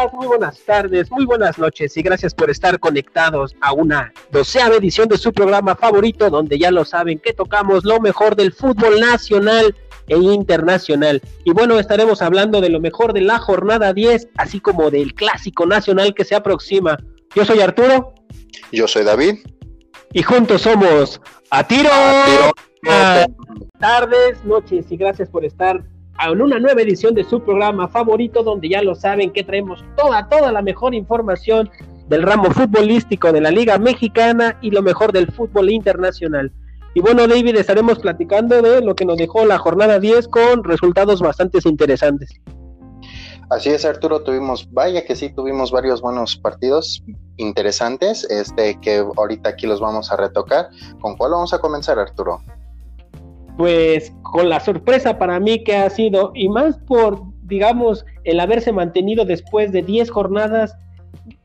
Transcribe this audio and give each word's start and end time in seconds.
días, 0.00 0.12
muy 0.12 0.26
buenas 0.26 0.58
tardes, 0.60 1.10
muy 1.10 1.24
buenas 1.26 1.58
noches 1.58 1.96
y 1.96 2.02
gracias 2.02 2.34
por 2.34 2.50
estar 2.50 2.78
conectados 2.78 3.54
a 3.60 3.72
una 3.72 4.12
doceava 4.30 4.76
edición 4.76 5.08
de 5.08 5.18
su 5.18 5.32
programa 5.32 5.74
favorito 5.76 6.30
donde 6.30 6.58
ya 6.58 6.70
lo 6.70 6.84
saben 6.84 7.18
que 7.18 7.32
tocamos 7.32 7.84
lo 7.84 8.00
mejor 8.00 8.36
del 8.36 8.52
fútbol 8.52 9.00
nacional 9.00 9.74
e 10.08 10.16
internacional. 10.16 11.20
Y 11.44 11.52
bueno, 11.52 11.78
estaremos 11.78 12.22
hablando 12.22 12.60
de 12.60 12.70
lo 12.70 12.80
mejor 12.80 13.12
de 13.12 13.20
la 13.20 13.38
jornada 13.38 13.92
10, 13.92 14.28
así 14.36 14.60
como 14.60 14.90
del 14.90 15.14
clásico 15.14 15.66
nacional 15.66 16.14
que 16.14 16.24
se 16.24 16.34
aproxima. 16.34 16.96
Yo 17.34 17.44
soy 17.44 17.60
Arturo. 17.60 18.14
Yo 18.72 18.88
soy 18.88 19.04
David. 19.04 19.38
Y 20.12 20.22
juntos 20.22 20.62
somos 20.62 21.20
A 21.50 21.66
Tiro. 21.66 21.90
A 21.92 22.24
tiro. 22.26 23.62
Tardes, 23.78 24.44
noches 24.44 24.90
y 24.90 24.96
gracias 24.96 25.28
por 25.28 25.44
estar 25.44 25.84
en 26.28 26.40
una 26.42 26.58
nueva 26.58 26.82
edición 26.82 27.14
de 27.14 27.24
su 27.24 27.40
programa 27.40 27.88
favorito 27.88 28.42
donde 28.42 28.68
ya 28.68 28.82
lo 28.82 28.94
saben 28.94 29.30
que 29.30 29.42
traemos 29.42 29.82
toda, 29.96 30.28
toda 30.28 30.52
la 30.52 30.62
mejor 30.62 30.94
información 30.94 31.70
del 32.08 32.22
ramo 32.22 32.50
futbolístico 32.50 33.32
de 33.32 33.40
la 33.40 33.50
Liga 33.50 33.78
Mexicana 33.78 34.58
y 34.60 34.70
lo 34.70 34.82
mejor 34.82 35.12
del 35.12 35.30
fútbol 35.32 35.70
internacional. 35.70 36.52
Y 36.94 37.00
bueno, 37.00 37.26
David, 37.28 37.56
estaremos 37.56 38.00
platicando 38.00 38.60
de 38.60 38.80
lo 38.80 38.94
que 38.94 39.04
nos 39.04 39.16
dejó 39.16 39.46
la 39.46 39.58
jornada 39.58 40.00
10 40.00 40.28
con 40.28 40.64
resultados 40.64 41.20
bastante 41.20 41.58
interesantes. 41.64 42.30
Así 43.48 43.70
es, 43.70 43.84
Arturo, 43.84 44.22
tuvimos, 44.22 44.68
vaya 44.72 45.04
que 45.04 45.16
sí, 45.16 45.30
tuvimos 45.30 45.72
varios 45.72 46.00
buenos 46.00 46.36
partidos 46.36 47.02
interesantes, 47.36 48.24
este 48.30 48.78
que 48.80 48.98
ahorita 49.16 49.50
aquí 49.50 49.66
los 49.66 49.80
vamos 49.80 50.12
a 50.12 50.16
retocar. 50.16 50.68
¿Con 51.00 51.16
cuál 51.16 51.32
vamos 51.32 51.52
a 51.54 51.58
comenzar, 51.58 51.98
Arturo? 51.98 52.40
Pues 53.60 54.10
con 54.22 54.48
la 54.48 54.58
sorpresa 54.58 55.18
para 55.18 55.38
mí 55.38 55.62
que 55.62 55.76
ha 55.76 55.90
sido, 55.90 56.32
y 56.34 56.48
más 56.48 56.78
por, 56.78 57.20
digamos, 57.42 58.06
el 58.24 58.40
haberse 58.40 58.72
mantenido 58.72 59.26
después 59.26 59.70
de 59.70 59.82
10 59.82 60.10
jornadas 60.10 60.78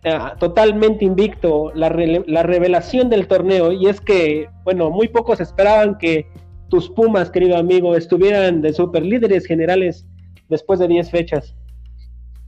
eh, 0.05 0.17
totalmente 0.39 1.03
invicto, 1.03 1.73
la, 1.75 1.89
la 1.89 2.43
revelación 2.43 3.09
del 3.09 3.27
torneo, 3.27 3.73
y 3.73 3.87
es 3.87 3.99
que, 3.99 4.47
bueno, 4.63 4.91
muy 4.91 5.09
pocos 5.09 5.41
esperaban 5.41 5.97
que 5.97 6.25
tus 6.69 6.89
Pumas, 6.89 7.29
querido 7.29 7.57
amigo, 7.57 7.97
estuvieran 7.97 8.61
de 8.61 8.71
superlíderes 8.71 9.45
generales 9.45 10.05
después 10.47 10.79
de 10.79 10.87
10 10.87 11.11
fechas. 11.11 11.53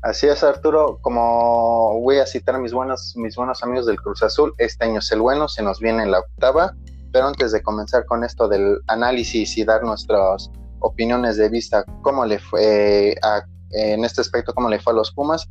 Así 0.02 0.28
es, 0.28 0.46
Arturo, 0.46 1.00
como 1.02 2.00
voy 2.00 2.20
a 2.20 2.26
citar 2.26 2.56
a 2.56 2.60
mis 2.60 2.72
buenos, 2.72 3.16
mis 3.18 3.36
buenos 3.36 3.62
amigos 3.64 3.86
del 3.86 3.98
Cruz 3.98 4.24
Azul, 4.24 4.54
este 4.60 4.86
año 4.86 5.00
es 5.00 5.12
el 5.12 5.20
bueno, 5.20 5.50
se 5.50 5.62
nos 5.62 5.82
viene 5.82 6.04
en 6.04 6.12
la 6.12 6.20
octava, 6.20 6.74
pero 7.12 7.28
antes 7.28 7.52
de 7.52 7.62
comenzar 7.62 8.06
con 8.06 8.24
esto 8.24 8.48
del 8.48 8.80
análisis 8.88 9.58
y 9.58 9.64
dar 9.64 9.84
nuestras 9.84 10.50
opiniones 10.80 11.38
de 11.38 11.50
vista, 11.50 11.84
cómo 12.02 12.26
le 12.26 12.40
fue 12.40 13.16
a- 13.24 13.44
en 13.72 14.06
este 14.06 14.22
aspecto, 14.22 14.54
cómo 14.54 14.70
le 14.70 14.80
fue 14.80 14.94
a 14.94 14.96
los 14.96 15.12
Pumas, 15.12 15.48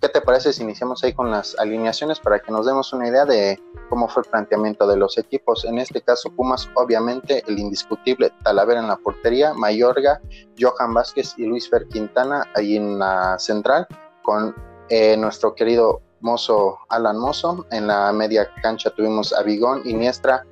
¿qué 0.00 0.08
te 0.08 0.20
parece 0.22 0.52
si 0.52 0.62
iniciamos 0.62 1.04
ahí 1.04 1.12
con 1.12 1.30
las 1.30 1.54
alineaciones 1.58 2.18
para 2.18 2.38
que 2.40 2.50
nos 2.50 2.64
demos 2.66 2.92
una 2.92 3.06
idea 3.06 3.24
de 3.26 3.60
cómo 3.90 4.08
fue 4.08 4.22
el 4.24 4.30
planteamiento 4.30 4.86
de 4.88 4.96
los 4.96 5.18
equipos? 5.18 5.64
En 5.66 5.78
este 5.78 6.00
caso, 6.00 6.30
Pumas, 6.30 6.68
obviamente, 6.74 7.44
el 7.46 7.58
indiscutible 7.58 8.32
Talavera 8.42 8.80
en 8.80 8.88
la 8.88 8.96
portería, 8.96 9.52
Mayorga, 9.54 10.20
Johan 10.58 10.94
Vázquez 10.94 11.34
y 11.36 11.44
Luis 11.44 11.68
Fer 11.68 11.86
Quintana 11.88 12.44
ahí 12.56 12.76
en 12.76 12.98
la 12.98 13.38
central, 13.38 13.86
con 14.22 14.54
eh, 14.88 15.16
nuestro 15.16 15.54
querido 15.54 16.00
mozo 16.20 16.78
Alan 16.88 17.16
Mozo. 17.18 17.66
En 17.70 17.86
la 17.86 18.10
media 18.12 18.50
cancha 18.62 18.90
tuvimos 18.90 19.32
a 19.32 19.42
Bigón, 19.42 19.82
Iniestra, 19.84 20.44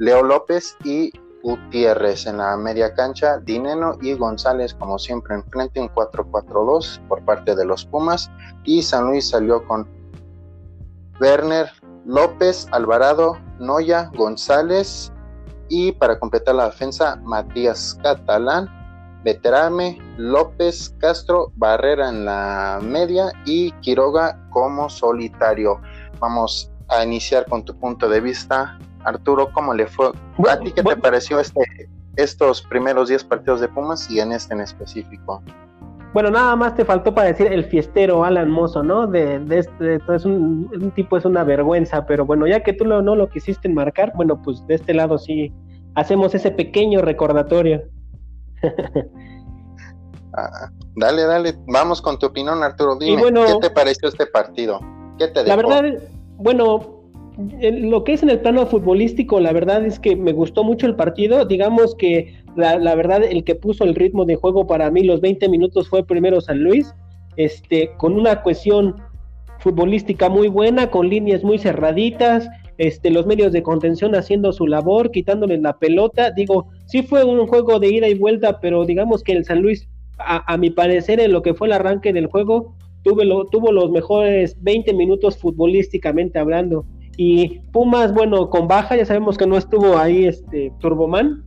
Leo 0.00 0.22
López 0.22 0.78
y 0.82 1.12
Gutiérrez 1.42 2.26
en 2.26 2.38
la 2.38 2.56
media 2.56 2.94
cancha, 2.94 3.36
Dineno 3.38 3.98
y 4.00 4.14
González 4.14 4.72
como 4.72 4.98
siempre 4.98 5.34
enfrente, 5.34 5.78
un 5.78 5.90
4-4-2 5.90 7.06
por 7.06 7.22
parte 7.26 7.54
de 7.54 7.66
los 7.66 7.84
Pumas 7.84 8.30
y 8.64 8.80
San 8.82 9.08
Luis 9.08 9.28
salió 9.28 9.62
con 9.68 9.86
Werner, 11.20 11.68
López, 12.06 12.66
Alvarado, 12.72 13.36
Noya, 13.58 14.10
González 14.16 15.12
y 15.68 15.92
para 15.92 16.18
completar 16.18 16.54
la 16.54 16.70
defensa 16.70 17.16
Matías 17.16 17.98
Catalán, 18.02 18.70
Veterame, 19.22 19.98
López, 20.16 20.94
Castro, 20.96 21.52
Barrera 21.56 22.08
en 22.08 22.24
la 22.24 22.78
media 22.82 23.32
y 23.44 23.72
Quiroga 23.82 24.48
como 24.48 24.88
solitario. 24.88 25.78
Vamos 26.20 26.72
a 26.88 27.04
iniciar 27.04 27.44
con 27.44 27.66
tu 27.66 27.78
punto 27.78 28.08
de 28.08 28.22
vista, 28.22 28.78
Arturo, 29.04 29.50
¿cómo 29.52 29.74
le 29.74 29.86
fue? 29.86 30.12
¿A 30.48 30.58
ti 30.58 30.66
qué 30.66 30.74
te 30.74 30.82
Bueno, 30.82 31.02
pareció 31.02 31.40
este, 31.40 31.60
estos 32.16 32.62
primeros 32.62 33.08
10 33.08 33.24
partidos 33.24 33.60
de 33.60 33.68
Pumas 33.68 34.10
y 34.10 34.20
en 34.20 34.32
este 34.32 34.54
en 34.54 34.60
específico? 34.60 35.42
Bueno, 36.12 36.30
nada 36.30 36.56
más 36.56 36.74
te 36.74 36.84
faltó 36.84 37.14
para 37.14 37.28
decir 37.28 37.46
el 37.52 37.64
fiestero 37.64 38.24
Alan 38.24 38.50
Mozo, 38.50 38.82
¿no? 38.82 39.06
De, 39.06 39.38
de 39.38 39.58
este, 39.60 40.00
es 40.12 40.24
un, 40.24 40.68
un 40.72 40.90
tipo, 40.90 41.16
es 41.16 41.24
una 41.24 41.44
vergüenza, 41.44 42.04
pero 42.04 42.26
bueno, 42.26 42.48
ya 42.48 42.64
que 42.64 42.72
tú 42.72 42.84
lo, 42.84 43.00
no 43.00 43.14
lo 43.14 43.28
quisiste 43.28 43.68
enmarcar, 43.68 44.12
bueno, 44.16 44.42
pues 44.42 44.66
de 44.66 44.74
este 44.74 44.92
lado 44.92 45.18
sí 45.18 45.52
hacemos 45.94 46.34
ese 46.34 46.50
pequeño 46.50 47.00
recordatorio. 47.02 47.82
Ah, 50.32 50.70
dale, 50.94 51.22
dale, 51.24 51.58
vamos 51.66 52.00
con 52.00 52.16
tu 52.16 52.26
opinión, 52.26 52.62
Arturo. 52.62 52.96
Dime, 52.96 53.20
bueno, 53.20 53.44
¿qué 53.46 53.54
te 53.62 53.70
pareció 53.70 54.08
este 54.08 54.26
partido? 54.26 54.78
¿Qué 55.18 55.26
te 55.26 55.42
La 55.44 55.56
dejó? 55.56 55.68
verdad, 55.68 56.00
bueno, 56.36 56.99
en 56.99 56.99
lo 57.36 58.04
que 58.04 58.12
es 58.12 58.22
en 58.22 58.30
el 58.30 58.40
plano 58.40 58.66
futbolístico, 58.66 59.40
la 59.40 59.52
verdad 59.52 59.84
es 59.84 59.98
que 59.98 60.16
me 60.16 60.32
gustó 60.32 60.64
mucho 60.64 60.86
el 60.86 60.96
partido. 60.96 61.44
Digamos 61.44 61.94
que 61.94 62.34
la, 62.56 62.94
verdad, 62.94 63.22
el 63.24 63.44
que 63.44 63.54
puso 63.54 63.84
el 63.84 63.94
ritmo 63.94 64.24
de 64.24 64.36
juego 64.36 64.66
para 64.66 64.90
mí 64.90 65.04
los 65.04 65.20
20 65.20 65.48
minutos 65.48 65.88
fue 65.88 66.04
primero 66.04 66.40
San 66.40 66.62
Luis, 66.62 66.94
este, 67.36 67.92
con 67.96 68.14
una 68.14 68.42
cohesión 68.42 68.96
futbolística 69.58 70.28
muy 70.28 70.48
buena, 70.48 70.90
con 70.90 71.08
líneas 71.08 71.44
muy 71.44 71.58
cerraditas, 71.58 72.48
este, 72.78 73.10
los 73.10 73.26
medios 73.26 73.52
de 73.52 73.62
contención 73.62 74.14
haciendo 74.14 74.52
su 74.52 74.66
labor, 74.66 75.10
quitándoles 75.10 75.60
la 75.60 75.78
pelota. 75.78 76.30
Digo, 76.30 76.68
sí 76.86 77.02
fue 77.02 77.24
un 77.24 77.46
juego 77.46 77.78
de 77.78 77.88
ida 77.88 78.08
y 78.08 78.14
vuelta, 78.14 78.58
pero 78.60 78.84
digamos 78.84 79.22
que 79.22 79.32
el 79.32 79.44
San 79.44 79.60
Luis, 79.60 79.88
a, 80.18 80.56
mi 80.56 80.70
parecer, 80.70 81.20
en 81.20 81.32
lo 81.32 81.42
que 81.42 81.54
fue 81.54 81.66
el 81.68 81.74
arranque 81.74 82.12
del 82.12 82.26
juego, 82.26 82.74
tuve 83.02 83.24
lo, 83.24 83.46
tuvo 83.46 83.72
los 83.72 83.90
mejores 83.90 84.56
20 84.62 84.92
minutos 84.94 85.38
futbolísticamente 85.38 86.38
hablando. 86.38 86.84
Y 87.22 87.60
Pumas, 87.70 88.14
bueno, 88.14 88.48
con 88.48 88.66
baja, 88.66 88.96
ya 88.96 89.04
sabemos 89.04 89.36
que 89.36 89.46
no 89.46 89.58
estuvo 89.58 89.98
ahí 89.98 90.24
este 90.24 90.72
Turboman, 90.78 91.44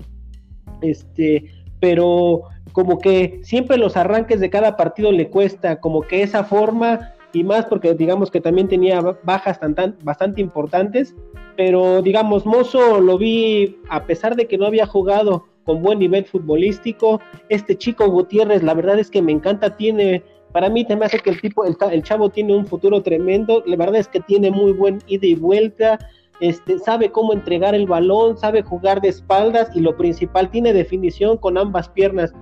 este, 0.83 1.45
pero 1.79 2.43
como 2.73 2.99
que 2.99 3.39
siempre 3.41 3.79
los 3.79 3.97
arranques 3.97 4.39
de 4.39 4.51
cada 4.51 4.77
partido 4.77 5.11
le 5.11 5.31
cuesta, 5.31 5.79
como 5.79 6.01
que 6.01 6.21
esa 6.21 6.43
forma, 6.43 7.13
y 7.33 7.43
más 7.43 7.65
porque 7.65 7.95
digamos 7.95 8.29
que 8.29 8.39
también 8.39 8.67
tenía 8.67 9.01
bajas 9.23 9.59
tan, 9.59 9.73
tan, 9.73 9.95
bastante 10.03 10.41
importantes, 10.41 11.15
pero 11.57 12.03
digamos, 12.03 12.45
Mozo 12.45 13.01
lo 13.01 13.17
vi, 13.17 13.79
a 13.89 14.05
pesar 14.05 14.35
de 14.35 14.45
que 14.45 14.59
no 14.59 14.67
había 14.67 14.85
jugado 14.85 15.47
con 15.63 15.81
buen 15.81 15.97
nivel 15.97 16.25
futbolístico, 16.25 17.19
este 17.49 17.75
chico 17.75 18.07
Gutiérrez, 18.11 18.61
la 18.61 18.75
verdad 18.75 18.99
es 18.99 19.09
que 19.09 19.23
me 19.23 19.31
encanta, 19.31 19.75
tiene 19.75 20.21
para 20.53 20.69
mí 20.69 20.85
te 20.85 20.95
me 20.95 21.05
hace 21.05 21.19
que 21.19 21.31
el 21.31 21.41
tipo, 21.41 21.65
el, 21.65 21.75
el, 21.91 22.03
chavo 22.03 22.29
tiene 22.29 22.55
un 22.55 22.65
futuro 22.65 23.01
tremendo, 23.01 23.63
la 23.65 23.75
verdad 23.75 23.97
es 23.97 24.07
que 24.07 24.21
tiene 24.21 24.51
muy 24.51 24.71
buen 24.71 24.99
ida 25.07 25.25
y 25.25 25.35
vuelta, 25.35 25.99
este, 26.39 26.79
sabe 26.79 27.11
cómo 27.11 27.33
entregar 27.33 27.75
el 27.75 27.87
balón, 27.87 28.37
sabe 28.37 28.61
jugar 28.61 29.01
de 29.01 29.09
espaldas 29.09 29.69
y 29.75 29.81
lo 29.81 29.97
principal, 29.97 30.49
tiene 30.49 30.73
definición 30.73 31.37
con 31.37 31.57
ambas 31.57 31.89
piernas. 31.89 32.33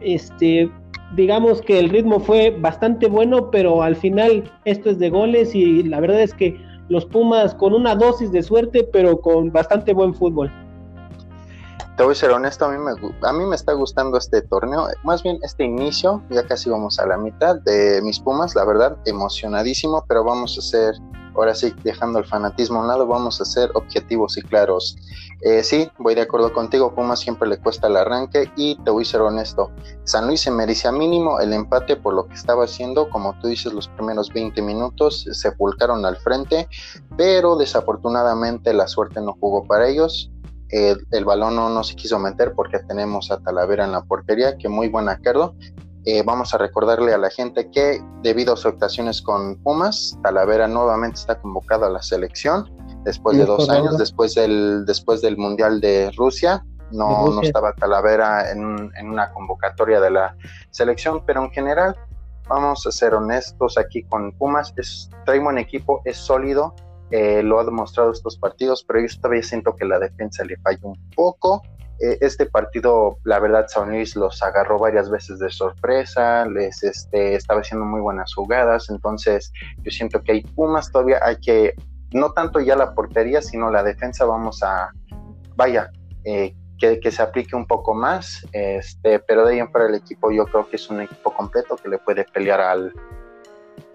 Este, 0.00 0.70
digamos 1.14 1.62
que 1.62 1.78
el 1.78 1.88
ritmo 1.88 2.20
fue 2.20 2.50
bastante 2.50 3.06
bueno, 3.06 3.50
pero 3.50 3.82
al 3.82 3.96
final 3.96 4.44
esto 4.64 4.90
es 4.90 4.98
de 4.98 5.10
goles 5.10 5.54
y 5.54 5.82
la 5.84 6.00
verdad 6.00 6.20
es 6.20 6.34
que 6.34 6.56
los 6.88 7.06
Pumas 7.06 7.54
con 7.54 7.72
una 7.72 7.94
dosis 7.94 8.30
de 8.30 8.42
suerte, 8.42 8.86
pero 8.92 9.20
con 9.20 9.50
bastante 9.50 9.94
buen 9.94 10.14
fútbol. 10.14 10.50
Te 11.96 12.02
voy 12.02 12.10
a 12.10 12.14
ser 12.16 12.32
honesto, 12.32 12.64
a 12.64 12.70
mí, 12.70 12.78
me, 12.78 12.90
a 13.22 13.32
me 13.32 13.54
está 13.54 13.72
gustando 13.72 14.18
este 14.18 14.42
torneo, 14.42 14.88
más 15.04 15.22
bien 15.22 15.38
este 15.42 15.62
inicio, 15.62 16.24
ya 16.28 16.44
casi 16.44 16.68
vamos 16.68 16.98
a 16.98 17.06
la 17.06 17.16
mitad 17.16 17.54
de 17.60 18.02
mis 18.02 18.18
Pumas, 18.18 18.56
la 18.56 18.64
verdad, 18.64 18.96
emocionadísimo, 19.04 20.04
pero 20.08 20.24
vamos 20.24 20.58
a 20.58 20.60
ser, 20.60 20.96
ahora 21.36 21.54
sí, 21.54 21.72
dejando 21.84 22.18
el 22.18 22.24
fanatismo 22.24 22.80
a 22.80 22.82
un 22.82 22.88
lado, 22.88 23.06
vamos 23.06 23.40
a 23.40 23.44
ser 23.44 23.70
objetivos 23.74 24.36
y 24.36 24.42
claros. 24.42 24.96
Eh, 25.42 25.62
sí, 25.62 25.88
voy 25.98 26.16
de 26.16 26.22
acuerdo 26.22 26.52
contigo, 26.52 26.92
Pumas 26.96 27.20
siempre 27.20 27.48
le 27.48 27.58
cuesta 27.58 27.86
el 27.86 27.96
arranque 27.96 28.50
y 28.56 28.74
te 28.82 28.90
voy 28.90 29.04
a 29.04 29.06
ser 29.06 29.20
honesto, 29.20 29.70
San 30.02 30.26
Luis 30.26 30.40
se 30.40 30.50
merecía 30.50 30.90
mínimo 30.90 31.38
el 31.38 31.52
empate 31.52 31.94
por 31.94 32.12
lo 32.14 32.26
que 32.26 32.34
estaba 32.34 32.64
haciendo, 32.64 33.08
como 33.08 33.38
tú 33.38 33.46
dices, 33.46 33.72
los 33.72 33.86
primeros 33.86 34.32
20 34.32 34.60
minutos 34.62 35.28
se 35.30 35.52
pulcaron 35.52 36.04
al 36.04 36.16
frente, 36.16 36.66
pero 37.16 37.54
desafortunadamente 37.54 38.74
la 38.74 38.88
suerte 38.88 39.20
no 39.20 39.36
jugó 39.38 39.62
para 39.64 39.86
ellos, 39.86 40.32
el, 40.74 41.06
el, 41.12 41.24
balón 41.24 41.54
no, 41.56 41.68
no, 41.68 41.84
se 41.84 41.94
quiso 41.94 42.18
meter 42.18 42.52
porque 42.54 42.80
tenemos 42.80 43.30
a 43.30 43.38
Talavera 43.38 43.84
en 43.84 43.92
la 43.92 44.02
portería, 44.02 44.58
que 44.58 44.68
muy 44.68 44.88
buen 44.88 45.08
acuerdo. 45.08 45.54
Eh, 46.06 46.22
vamos 46.22 46.52
a 46.52 46.58
recordarle 46.58 47.14
a 47.14 47.18
la 47.18 47.30
gente 47.30 47.70
que 47.70 48.02
debido 48.22 48.52
a 48.52 48.56
sus 48.56 48.66
actuaciones 48.66 49.22
con 49.22 49.56
Pumas, 49.62 50.18
Talavera 50.22 50.68
nuevamente 50.68 51.18
está 51.18 51.40
convocado 51.40 51.86
a 51.86 51.90
la 51.90 52.02
selección 52.02 52.70
después 53.04 53.38
de 53.38 53.46
dos 53.46 53.70
años, 53.70 53.96
después 53.96 54.34
del, 54.34 54.84
después 54.84 55.22
del 55.22 55.38
Mundial 55.38 55.80
de 55.80 56.10
Rusia. 56.16 56.64
No, 56.90 57.28
no 57.28 57.40
estaba 57.40 57.72
Talavera 57.72 58.50
en, 58.50 58.90
en, 58.96 59.08
una 59.08 59.32
convocatoria 59.32 60.00
de 60.00 60.10
la 60.10 60.36
selección, 60.70 61.24
pero 61.24 61.42
en 61.42 61.50
general, 61.50 61.96
vamos 62.48 62.86
a 62.86 62.92
ser 62.92 63.14
honestos 63.14 63.78
aquí 63.78 64.02
con 64.04 64.32
Pumas, 64.32 64.74
es, 64.76 65.08
trae 65.24 65.38
buen 65.38 65.58
equipo, 65.58 66.02
es 66.04 66.18
sólido, 66.18 66.74
eh, 67.16 67.44
lo 67.44 67.60
ha 67.60 67.64
demostrado 67.64 68.10
estos 68.10 68.36
partidos, 68.36 68.82
pero 68.82 68.98
yo 68.98 69.06
todavía 69.20 69.44
siento 69.44 69.76
que 69.76 69.84
la 69.84 70.00
defensa 70.00 70.44
le 70.44 70.56
falla 70.56 70.80
un 70.82 70.98
poco. 71.14 71.62
Eh, 72.00 72.18
este 72.20 72.44
partido, 72.44 73.18
la 73.22 73.38
verdad, 73.38 73.66
San 73.68 73.90
Luis 73.90 74.16
los 74.16 74.42
agarró 74.42 74.80
varias 74.80 75.08
veces 75.08 75.38
de 75.38 75.48
sorpresa, 75.48 76.44
les 76.46 76.82
este, 76.82 77.36
estaba 77.36 77.60
haciendo 77.60 77.86
muy 77.86 78.00
buenas 78.00 78.34
jugadas, 78.34 78.90
entonces 78.90 79.52
yo 79.84 79.92
siento 79.92 80.22
que 80.22 80.32
hay 80.32 80.42
Pumas 80.42 80.90
todavía, 80.90 81.20
hay 81.22 81.36
que, 81.36 81.74
no 82.12 82.32
tanto 82.32 82.58
ya 82.58 82.74
la 82.74 82.94
portería, 82.94 83.40
sino 83.42 83.70
la 83.70 83.84
defensa, 83.84 84.24
vamos 84.24 84.64
a, 84.64 84.90
vaya, 85.54 85.92
eh, 86.24 86.56
que, 86.80 87.12
se 87.12 87.22
aplique 87.22 87.54
un 87.54 87.68
poco 87.68 87.94
más, 87.94 88.44
este, 88.50 89.20
pero 89.20 89.46
de 89.46 89.52
ahí 89.54 89.58
en 89.60 89.70
el 89.88 89.94
equipo 89.94 90.32
yo 90.32 90.46
creo 90.46 90.68
que 90.68 90.74
es 90.74 90.90
un 90.90 91.00
equipo 91.02 91.32
completo 91.32 91.76
que 91.76 91.88
le 91.88 91.98
puede 91.98 92.24
pelear 92.24 92.60
al, 92.60 92.92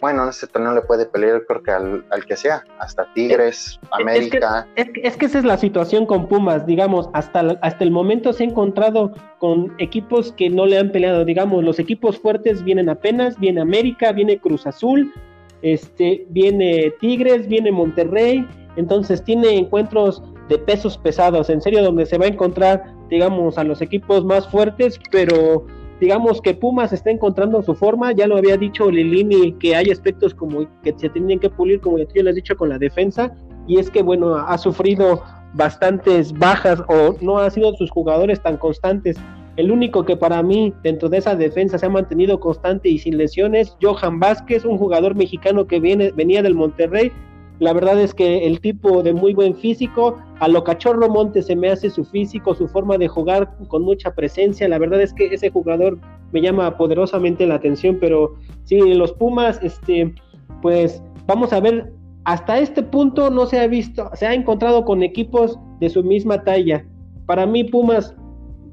bueno, 0.01 0.23
en 0.23 0.29
este 0.29 0.47
torneo 0.47 0.73
le 0.73 0.81
puede 0.81 1.05
pelear 1.05 1.43
creo 1.45 1.63
que 1.63 1.71
al, 1.71 2.25
que 2.25 2.35
sea, 2.35 2.63
hasta 2.79 3.11
Tigres, 3.13 3.79
América. 3.91 4.67
Es 4.75 4.89
que, 4.89 5.01
es 5.03 5.17
que, 5.17 5.25
esa 5.25 5.39
es 5.39 5.45
la 5.45 5.57
situación 5.57 6.05
con 6.05 6.27
Pumas, 6.27 6.65
digamos, 6.65 7.09
hasta, 7.13 7.57
hasta 7.61 7.83
el 7.83 7.91
momento 7.91 8.33
se 8.33 8.43
ha 8.43 8.47
encontrado 8.47 9.13
con 9.39 9.73
equipos 9.77 10.31
que 10.33 10.49
no 10.49 10.65
le 10.65 10.77
han 10.77 10.91
peleado, 10.91 11.25
digamos, 11.25 11.63
los 11.63 11.79
equipos 11.79 12.17
fuertes 12.17 12.63
vienen 12.63 12.89
apenas, 12.89 13.39
viene 13.39 13.61
América, 13.61 14.11
viene 14.11 14.39
Cruz 14.39 14.65
Azul, 14.65 15.13
este, 15.61 16.25
viene 16.29 16.93
Tigres, 16.99 17.47
viene 17.47 17.71
Monterrey, 17.71 18.47
entonces 18.75 19.23
tiene 19.23 19.57
encuentros 19.57 20.23
de 20.47 20.57
pesos 20.57 20.97
pesados, 20.97 21.49
en 21.49 21.61
serio, 21.61 21.83
donde 21.83 22.05
se 22.05 22.17
va 22.17 22.25
a 22.25 22.29
encontrar, 22.29 22.83
digamos, 23.09 23.57
a 23.57 23.63
los 23.63 23.81
equipos 23.81 24.25
más 24.25 24.47
fuertes, 24.47 24.99
pero 25.11 25.65
digamos 25.99 26.41
que 26.41 26.53
Pumas 26.53 26.93
está 26.93 27.11
encontrando 27.11 27.61
su 27.61 27.75
forma, 27.75 28.11
ya 28.11 28.27
lo 28.27 28.37
había 28.37 28.57
dicho 28.57 28.89
Lilini 28.89 29.53
que 29.53 29.75
hay 29.75 29.91
aspectos 29.91 30.33
como 30.33 30.65
que 30.83 30.93
se 30.97 31.09
tienen 31.09 31.39
que 31.39 31.49
pulir, 31.49 31.81
como 31.81 31.97
yo 31.97 32.05
les 32.23 32.33
he 32.33 32.35
dicho 32.35 32.55
con 32.55 32.69
la 32.69 32.77
defensa, 32.77 33.33
y 33.67 33.77
es 33.77 33.89
que 33.89 34.01
bueno, 34.01 34.35
ha 34.35 34.57
sufrido 34.57 35.21
bastantes 35.53 36.37
bajas 36.37 36.81
o 36.87 37.15
no 37.21 37.39
han 37.39 37.51
sido 37.51 37.75
sus 37.75 37.89
jugadores 37.91 38.41
tan 38.41 38.57
constantes. 38.57 39.17
El 39.57 39.71
único 39.71 40.05
que 40.05 40.15
para 40.15 40.41
mí 40.41 40.73
dentro 40.83 41.09
de 41.09 41.17
esa 41.17 41.35
defensa 41.35 41.77
se 41.77 41.85
ha 41.85 41.89
mantenido 41.89 42.39
constante 42.39 42.87
y 42.87 42.97
sin 42.97 43.17
lesiones, 43.17 43.75
Johan 43.81 44.19
Vázquez, 44.19 44.63
un 44.63 44.77
jugador 44.77 45.15
mexicano 45.15 45.67
que 45.67 45.79
viene, 45.79 46.11
venía 46.11 46.41
del 46.41 46.55
Monterrey, 46.55 47.11
la 47.59 47.73
verdad 47.73 47.99
es 47.99 48.13
que 48.13 48.47
el 48.47 48.61
tipo 48.61 49.03
de 49.03 49.13
muy 49.13 49.33
buen 49.33 49.53
físico, 49.53 50.17
a 50.39 50.47
lo 50.47 50.63
cachorro 50.63 51.09
Monte 51.09 51.41
se 51.41 51.57
me 51.57 51.69
hace 51.69 51.89
su 51.89 52.05
físico, 52.05 52.55
su 52.55 52.67
forma 52.69 52.97
de 52.97 53.09
jugar 53.09 53.53
con 53.67 53.83
mucha 53.83 54.15
presencia. 54.15 54.69
La 54.69 54.77
verdad 54.77 55.01
es 55.01 55.13
que 55.13 55.25
ese 55.27 55.49
jugador 55.49 55.99
me 56.31 56.41
llama 56.41 56.77
poderosamente 56.77 57.45
la 57.45 57.55
atención, 57.55 57.97
pero 57.99 58.35
sí, 58.63 58.79
los 58.93 59.11
Pumas, 59.11 59.59
este, 59.61 60.13
pues 60.61 61.03
vamos 61.27 61.51
a 61.51 61.59
ver, 61.59 61.91
hasta 62.23 62.59
este 62.59 62.81
punto 62.81 63.29
no 63.29 63.45
se 63.45 63.59
ha 63.59 63.67
visto, 63.67 64.09
se 64.13 64.25
ha 64.25 64.33
encontrado 64.33 64.85
con 64.85 65.03
equipos 65.03 65.59
de 65.81 65.89
su 65.89 66.01
misma 66.01 66.43
talla. 66.43 66.85
Para 67.25 67.45
mí 67.45 67.65
Pumas 67.65 68.15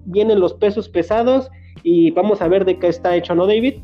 vienen 0.04 0.38
los 0.38 0.54
pesos 0.54 0.88
pesados 0.88 1.50
y 1.82 2.12
vamos 2.12 2.40
a 2.40 2.46
ver 2.46 2.64
de 2.64 2.78
qué 2.78 2.86
está 2.86 3.16
hecho, 3.16 3.34
¿no, 3.34 3.48
David? 3.48 3.80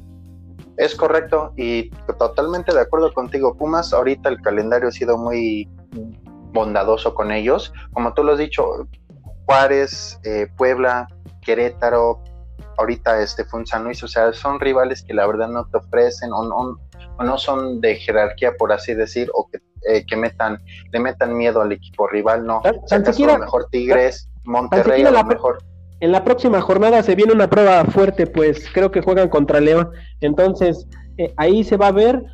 Es 0.77 0.95
correcto 0.95 1.53
y 1.57 1.91
totalmente 2.19 2.73
de 2.73 2.81
acuerdo 2.81 3.13
contigo, 3.13 3.57
Pumas. 3.57 3.93
Ahorita 3.93 4.29
el 4.29 4.41
calendario 4.41 4.89
ha 4.89 4.93
sido 4.93 5.19
muy 5.19 5.69
bondadoso 6.53 7.15
con 7.15 7.31
ellos. 7.31 7.73
Como 7.93 8.15
tú 8.15 8.25
lo 8.25 8.33
has 8.33 8.39
dicho, 8.39 8.87
Juárez, 9.47 10.19
eh, 10.25 10.49
Puebla, 10.57 11.09
Querétaro, 11.43 12.23
ahorita 12.79 13.21
este 13.21 13.45
fue 13.45 13.61
un 13.61 13.67
San 13.67 13.85
Luis, 13.85 14.03
o 14.03 14.09
sea, 14.09 14.33
son 14.33 14.61
rivales 14.61 15.03
que 15.03 15.15
la 15.15 15.27
verdad 15.27 15.49
no 15.49 15.67
te 15.67 15.79
ofrecen 15.79 16.33
o 16.33 16.45
no, 16.45 16.79
no 17.23 17.39
son 17.39 17.81
de 17.81 17.97
jerarquía, 17.97 18.55
por 18.57 18.73
así 18.73 18.95
decir, 18.95 19.31
o 19.35 19.49
que, 19.49 19.59
eh, 19.89 20.07
que 20.07 20.17
metan, 20.17 20.63
le 20.93 21.01
metan 21.01 21.37
miedo 21.37 21.61
al 21.61 21.73
equipo 21.73 22.07
rival, 22.09 22.47
no. 22.47 22.59
O 22.59 22.89
sea, 22.89 22.99
a 22.99 23.19
lo 23.19 23.39
mejor 23.39 23.69
Tigres, 23.71 24.29
Monterrey 24.45 25.03
a 25.05 25.11
lo 25.11 25.25
mejor 25.25 25.59
en 26.03 26.11
la 26.11 26.25
próxima 26.25 26.61
jornada 26.61 27.01
se 27.05 27.15
viene 27.15 27.33
una 27.33 27.49
prueba 27.49 27.85
fuerte, 27.85 28.27
pues 28.27 28.69
creo 28.75 28.91
que 28.91 29.03
juegan 29.03 29.29
contra 29.29 29.61
León. 29.61 29.89
Entonces, 30.21 30.89
eh, 31.17 31.33
ahí 31.37 31.63
se 31.63 31.77
va 31.77 31.87
a 31.87 31.93
ver 31.93 32.25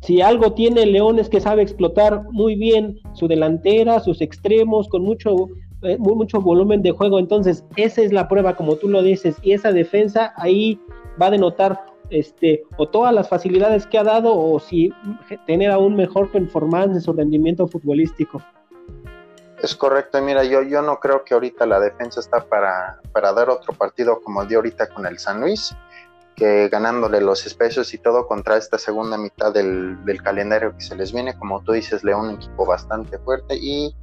si 0.00 0.20
algo 0.20 0.52
tiene 0.52 0.84
León 0.84 1.20
es 1.20 1.28
que 1.28 1.40
sabe 1.40 1.62
explotar 1.62 2.24
muy 2.32 2.56
bien 2.56 2.98
su 3.12 3.28
delantera, 3.28 4.00
sus 4.00 4.20
extremos, 4.20 4.88
con 4.88 5.02
mucho, 5.02 5.48
eh, 5.82 5.96
mucho 5.96 6.40
volumen 6.40 6.82
de 6.82 6.90
juego. 6.90 7.20
Entonces, 7.20 7.64
esa 7.76 8.02
es 8.02 8.12
la 8.12 8.26
prueba, 8.26 8.56
como 8.56 8.74
tú 8.74 8.88
lo 8.88 9.00
dices, 9.00 9.36
y 9.44 9.52
esa 9.52 9.70
defensa 9.70 10.32
ahí 10.36 10.80
va 11.22 11.26
a 11.26 11.30
denotar 11.30 11.80
este, 12.10 12.64
o 12.78 12.88
todas 12.88 13.14
las 13.14 13.28
facilidades 13.28 13.86
que 13.86 13.96
ha 13.96 14.02
dado, 14.02 14.36
o 14.36 14.58
si 14.58 14.92
tener 15.46 15.70
aún 15.70 15.94
mejor 15.94 16.32
performance 16.32 17.04
su 17.04 17.12
rendimiento 17.12 17.68
futbolístico. 17.68 18.42
Es 19.64 19.74
correcto, 19.74 20.20
mira, 20.20 20.44
yo, 20.44 20.60
yo 20.60 20.82
no 20.82 21.00
creo 21.00 21.24
que 21.24 21.32
ahorita 21.32 21.64
la 21.64 21.80
defensa 21.80 22.20
está 22.20 22.44
para, 22.44 23.00
para 23.12 23.32
dar 23.32 23.48
otro 23.48 23.72
partido 23.72 24.20
como 24.22 24.44
dio 24.44 24.58
ahorita 24.58 24.88
con 24.88 25.06
el 25.06 25.18
San 25.18 25.40
Luis, 25.40 25.74
que 26.36 26.68
ganándole 26.68 27.22
los 27.22 27.46
especios 27.46 27.94
y 27.94 27.96
todo 27.96 28.26
contra 28.26 28.58
esta 28.58 28.76
segunda 28.76 29.16
mitad 29.16 29.54
del, 29.54 29.96
calendario 30.22 30.76
que 30.76 30.82
se 30.82 30.94
les 30.94 31.14
viene, 31.14 31.34
como 31.38 31.62
tú 31.62 31.72
dices, 31.72 32.04
León, 32.04 32.26
un 32.26 32.34
equipo 32.34 32.66
bastante 32.66 33.18
fuerte. 33.20 33.56
Y 33.56 33.96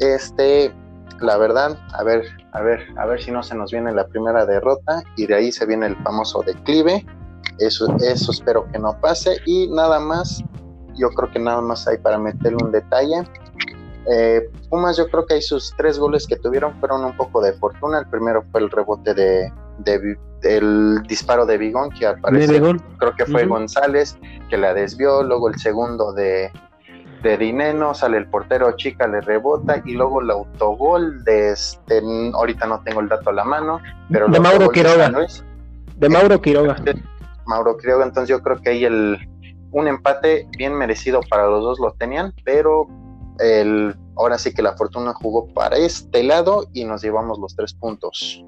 este, 0.00 0.74
la 1.20 1.36
verdad, 1.36 1.78
a 1.92 2.02
ver, 2.02 2.24
a 2.50 2.62
ver, 2.62 2.84
a 2.96 3.06
ver 3.06 3.22
si 3.22 3.30
no 3.30 3.44
se 3.44 3.54
nos 3.54 3.70
viene 3.70 3.92
la 3.92 4.08
primera 4.08 4.44
derrota 4.44 5.04
y 5.16 5.28
de 5.28 5.36
ahí 5.36 5.52
se 5.52 5.64
viene 5.64 5.86
el 5.86 5.96
famoso 6.02 6.42
declive, 6.44 7.06
eso, 7.60 7.86
eso 8.00 8.32
espero 8.32 8.66
que 8.72 8.80
no 8.80 9.00
pase. 9.00 9.36
Y 9.46 9.68
nada 9.68 10.00
más, 10.00 10.42
yo 10.96 11.08
creo 11.10 11.30
que 11.30 11.38
nada 11.38 11.60
más 11.60 11.86
hay 11.86 11.98
para 11.98 12.18
meterle 12.18 12.58
un 12.64 12.72
detalle, 12.72 13.22
eh, 14.10 14.50
Pumas 14.68 14.96
yo 14.96 15.08
creo 15.08 15.26
que 15.26 15.34
hay 15.34 15.42
sus 15.42 15.74
tres 15.76 15.98
goles 15.98 16.26
que 16.26 16.36
tuvieron 16.36 16.74
fueron 16.80 17.04
un 17.04 17.16
poco 17.16 17.40
de 17.40 17.52
fortuna. 17.54 17.98
El 17.98 18.06
primero 18.06 18.44
fue 18.50 18.60
el 18.60 18.70
rebote 18.70 19.14
de, 19.14 19.52
del 20.42 21.02
disparo 21.02 21.46
de 21.46 21.58
Bigón, 21.58 21.90
que 21.90 22.06
aparece, 22.06 22.60
creo 22.98 23.16
que 23.16 23.24
fue 23.26 23.46
González, 23.46 24.18
que 24.50 24.58
la 24.58 24.74
desvió. 24.74 25.22
Luego 25.22 25.48
el 25.48 25.58
segundo 25.58 26.12
de, 26.12 26.52
de 27.22 27.38
Dineno, 27.38 27.94
sale 27.94 28.18
el 28.18 28.26
portero 28.26 28.72
Chica, 28.76 29.06
le 29.06 29.20
rebota. 29.20 29.82
Y 29.84 29.92
luego 29.92 30.20
el 30.20 30.30
autogol 30.30 31.24
de 31.24 31.52
este, 31.52 32.02
ahorita 32.34 32.66
no 32.66 32.82
tengo 32.84 33.00
el 33.00 33.08
dato 33.08 33.30
a 33.30 33.32
la 33.32 33.44
mano, 33.44 33.80
pero 34.10 34.28
de 34.28 34.40
Mauro 34.40 34.68
Quiroga. 34.70 35.10
De, 35.96 36.08
Mauro 36.08 36.40
Quiroga. 36.40 36.76
Mauro 37.46 37.76
Quiroga, 37.76 38.04
entonces 38.04 38.28
yo 38.28 38.42
creo 38.42 38.60
que 38.60 38.70
ahí 38.70 38.84
el, 38.84 39.18
un 39.70 39.88
empate 39.88 40.46
bien 40.56 40.74
merecido 40.74 41.20
para 41.28 41.46
los 41.46 41.62
dos 41.62 41.80
lo 41.80 41.92
tenían, 41.92 42.34
pero 42.44 42.88
el, 43.38 43.94
ahora 44.16 44.38
sí 44.38 44.52
que 44.52 44.62
la 44.62 44.76
fortuna 44.76 45.12
jugó 45.14 45.46
para 45.48 45.76
este 45.76 46.22
lado 46.22 46.66
y 46.72 46.84
nos 46.84 47.02
llevamos 47.02 47.38
los 47.38 47.54
tres 47.56 47.74
puntos. 47.74 48.44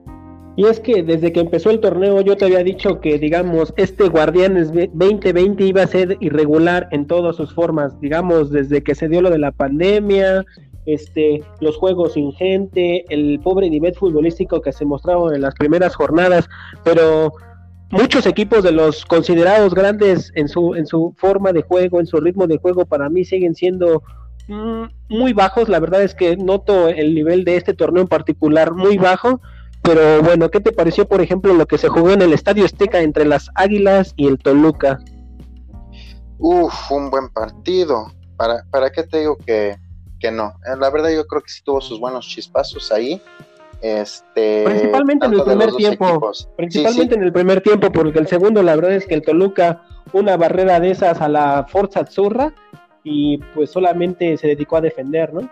Y 0.56 0.64
es 0.64 0.80
que 0.80 1.02
desde 1.02 1.32
que 1.32 1.40
empezó 1.40 1.68
el 1.68 1.80
torneo 1.80 2.22
yo 2.22 2.36
te 2.36 2.46
había 2.46 2.64
dicho 2.64 3.00
que, 3.00 3.18
digamos, 3.18 3.74
este 3.76 4.08
Guardianes 4.08 4.72
2020 4.72 5.64
iba 5.64 5.82
a 5.82 5.86
ser 5.86 6.16
irregular 6.20 6.88
en 6.92 7.06
todas 7.06 7.36
sus 7.36 7.52
formas, 7.54 8.00
digamos, 8.00 8.50
desde 8.50 8.82
que 8.82 8.94
se 8.94 9.08
dio 9.08 9.20
lo 9.20 9.28
de 9.28 9.38
la 9.38 9.52
pandemia, 9.52 10.46
este, 10.86 11.42
los 11.60 11.76
juegos 11.76 12.14
sin 12.14 12.32
gente, 12.32 13.04
el 13.10 13.38
pobre 13.40 13.68
nivel 13.68 13.94
futbolístico 13.94 14.62
que 14.62 14.72
se 14.72 14.86
mostraron 14.86 15.34
en 15.34 15.42
las 15.42 15.54
primeras 15.54 15.94
jornadas, 15.94 16.48
pero 16.84 17.32
muchos 17.90 18.24
equipos 18.24 18.62
de 18.62 18.72
los 18.72 19.04
considerados 19.04 19.74
grandes 19.74 20.32
en 20.36 20.48
su, 20.48 20.74
en 20.74 20.86
su 20.86 21.14
forma 21.18 21.52
de 21.52 21.62
juego, 21.62 22.00
en 22.00 22.06
su 22.06 22.16
ritmo 22.18 22.46
de 22.46 22.56
juego, 22.56 22.86
para 22.86 23.10
mí 23.10 23.26
siguen 23.26 23.54
siendo 23.54 24.02
muy 24.48 25.32
bajos. 25.32 25.68
La 25.68 25.80
verdad 25.80 26.02
es 26.02 26.14
que 26.14 26.36
noto 26.36 26.88
el 26.88 27.14
nivel 27.14 27.44
de 27.44 27.56
este 27.56 27.74
torneo 27.74 28.02
en 28.02 28.08
particular 28.08 28.72
muy 28.72 28.98
bajo. 28.98 29.40
Pero 29.82 30.22
bueno, 30.22 30.50
¿qué 30.50 30.60
te 30.60 30.72
pareció, 30.72 31.06
por 31.06 31.20
ejemplo, 31.20 31.54
lo 31.54 31.66
que 31.66 31.78
se 31.78 31.88
jugó 31.88 32.10
en 32.10 32.22
el 32.22 32.32
Estadio 32.32 32.64
Azteca 32.64 33.00
entre 33.00 33.24
las 33.24 33.50
Águilas 33.54 34.14
y 34.16 34.26
el 34.26 34.38
Toluca? 34.38 34.98
Uf, 36.38 36.90
un 36.90 37.10
buen 37.10 37.28
partido. 37.28 38.12
¿Para, 38.36 38.64
para 38.70 38.90
qué 38.90 39.04
te 39.04 39.20
digo 39.20 39.38
que, 39.46 39.76
que 40.18 40.30
no? 40.30 40.54
Eh, 40.66 40.76
la 40.78 40.90
verdad 40.90 41.10
yo 41.10 41.26
creo 41.26 41.42
que 41.42 41.50
sí 41.50 41.62
tuvo 41.62 41.80
sus 41.80 42.00
buenos 42.00 42.26
chispazos 42.26 42.90
ahí. 42.90 43.22
Este, 43.80 44.64
principalmente 44.64 45.26
en 45.26 45.34
el 45.34 45.42
primer 45.42 45.72
tiempo, 45.74 46.32
principalmente 46.56 47.14
en 47.14 47.22
el 47.22 47.32
primer 47.32 47.60
tiempo, 47.60 47.92
porque 47.92 48.18
el 48.18 48.26
segundo 48.26 48.62
la 48.62 48.74
verdad 48.74 48.92
es 48.92 49.06
que 49.06 49.14
el 49.14 49.22
Toluca, 49.22 49.82
una 50.12 50.36
barrera 50.36 50.80
de 50.80 50.90
esas 50.90 51.20
a 51.20 51.28
la 51.28 51.66
Forza 51.68 52.00
Azzurra, 52.00 52.54
y 53.08 53.38
pues 53.54 53.70
solamente 53.70 54.36
se 54.36 54.48
dedicó 54.48 54.78
a 54.78 54.80
defender, 54.80 55.32
¿no? 55.32 55.48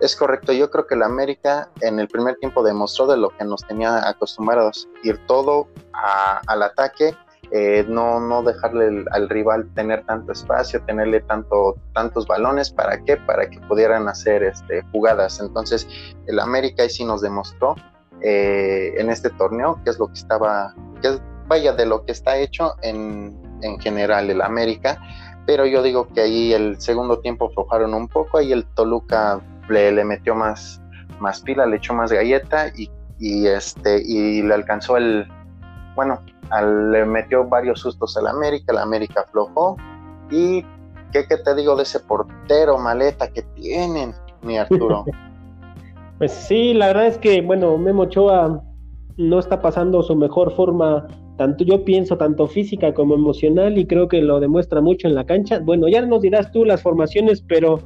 Es 0.00 0.14
correcto, 0.14 0.52
yo 0.52 0.70
creo 0.70 0.86
que 0.86 0.94
la 0.94 1.06
América 1.06 1.70
en 1.80 1.98
el 1.98 2.06
primer 2.06 2.36
tiempo 2.36 2.62
demostró 2.62 3.06
de 3.06 3.16
lo 3.16 3.30
que 3.30 3.44
nos 3.44 3.66
tenía 3.66 4.06
acostumbrados, 4.06 4.86
ir 5.02 5.18
todo 5.26 5.68
al 5.92 6.62
ataque, 6.62 7.14
eh, 7.50 7.86
no, 7.88 8.20
no 8.20 8.42
dejarle 8.42 9.04
al 9.10 9.28
rival 9.30 9.72
tener 9.74 10.04
tanto 10.04 10.32
espacio, 10.32 10.82
tenerle 10.82 11.20
tanto, 11.20 11.76
tantos 11.94 12.26
balones, 12.26 12.70
¿para 12.70 13.02
qué? 13.04 13.16
Para 13.16 13.48
que 13.48 13.58
pudieran 13.60 14.06
hacer 14.08 14.42
este, 14.42 14.82
jugadas. 14.92 15.40
Entonces, 15.40 15.88
el 16.26 16.38
América 16.40 16.82
ahí 16.82 16.90
sí 16.90 17.04
nos 17.04 17.22
demostró 17.22 17.74
eh, 18.20 18.92
en 18.98 19.08
este 19.08 19.30
torneo 19.30 19.80
qué 19.82 19.90
es 19.90 19.98
lo 19.98 20.08
que 20.08 20.14
estaba, 20.14 20.74
que 21.00 21.18
vaya 21.46 21.72
de 21.72 21.86
lo 21.86 22.04
que 22.04 22.12
está 22.12 22.36
hecho 22.36 22.74
en, 22.82 23.40
en 23.62 23.78
general 23.80 24.28
el 24.30 24.42
América, 24.42 25.00
pero 25.46 25.64
yo 25.64 25.82
digo 25.82 26.08
que 26.08 26.20
ahí 26.20 26.52
el 26.52 26.80
segundo 26.80 27.20
tiempo 27.20 27.46
aflojaron 27.46 27.94
un 27.94 28.08
poco, 28.08 28.38
ahí 28.38 28.52
el 28.52 28.66
Toluca 28.74 29.40
le, 29.68 30.04
metió 30.04 30.34
más, 30.34 30.82
más 31.20 31.40
pila, 31.40 31.66
le 31.66 31.76
echó 31.76 31.94
más 31.94 32.12
galleta 32.12 32.72
y, 33.18 33.46
este, 33.46 34.02
y 34.04 34.42
le 34.42 34.54
alcanzó 34.54 34.96
el, 34.96 35.26
bueno, 35.94 36.20
le 36.90 37.04
metió 37.04 37.44
varios 37.44 37.80
sustos 37.80 38.16
al 38.16 38.26
América, 38.26 38.72
el 38.72 38.78
América 38.78 39.22
aflojó. 39.22 39.76
Y 40.30 40.64
¿qué, 41.12 41.24
te 41.24 41.54
digo 41.54 41.76
de 41.76 41.84
ese 41.84 42.00
portero 42.00 42.78
maleta 42.78 43.28
que 43.28 43.42
tienen, 43.42 44.12
mi 44.42 44.58
Arturo? 44.58 45.04
pues 46.18 46.32
sí, 46.32 46.74
la 46.74 46.88
verdad 46.88 47.06
es 47.06 47.18
que, 47.18 47.40
bueno, 47.40 47.78
Memo 47.78 48.02
Ochoa 48.02 48.62
no 49.16 49.38
está 49.38 49.62
pasando 49.62 50.02
su 50.02 50.14
mejor 50.14 50.52
forma, 50.54 51.06
tanto 51.36 51.64
yo 51.64 51.84
pienso, 51.84 52.16
tanto 52.16 52.46
física 52.46 52.94
como 52.94 53.14
emocional, 53.14 53.78
y 53.78 53.86
creo 53.86 54.08
que 54.08 54.20
lo 54.22 54.40
demuestra 54.40 54.80
mucho 54.80 55.08
en 55.08 55.14
la 55.14 55.24
cancha. 55.24 55.58
Bueno, 55.58 55.88
ya 55.88 56.00
nos 56.02 56.22
dirás 56.22 56.50
tú 56.52 56.64
las 56.64 56.82
formaciones, 56.82 57.42
pero 57.46 57.80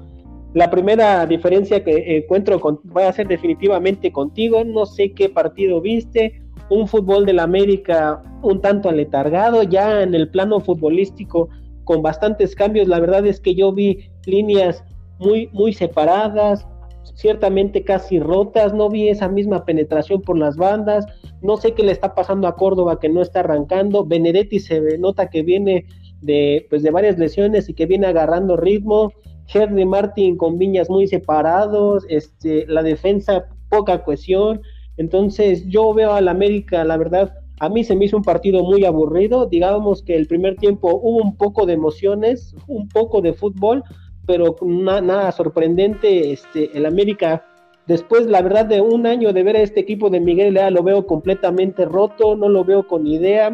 la 0.55 0.71
primera 0.71 1.27
diferencia 1.27 1.83
que 1.85 2.19
encuentro 2.19 2.61
con, 2.61 2.81
va 2.97 3.09
a 3.09 3.13
ser 3.13 3.29
definitivamente 3.29 4.13
contigo. 4.13 4.65
No 4.65 4.87
sé 4.87 5.13
qué 5.13 5.29
partido 5.29 5.81
viste, 5.81 6.43
un 6.71 6.87
fútbol 6.89 7.27
del 7.27 7.41
América 7.41 8.23
un 8.43 8.61
tanto 8.61 8.89
aletargado, 8.89 9.63
ya 9.63 10.03
en 10.03 10.15
el 10.15 10.31
plano 10.31 10.61
futbolístico 10.61 11.49
con 11.85 12.03
bastantes 12.03 12.55
cambios. 12.55 12.89
La 12.89 13.01
verdad 13.01 13.27
es 13.27 13.41
que 13.41 13.55
yo 13.55 13.73
vi 13.73 14.11
líneas 14.27 14.83
muy, 15.19 15.49
muy 15.53 15.73
separadas, 15.73 16.67
ciertamente 17.15 17.85
casi 17.85 18.19
rotas, 18.19 18.75
no 18.75 18.89
vi 18.89 19.09
esa 19.09 19.29
misma 19.29 19.65
penetración 19.65 20.23
por 20.23 20.39
las 20.39 20.57
bandas, 20.57 21.07
no 21.43 21.57
sé 21.57 21.73
qué 21.73 21.83
le 21.83 21.93
está 21.93 22.15
pasando 22.15 22.49
a 22.49 22.57
Córdoba 22.57 22.99
que 22.99 23.09
no 23.09 23.23
está 23.23 23.41
arrancando, 23.41 24.05
Benedetti 24.05 24.61
se 24.61 24.99
nota 24.99 25.31
que 25.31 25.43
viene 25.43 25.87
de, 26.21 26.67
pues 26.69 26.83
de 26.83 26.91
varias 26.91 27.19
lesiones 27.19 27.69
y 27.69 27.75
que 27.75 27.87
viene 27.87 28.07
agarrando 28.07 28.57
ritmo, 28.57 29.13
Henry 29.53 29.85
Martin 29.85 30.37
con 30.37 30.59
viñas 30.59 30.89
muy 30.89 31.07
separados, 31.07 32.05
este, 32.09 32.67
la 32.67 32.83
defensa 32.83 33.47
poca 33.69 34.05
cohesión, 34.05 34.63
entonces 34.97 35.67
yo 35.67 35.95
veo 35.95 36.13
al 36.13 36.29
América, 36.29 36.85
la 36.85 36.97
verdad, 36.97 37.33
a 37.61 37.69
mí 37.69 37.85
se 37.85 37.95
me 37.95 38.07
hizo 38.07 38.17
un 38.17 38.23
partido 38.23 38.65
muy 38.65 38.85
aburrido. 38.87 39.47
Digamos 39.47 40.03
que 40.03 40.17
el 40.17 40.27
primer 40.27 40.57
tiempo 40.57 40.99
hubo 41.03 41.23
un 41.23 41.37
poco 41.37 41.67
de 41.67 41.75
emociones, 41.75 42.55
un 42.67 42.89
poco 42.89 43.21
de 43.21 43.35
fútbol, 43.35 43.85
pero 44.31 44.55
nada 44.63 45.33
sorprendente. 45.33 46.31
Este, 46.31 46.71
el 46.79 46.87
América, 46.87 47.45
después, 47.89 48.27
la 48.27 48.43
verdad, 48.43 48.65
de 48.65 48.81
un 48.81 49.05
año 49.05 49.33
de 49.33 49.43
ver 49.43 49.57
a 49.57 49.61
este 49.61 49.81
equipo 49.81 50.09
de 50.09 50.21
Miguel 50.21 50.55
Lea, 50.55 50.71
lo 50.71 50.85
veo 50.85 51.05
completamente 51.05 51.85
roto, 51.85 52.37
no 52.37 52.49
lo 52.49 52.65
veo 52.65 52.87
con 52.87 53.09
idea. 53.09 53.53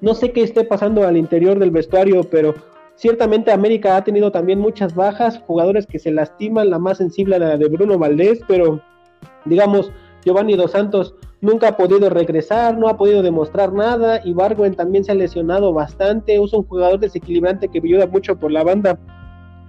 No 0.00 0.14
sé 0.14 0.32
qué 0.32 0.42
esté 0.42 0.64
pasando 0.64 1.06
al 1.06 1.16
interior 1.16 1.60
del 1.60 1.70
vestuario, 1.70 2.24
pero 2.24 2.54
ciertamente 2.96 3.52
América 3.52 3.96
ha 3.96 4.02
tenido 4.02 4.32
también 4.32 4.58
muchas 4.58 4.96
bajas, 4.96 5.40
jugadores 5.46 5.86
que 5.86 6.00
se 6.00 6.10
lastiman, 6.10 6.68
la 6.68 6.80
más 6.80 6.98
sensible 6.98 7.38
la 7.38 7.56
de 7.56 7.68
Bruno 7.68 7.98
Valdés, 7.98 8.40
pero 8.48 8.80
digamos, 9.44 9.92
Giovanni 10.24 10.56
Dos 10.56 10.72
Santos 10.72 11.14
nunca 11.42 11.68
ha 11.68 11.76
podido 11.76 12.08
regresar, 12.08 12.78
no 12.78 12.88
ha 12.88 12.96
podido 12.96 13.22
demostrar 13.22 13.74
nada. 13.74 14.22
Y 14.24 14.32
Barguen 14.32 14.74
también 14.74 15.04
se 15.04 15.12
ha 15.12 15.14
lesionado 15.14 15.74
bastante. 15.74 16.34
Es 16.34 16.52
un 16.54 16.64
jugador 16.64 16.98
desequilibrante 16.98 17.68
que 17.68 17.78
ayuda 17.84 18.06
mucho 18.06 18.36
por 18.36 18.50
la 18.50 18.64
banda. 18.64 18.98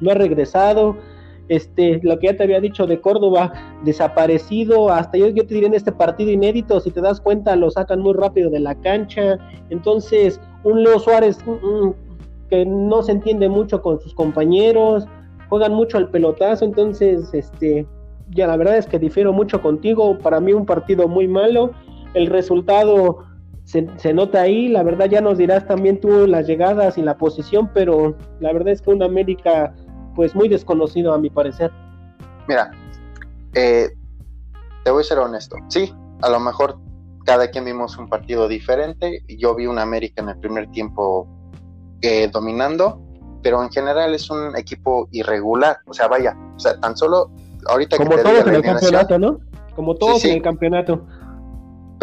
No 0.04 0.12
ha 0.12 0.16
regresado. 0.16 0.98
Este, 1.50 2.00
lo 2.04 2.18
que 2.20 2.28
ya 2.28 2.38
te 2.38 2.44
había 2.44 2.62
dicho 2.62 2.88
de 2.88 3.02
Córdoba, 3.02 3.52
desaparecido. 3.84 4.90
Hasta 4.90 5.18
yo, 5.18 5.28
yo 5.30 5.46
te 5.46 5.56
diré 5.56 5.68
en 5.68 5.74
este 5.74 5.92
partido 5.92 6.32
inédito, 6.32 6.80
si 6.80 6.92
te 6.92 7.02
das 7.02 7.20
cuenta, 7.20 7.56
lo 7.56 7.70
sacan 7.70 8.00
muy 8.00 8.14
rápido 8.14 8.50
de 8.50 8.60
la 8.60 8.76
cancha. 8.76 9.38
Entonces, 9.70 10.40
un 10.64 10.84
Leo 10.84 11.00
Suárez 11.00 11.40
que 12.50 12.66
no 12.66 13.02
se 13.02 13.14
entiende 13.14 13.50
mucho 13.50 13.82
con 13.82 14.00
sus 14.00 14.14
compañeros, 14.14 15.06
juegan 15.50 15.74
mucho 15.74 15.98
al 15.98 16.10
pelotazo. 16.10 16.66
Entonces, 16.66 17.34
este 17.34 17.86
ya 18.30 18.48
la 18.48 18.58
verdad 18.58 18.78
es 18.78 18.88
que 18.88 19.00
difiero 19.00 19.34
mucho 19.34 19.62
contigo. 19.62 20.18
Para 20.18 20.40
mí 20.40 20.54
un 20.54 20.66
partido 20.66 21.08
muy 21.08 21.28
malo. 21.28 21.72
El 22.14 22.28
resultado 22.28 23.26
se, 23.64 24.14
nota 24.14 24.42
ahí. 24.42 24.68
La 24.68 24.84
verdad 24.84 25.08
ya 25.10 25.22
nos 25.22 25.38
dirás 25.38 25.68
también 25.68 26.00
tú 26.00 26.28
las 26.28 26.48
llegadas 26.48 26.98
y 26.98 27.02
la 27.02 27.18
posición, 27.18 27.70
pero 27.74 28.16
la 28.40 28.54
verdad 28.54 28.74
es 28.74 28.82
que 28.82 28.92
un 28.92 29.04
América 29.04 29.74
pues 30.16 30.36
muy 30.36 30.50
desconocido 30.50 31.14
a 31.14 31.18
mi 31.18 31.30
parecer. 31.30 31.72
Mira, 32.48 32.72
eh, 33.54 33.90
te 34.84 34.92
voy 34.92 35.02
a 35.02 35.04
ser 35.04 35.20
honesto. 35.20 35.58
Sí, 35.70 35.94
a 36.22 36.30
lo 36.30 36.40
mejor 36.40 36.78
cada 37.26 37.50
quien 37.50 37.66
vimos 37.66 37.98
un 37.98 38.10
partido 38.10 38.48
diferente. 38.48 39.24
Yo 39.28 39.56
vi 39.56 39.66
un 39.66 39.80
América 39.80 40.22
en 40.22 40.30
el 40.30 40.38
primer 40.38 40.70
tiempo 40.72 41.28
eh, 42.02 42.30
dominando, 42.32 43.02
pero 43.42 43.64
en 43.64 43.70
general 43.72 44.14
es 44.14 44.30
un 44.30 44.56
equipo 44.58 45.08
irregular. 45.12 45.78
O 45.86 45.94
sea, 45.94 46.08
vaya, 46.08 46.38
o 46.56 46.60
sea, 46.60 46.80
tan 46.80 46.98
solo 46.98 47.32
ahorita 47.68 47.98
Como 47.98 48.18
todos 48.18 48.48
en 48.48 48.56
el 48.56 48.62
campeonato, 48.62 49.20
¿no? 49.20 49.40
Como 49.76 49.96
todos 49.96 50.26
en 50.26 50.36
el 50.36 50.42
campeonato. 50.42 51.06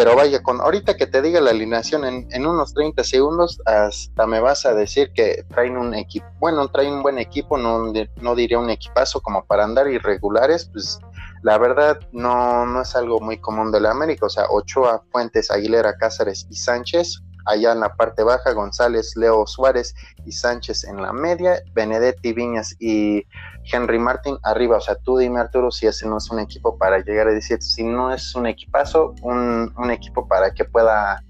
Pero 0.02 0.16
vaya, 0.16 0.42
con 0.42 0.62
ahorita 0.62 0.96
que 0.96 1.06
te 1.06 1.20
diga 1.20 1.42
la 1.42 1.50
alineación 1.50 2.06
en, 2.06 2.46
unos 2.46 2.72
30 2.72 3.04
segundos, 3.04 3.60
hasta 3.66 4.26
me 4.26 4.40
vas 4.40 4.64
a 4.64 4.72
decir 4.72 5.12
que 5.12 5.44
traen 5.50 5.76
un 5.76 5.92
equipo, 5.92 6.26
bueno, 6.38 6.66
traen 6.68 6.94
un 6.94 7.02
buen 7.02 7.18
equipo, 7.18 7.58
no, 7.58 7.92
no 8.22 8.34
diría 8.34 8.58
un 8.58 8.70
equipazo 8.70 9.20
como 9.20 9.44
para 9.44 9.64
andar 9.64 9.88
irregulares, 9.88 10.70
pues 10.72 11.00
la 11.42 11.58
verdad 11.58 12.00
no, 12.12 12.64
no 12.64 12.80
es 12.80 12.96
algo 12.96 13.20
muy 13.20 13.36
común 13.42 13.70
de 13.72 13.80
la 13.80 13.90
América, 13.90 14.24
o 14.24 14.30
sea, 14.30 14.46
Ochoa, 14.48 15.04
Fuentes, 15.12 15.50
Aguilera, 15.50 15.94
Cáceres 15.98 16.46
y 16.48 16.54
Sánchez, 16.54 17.22
allá 17.46 17.72
en 17.72 17.80
la 17.80 17.94
parte 17.94 18.22
baja, 18.22 18.52
González, 18.52 19.16
Leo 19.16 19.46
Suárez 19.46 19.94
y 20.24 20.32
Sánchez 20.32 20.84
en 20.84 21.02
la 21.02 21.12
media, 21.12 21.62
Benedetti, 21.74 22.32
Viñas 22.32 22.76
y 22.78 23.24
Henry 23.72 23.98
Martin 23.98 24.36
arriba. 24.42 24.76
O 24.78 24.80
sea, 24.80 24.96
tú 24.96 25.18
dime, 25.18 25.40
Arturo, 25.40 25.70
si 25.70 25.86
ese 25.86 26.06
no 26.06 26.18
es 26.18 26.30
un 26.30 26.40
equipo 26.40 26.76
para 26.76 26.98
llegar 26.98 27.28
a 27.28 27.32
decir, 27.32 27.60
si 27.62 27.82
no 27.82 28.12
es 28.12 28.34
un 28.34 28.46
equipazo, 28.46 29.14
un, 29.22 29.70
equipo 29.90 30.26
para 30.28 30.52
que 30.52 30.64
pueda 30.64 31.22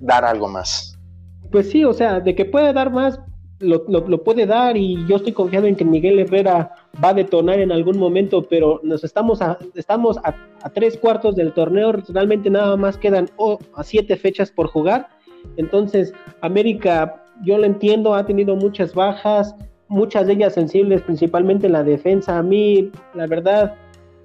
dar 0.00 0.24
algo 0.24 0.48
más. 0.48 0.98
Pues 1.50 1.70
sí, 1.70 1.84
o 1.84 1.92
sea, 1.92 2.20
de 2.20 2.34
que 2.34 2.44
puede 2.44 2.72
dar 2.72 2.90
más, 2.90 3.20
lo, 3.58 4.24
puede 4.24 4.46
dar 4.46 4.76
y 4.76 5.06
yo 5.06 5.16
estoy 5.16 5.32
confiado 5.32 5.66
en 5.66 5.76
que 5.76 5.84
Miguel 5.84 6.18
Herrera 6.18 6.72
va 7.02 7.10
a 7.10 7.14
detonar 7.14 7.60
en 7.60 7.72
algún 7.72 7.98
momento, 7.98 8.46
pero 8.48 8.80
nos 8.82 9.04
estamos 9.04 9.42
a, 9.42 9.58
estamos 9.74 10.18
a, 10.24 10.34
tres 10.70 10.96
cuartos 10.96 11.36
del 11.36 11.52
torneo, 11.52 11.92
realmente 12.08 12.48
nada 12.48 12.76
más 12.76 12.96
quedan 12.96 13.28
a 13.74 13.82
siete 13.82 14.16
fechas 14.16 14.50
por 14.50 14.68
jugar, 14.68 15.08
entonces 15.56 16.12
América, 16.40 17.22
yo 17.42 17.58
lo 17.58 17.64
entiendo, 17.64 18.14
ha 18.14 18.24
tenido 18.24 18.56
muchas 18.56 18.94
bajas, 18.94 19.54
muchas 19.88 20.26
de 20.26 20.34
ellas 20.34 20.54
sensibles, 20.54 21.02
principalmente 21.02 21.66
en 21.66 21.72
la 21.72 21.82
defensa. 21.82 22.38
A 22.38 22.42
mí, 22.42 22.90
la 23.14 23.26
verdad, 23.26 23.74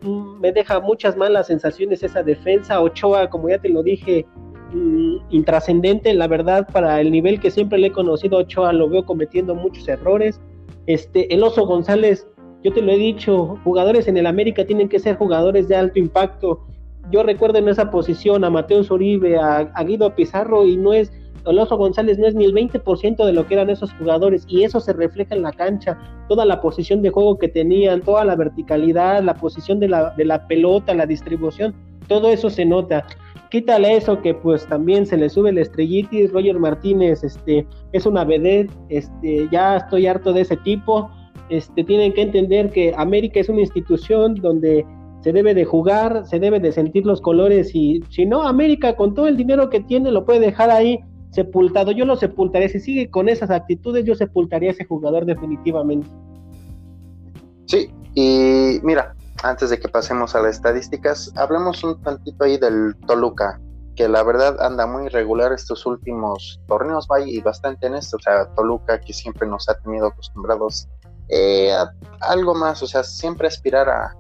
mm, 0.02 0.40
me 0.40 0.52
deja 0.52 0.80
muchas 0.80 1.18
malas 1.18 1.48
sensaciones 1.48 2.04
esa 2.04 2.24
defensa. 2.24 2.80
Ochoa, 2.80 3.30
como 3.30 3.50
ya 3.50 3.58
te 3.58 3.70
lo 3.70 3.84
dije, 3.84 4.26
mm, 4.72 5.16
intrascendente, 5.32 6.14
la 6.14 6.28
verdad, 6.28 6.68
para 6.72 7.02
el 7.02 7.12
nivel 7.12 7.40
que 7.40 7.52
siempre 7.52 7.80
le 7.80 7.88
he 7.88 7.92
conocido, 7.92 8.38
Ochoa 8.38 8.74
lo 8.74 8.88
veo 8.90 9.06
cometiendo 9.06 9.56
muchos 9.56 9.88
errores. 9.88 10.40
Este, 10.86 11.34
el 11.34 11.44
Oso 11.44 11.66
González, 11.66 12.28
yo 12.64 12.72
te 12.72 12.82
lo 12.82 12.92
he 12.92 12.98
dicho, 12.98 13.60
jugadores 13.64 14.08
en 14.08 14.18
el 14.18 14.28
América 14.28 14.66
tienen 14.66 14.88
que 14.88 15.00
ser 15.00 15.18
jugadores 15.18 15.68
de 15.68 15.76
alto 15.76 15.98
impacto. 16.00 16.62
Yo 17.12 17.24
recuerdo 17.24 17.60
en 17.60 17.68
esa 17.68 17.92
posición 17.92 18.44
a 18.44 18.50
Mateo 18.50 18.84
Zuribe, 18.84 19.38
a, 19.38 19.84
Guido 19.84 20.14
Pizarro, 20.16 20.66
y 20.66 20.76
no 20.78 20.94
es 20.94 21.12
Alonso 21.46 21.78
González 21.78 22.18
no 22.18 22.26
es 22.26 22.34
ni 22.34 22.46
el 22.46 22.54
20% 22.54 23.24
de 23.24 23.34
lo 23.34 23.46
que 23.46 23.54
eran 23.54 23.70
esos 23.70 23.94
jugadores 23.94 24.46
y 24.48 24.64
eso 24.64 24.80
se 24.80 24.94
refleja 24.94 25.36
en 25.36 25.44
la 25.44 25.52
cancha, 25.52 25.98
toda 26.28 26.44
la 26.44 26.60
posición 26.60 27.04
de 27.04 27.12
juego 27.12 27.38
que 27.38 27.48
tenían, 27.48 28.02
toda 28.02 28.26
la 28.26 28.36
verticalidad, 28.36 29.22
la 29.24 29.36
posición 29.36 29.80
de 29.80 29.90
la, 29.90 30.10
de 30.12 30.26
la 30.26 30.48
pelota, 30.48 30.96
la 30.96 31.06
distribución, 31.06 31.76
todo 32.08 32.30
eso 32.30 32.50
se 32.50 32.66
nota. 32.66 33.06
Quítale 33.52 33.96
eso 33.96 34.22
que 34.22 34.34
pues 34.34 34.66
también 34.68 35.06
se 35.06 35.18
le 35.18 35.30
sube 35.30 35.52
el 35.52 35.60
estrellitis, 35.60 36.34
Roger 36.34 36.60
Martínez 36.60 37.24
este, 37.24 37.66
es 37.94 38.06
una 38.06 38.26
vedette, 38.26 38.72
este, 38.90 39.48
ya 39.52 39.78
estoy 39.78 40.08
harto 40.08 40.34
de 40.34 40.42
ese 40.42 40.58
tipo, 40.58 41.10
este, 41.50 41.84
tienen 41.84 42.12
que 42.14 42.24
entender 42.24 42.72
que 42.72 42.94
América 42.98 43.40
es 43.40 43.50
una 43.50 43.62
institución 43.62 44.36
donde 44.36 44.86
se 45.26 45.34
debe 45.34 45.56
de 45.56 45.66
jugar, 45.66 46.28
se 46.28 46.40
debe 46.40 46.60
de 46.60 46.72
sentir 46.72 47.04
los 47.04 47.20
colores 47.20 47.74
y 47.74 48.04
si 48.12 48.28
no, 48.28 48.44
América 48.44 48.96
con 48.96 49.16
todo 49.16 49.26
el 49.26 49.36
dinero 49.36 49.72
que 49.72 49.80
tiene 49.80 50.12
lo 50.12 50.24
puede 50.24 50.40
dejar 50.40 50.70
ahí 50.70 51.00
sepultado. 51.32 51.92
Yo 51.92 52.06
lo 52.06 52.16
sepultaría. 52.16 52.70
Si 52.70 52.80
sigue 52.80 53.10
con 53.10 53.28
esas 53.28 53.50
actitudes, 53.50 54.06
yo 54.06 54.14
sepultaría 54.14 54.70
a 54.70 54.74
ese 54.74 54.86
jugador 54.86 55.26
definitivamente. 55.26 56.08
Sí, 57.66 57.90
y 58.14 58.80
mira, 58.84 59.16
antes 59.42 59.72
de 59.72 59.80
que 59.80 59.88
pasemos 59.88 60.36
a 60.36 60.42
las 60.42 60.58
estadísticas, 60.58 61.34
hablemos 61.38 61.84
un 61.84 62.00
tantito 62.04 62.44
ahí 62.44 62.60
del 62.60 62.96
Toluca. 63.08 63.60
que 63.96 64.08
la 64.08 64.22
verdad 64.22 64.62
anda 64.62 64.86
muy 64.86 65.08
irregular 65.08 65.54
estos 65.54 65.88
últimos 65.88 66.62
torneos, 66.68 67.08
va 67.12 67.20
y 67.22 67.42
bastante 67.42 67.88
en 67.88 67.96
esto, 67.96 68.18
o 68.18 68.20
sea, 68.20 68.46
Toluca 68.54 69.00
que 69.00 69.12
siempre 69.12 69.48
nos 69.48 69.68
ha 69.70 69.74
tenido 69.80 70.06
acostumbrados 70.06 70.88
eh, 71.30 71.72
a 71.72 71.92
algo 72.20 72.54
más, 72.54 72.84
o 72.84 72.88
sea, 72.88 73.04
siempre 73.04 73.48
aspirar 73.48 73.90
a, 73.90 74.14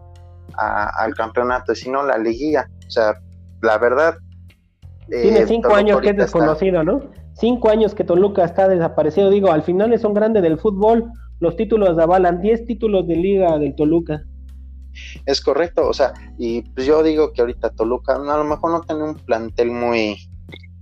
al 0.58 1.14
campeonato, 1.16 1.74
y 1.74 1.76
si 1.76 1.90
no 1.90 2.04
la 2.04 2.18
liguilla, 2.18 2.70
o 2.88 2.90
sea, 2.90 3.16
la 3.62 3.78
verdad... 3.78 4.18
Eh, 5.10 5.22
Tiene 5.24 5.46
cinco 5.46 5.76
años 5.76 6.02
que 6.02 6.10
es 6.10 6.18
desconocido, 6.18 6.84
¿no? 6.84 7.02
Cinco 7.34 7.70
años 7.70 7.94
que 7.94 8.04
Toluca 8.04 8.46
está 8.46 8.68
desaparecido, 8.68 9.30
digo, 9.30 9.52
al 9.52 9.64
final 9.64 9.94
es 9.94 10.04
un 10.04 10.14
grande 10.14 10.42
del 10.42 10.58
fútbol, 10.58 11.12
los 11.40 11.56
títulos 11.58 11.98
avalan 11.98 12.42
10 12.42 12.66
títulos 12.66 13.08
de 13.08 13.16
liga 13.16 13.58
del 13.60 13.76
Toluca. 13.76 14.24
Es 15.26 15.42
correcto, 15.42 15.88
o 15.88 15.94
sea, 15.94 16.14
y 16.38 16.62
pues 16.62 16.86
yo 16.86 17.04
digo 17.04 17.34
que 17.34 17.42
ahorita 17.42 17.72
Toluca 17.72 18.16
a 18.16 18.38
lo 18.38 18.46
mejor 18.46 18.72
no 18.72 18.82
tiene 18.82 19.04
un 19.04 19.16
plantel 19.16 19.70
muy, 19.72 20.18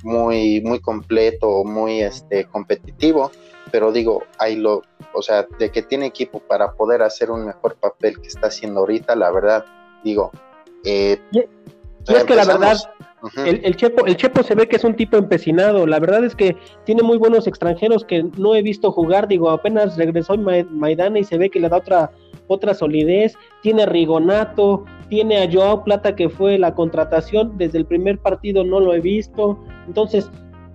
muy, 0.04 0.62
muy 0.62 0.80
completo, 0.80 1.64
muy 1.64 2.02
este 2.02 2.46
competitivo, 2.46 3.32
pero 3.74 3.92
digo, 3.92 4.22
ahí 4.38 4.56
lo, 4.56 4.84
o 5.16 5.22
sea, 5.24 5.48
de 5.58 5.72
que 5.72 5.82
tiene 5.82 6.06
equipo 6.06 6.38
para 6.38 6.74
poder 6.74 7.02
hacer 7.02 7.32
un 7.32 7.44
mejor 7.44 7.76
papel 7.78 8.22
que 8.22 8.28
está 8.28 8.46
haciendo 8.46 8.82
ahorita, 8.82 9.16
la 9.16 9.32
verdad, 9.32 9.66
digo, 10.04 10.30
eh, 10.86 11.20
es 12.08 12.24
que 12.26 12.36
la 12.36 12.46
verdad, 12.46 12.78
el, 13.44 13.66
el, 13.66 13.76
Chepo, 13.76 14.06
el 14.06 14.16
Chepo 14.16 14.44
se 14.44 14.54
ve 14.54 14.68
que 14.68 14.76
es 14.76 14.84
un 14.84 14.96
tipo 14.96 15.18
empecinado. 15.18 15.88
La 15.88 16.00
verdad 16.00 16.24
es 16.24 16.36
que 16.36 16.56
tiene 16.86 17.02
muy 17.02 17.18
buenos 17.18 17.48
extranjeros 17.48 18.06
que 18.06 18.24
no 18.38 18.54
he 18.54 18.62
visto 18.62 18.92
jugar. 18.92 19.28
Digo, 19.28 19.50
apenas 19.50 19.98
regresó 19.98 20.38
Maidana 20.38 21.18
y 21.18 21.24
se 21.24 21.40
ve 21.40 21.50
que 21.50 21.60
le 21.60 21.70
da 21.70 21.78
otra 21.78 22.12
otra 22.48 22.74
solidez, 22.74 23.36
tiene 23.62 23.86
Rigonato, 23.86 24.86
tiene 25.10 25.42
a 25.42 25.52
Joao 25.52 25.84
Plata 25.84 26.16
que 26.16 26.30
fue 26.30 26.60
la 26.60 26.76
contratación, 26.76 27.58
desde 27.58 27.80
el 27.80 27.86
primer 27.86 28.20
partido 28.20 28.64
no 28.64 28.82
lo 28.82 28.94
he 28.94 29.00
visto, 29.00 29.58
entonces 29.88 30.30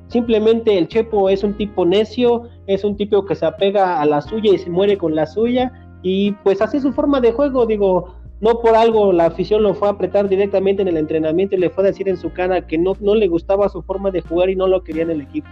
simplemente 0.08 0.76
el 0.76 0.88
Chepo 0.88 1.28
es 1.28 1.44
un 1.44 1.54
tipo 1.56 1.86
necio, 1.86 2.48
es 2.66 2.84
un 2.84 2.96
tipo 2.96 3.24
que 3.24 3.34
se 3.34 3.46
apega 3.46 4.00
a 4.00 4.06
la 4.06 4.20
suya 4.20 4.52
y 4.52 4.58
se 4.58 4.70
muere 4.70 4.98
con 4.98 5.14
la 5.14 5.26
suya 5.26 5.72
y 6.02 6.32
pues 6.44 6.60
así 6.60 6.80
su 6.80 6.92
forma 6.92 7.20
de 7.20 7.32
juego, 7.32 7.66
digo, 7.66 8.14
no 8.40 8.60
por 8.60 8.74
algo 8.74 9.12
la 9.12 9.26
afición 9.26 9.62
lo 9.62 9.74
fue 9.74 9.88
a 9.88 9.92
apretar 9.92 10.28
directamente 10.28 10.82
en 10.82 10.88
el 10.88 10.96
entrenamiento 10.96 11.56
y 11.56 11.58
le 11.58 11.70
fue 11.70 11.84
a 11.84 11.88
decir 11.88 12.08
en 12.08 12.16
su 12.16 12.32
cara 12.32 12.66
que 12.66 12.78
no, 12.78 12.94
no 13.00 13.14
le 13.14 13.28
gustaba 13.28 13.68
su 13.68 13.82
forma 13.82 14.10
de 14.10 14.22
jugar 14.22 14.50
y 14.50 14.56
no 14.56 14.66
lo 14.66 14.82
quería 14.82 15.02
en 15.02 15.10
el 15.10 15.20
equipo. 15.22 15.48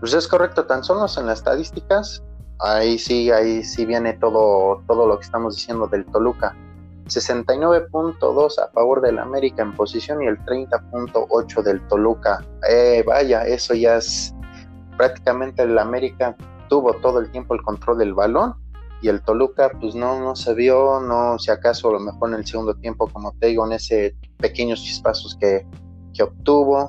Pues 0.00 0.12
es 0.12 0.28
correcto, 0.28 0.66
tan 0.66 0.84
solo 0.84 1.06
en 1.18 1.26
las 1.26 1.38
estadísticas, 1.38 2.22
ahí 2.58 2.98
sí, 2.98 3.30
ahí 3.30 3.64
sí 3.64 3.86
viene 3.86 4.14
todo, 4.14 4.82
todo 4.86 5.06
lo 5.06 5.18
que 5.18 5.24
estamos 5.24 5.56
diciendo 5.56 5.86
del 5.86 6.04
Toluca. 6.06 6.54
69.2 7.06 8.58
a 8.58 8.68
favor 8.68 9.00
del 9.00 9.18
América 9.18 9.62
en 9.62 9.74
posición 9.74 10.22
y 10.22 10.26
el 10.26 10.38
30.8 10.44 11.62
del 11.62 11.80
Toluca. 11.88 12.44
Eh, 12.68 13.02
vaya, 13.06 13.46
eso 13.46 13.74
ya 13.74 13.96
es 13.96 14.34
prácticamente 14.96 15.62
el 15.62 15.78
América 15.78 16.36
tuvo 16.68 16.94
todo 16.94 17.20
el 17.20 17.30
tiempo 17.30 17.54
el 17.54 17.62
control 17.62 17.98
del 17.98 18.14
balón 18.14 18.54
y 19.02 19.08
el 19.08 19.22
Toluca 19.22 19.70
pues 19.80 19.94
no, 19.94 20.18
no 20.20 20.34
se 20.34 20.54
vio, 20.54 21.00
no 21.00 21.38
si 21.38 21.50
acaso 21.50 21.90
a 21.90 21.92
lo 21.92 22.00
mejor 22.00 22.30
en 22.30 22.36
el 22.36 22.46
segundo 22.46 22.74
tiempo 22.74 23.08
como 23.08 23.32
te 23.38 23.48
digo 23.48 23.66
en 23.66 23.72
ese 23.72 24.16
pequeños 24.38 24.82
chispazos 24.82 25.36
que, 25.38 25.66
que 26.14 26.22
obtuvo, 26.22 26.88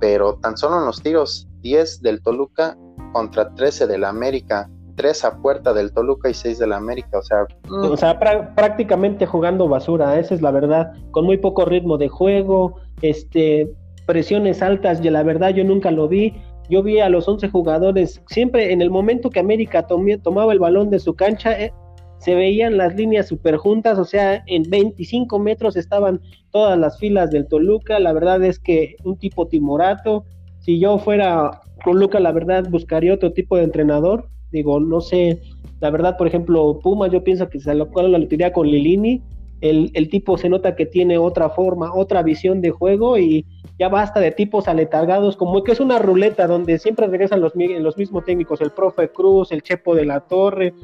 pero 0.00 0.34
tan 0.36 0.56
solo 0.56 0.78
en 0.80 0.86
los 0.86 1.02
tiros 1.02 1.48
10 1.60 2.02
del 2.02 2.22
Toluca 2.22 2.76
contra 3.12 3.54
13 3.54 3.86
del 3.86 4.04
América 4.04 4.68
tres 4.94 5.24
a 5.24 5.40
puerta 5.40 5.72
del 5.72 5.92
Toluca 5.92 6.30
y 6.30 6.34
seis 6.34 6.58
del 6.58 6.72
América, 6.72 7.18
o 7.18 7.22
sea... 7.22 7.46
O 7.68 7.96
sea, 7.96 8.18
prácticamente 8.18 9.26
jugando 9.26 9.68
basura, 9.68 10.18
esa 10.18 10.34
es 10.34 10.42
la 10.42 10.50
verdad, 10.50 10.92
con 11.10 11.24
muy 11.24 11.38
poco 11.38 11.64
ritmo 11.64 11.98
de 11.98 12.08
juego, 12.08 12.76
este, 13.02 13.70
presiones 14.06 14.62
altas, 14.62 15.04
y 15.04 15.10
la 15.10 15.22
verdad 15.22 15.50
yo 15.50 15.64
nunca 15.64 15.90
lo 15.90 16.08
vi, 16.08 16.34
yo 16.68 16.82
vi 16.82 17.00
a 17.00 17.08
los 17.08 17.28
11 17.28 17.48
jugadores, 17.48 18.22
siempre 18.28 18.72
en 18.72 18.80
el 18.80 18.90
momento 18.90 19.30
que 19.30 19.40
América 19.40 19.86
tomaba 19.86 20.52
el 20.52 20.58
balón 20.58 20.90
de 20.90 20.98
su 20.98 21.14
cancha, 21.14 21.52
eh, 21.60 21.72
se 22.18 22.34
veían 22.34 22.78
las 22.78 22.94
líneas 22.94 23.28
super 23.28 23.56
juntas, 23.56 23.98
o 23.98 24.04
sea, 24.04 24.42
en 24.46 24.62
25 24.70 25.38
metros 25.38 25.76
estaban 25.76 26.20
todas 26.50 26.78
las 26.78 26.98
filas 26.98 27.30
del 27.30 27.46
Toluca, 27.46 27.98
la 27.98 28.14
verdad 28.14 28.42
es 28.42 28.58
que 28.58 28.96
un 29.04 29.18
tipo 29.18 29.46
timorato, 29.46 30.24
si 30.60 30.78
yo 30.80 30.98
fuera 30.98 31.60
Toluca, 31.84 32.20
la 32.20 32.32
verdad 32.32 32.64
buscaría 32.70 33.12
otro 33.12 33.34
tipo 33.34 33.58
de 33.58 33.64
entrenador, 33.64 34.28
Digo, 34.54 34.78
no 34.78 35.00
sé, 35.00 35.42
la 35.80 35.90
verdad, 35.90 36.16
por 36.16 36.28
ejemplo, 36.28 36.78
Puma, 36.80 37.08
yo 37.08 37.24
pienso 37.24 37.48
que 37.48 37.58
se 37.58 37.74
lo 37.74 37.90
la 37.92 38.18
lotería 38.18 38.52
con 38.52 38.68
Lilini. 38.68 39.20
El, 39.60 39.90
el, 39.94 40.08
tipo 40.08 40.38
se 40.38 40.48
nota 40.48 40.76
que 40.76 40.86
tiene 40.86 41.18
otra 41.18 41.50
forma, 41.50 41.92
otra 41.92 42.22
visión 42.22 42.60
de 42.60 42.70
juego 42.70 43.18
y 43.18 43.46
ya 43.78 43.88
basta 43.88 44.20
de 44.20 44.30
tipos 44.30 44.68
aletargados, 44.68 45.36
como 45.36 45.64
que 45.64 45.72
es 45.72 45.80
una 45.80 45.98
ruleta 45.98 46.46
donde 46.46 46.78
siempre 46.78 47.06
regresan 47.06 47.40
los, 47.40 47.54
los 47.56 47.96
mismos 47.96 48.24
técnicos, 48.24 48.60
el 48.60 48.70
profe 48.70 49.08
Cruz, 49.08 49.50
el 49.52 49.62
Chepo 49.62 49.94
de 49.94 50.04
la 50.04 50.20
Torre, 50.20 50.74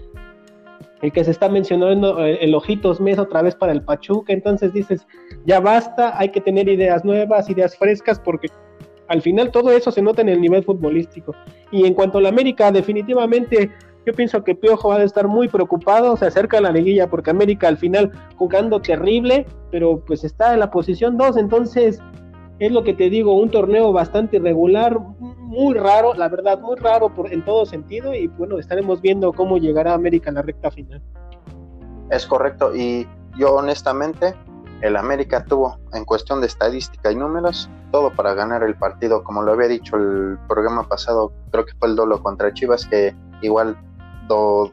el 1.02 1.12
que 1.12 1.24
se 1.24 1.30
está 1.30 1.48
mencionando, 1.48 2.24
eh, 2.24 2.38
el 2.40 2.54
Ojitos 2.54 3.00
Mes 3.00 3.18
otra 3.18 3.42
vez 3.42 3.54
para 3.54 3.72
el 3.72 3.82
Pachuca, 3.82 4.32
entonces 4.32 4.72
dices, 4.72 5.06
ya 5.44 5.60
basta, 5.60 6.18
hay 6.18 6.30
que 6.30 6.40
tener 6.40 6.68
ideas 6.68 7.04
nuevas, 7.04 7.48
ideas 7.50 7.76
frescas, 7.76 8.18
porque 8.18 8.48
al 9.10 9.22
final 9.22 9.50
todo 9.50 9.72
eso 9.72 9.90
se 9.90 10.02
nota 10.02 10.22
en 10.22 10.28
el 10.28 10.40
nivel 10.40 10.62
futbolístico. 10.62 11.34
Y 11.72 11.84
en 11.84 11.94
cuanto 11.94 12.18
a 12.18 12.20
la 12.20 12.28
América, 12.28 12.70
definitivamente 12.70 13.70
yo 14.06 14.14
pienso 14.14 14.44
que 14.44 14.54
Piojo 14.54 14.90
va 14.90 14.96
a 14.96 15.02
estar 15.02 15.26
muy 15.26 15.48
preocupado, 15.48 16.16
se 16.16 16.26
acerca 16.26 16.58
a 16.58 16.60
la 16.60 16.70
liguilla 16.70 17.10
porque 17.10 17.30
América 17.30 17.66
al 17.66 17.76
final 17.76 18.12
jugando 18.36 18.80
terrible, 18.80 19.46
pero 19.72 20.02
pues 20.06 20.22
está 20.22 20.54
en 20.54 20.60
la 20.60 20.70
posición 20.70 21.18
2, 21.18 21.36
entonces 21.38 22.00
es 22.60 22.70
lo 22.70 22.84
que 22.84 22.94
te 22.94 23.10
digo, 23.10 23.34
un 23.34 23.50
torneo 23.50 23.92
bastante 23.92 24.36
irregular, 24.36 24.96
muy 25.18 25.74
raro, 25.74 26.14
la 26.14 26.28
verdad, 26.28 26.60
muy 26.60 26.76
raro 26.76 27.12
en 27.30 27.44
todo 27.44 27.66
sentido 27.66 28.14
y 28.14 28.28
bueno, 28.28 28.60
estaremos 28.60 29.00
viendo 29.00 29.32
cómo 29.32 29.58
llegará 29.58 29.92
América 29.92 30.30
en 30.30 30.36
la 30.36 30.42
recta 30.42 30.70
final. 30.70 31.02
Es 32.10 32.26
correcto 32.26 32.74
y 32.76 33.08
yo 33.36 33.56
honestamente 33.56 34.34
el 34.82 34.96
América 34.96 35.44
tuvo 35.44 35.78
en 35.92 36.04
cuestión 36.04 36.40
de 36.40 36.46
estadística 36.46 37.12
y 37.12 37.16
números 37.16 37.68
todo 37.90 38.10
para 38.10 38.34
ganar 38.34 38.62
el 38.62 38.76
partido, 38.76 39.22
como 39.24 39.42
lo 39.42 39.52
había 39.52 39.68
dicho 39.68 39.96
el 39.96 40.38
programa 40.48 40.88
pasado, 40.88 41.32
creo 41.50 41.66
que 41.66 41.74
fue 41.74 41.88
el 41.88 41.96
dolo 41.96 42.22
contra 42.22 42.52
Chivas 42.52 42.86
que 42.86 43.14
igual 43.42 43.76
do, 44.28 44.72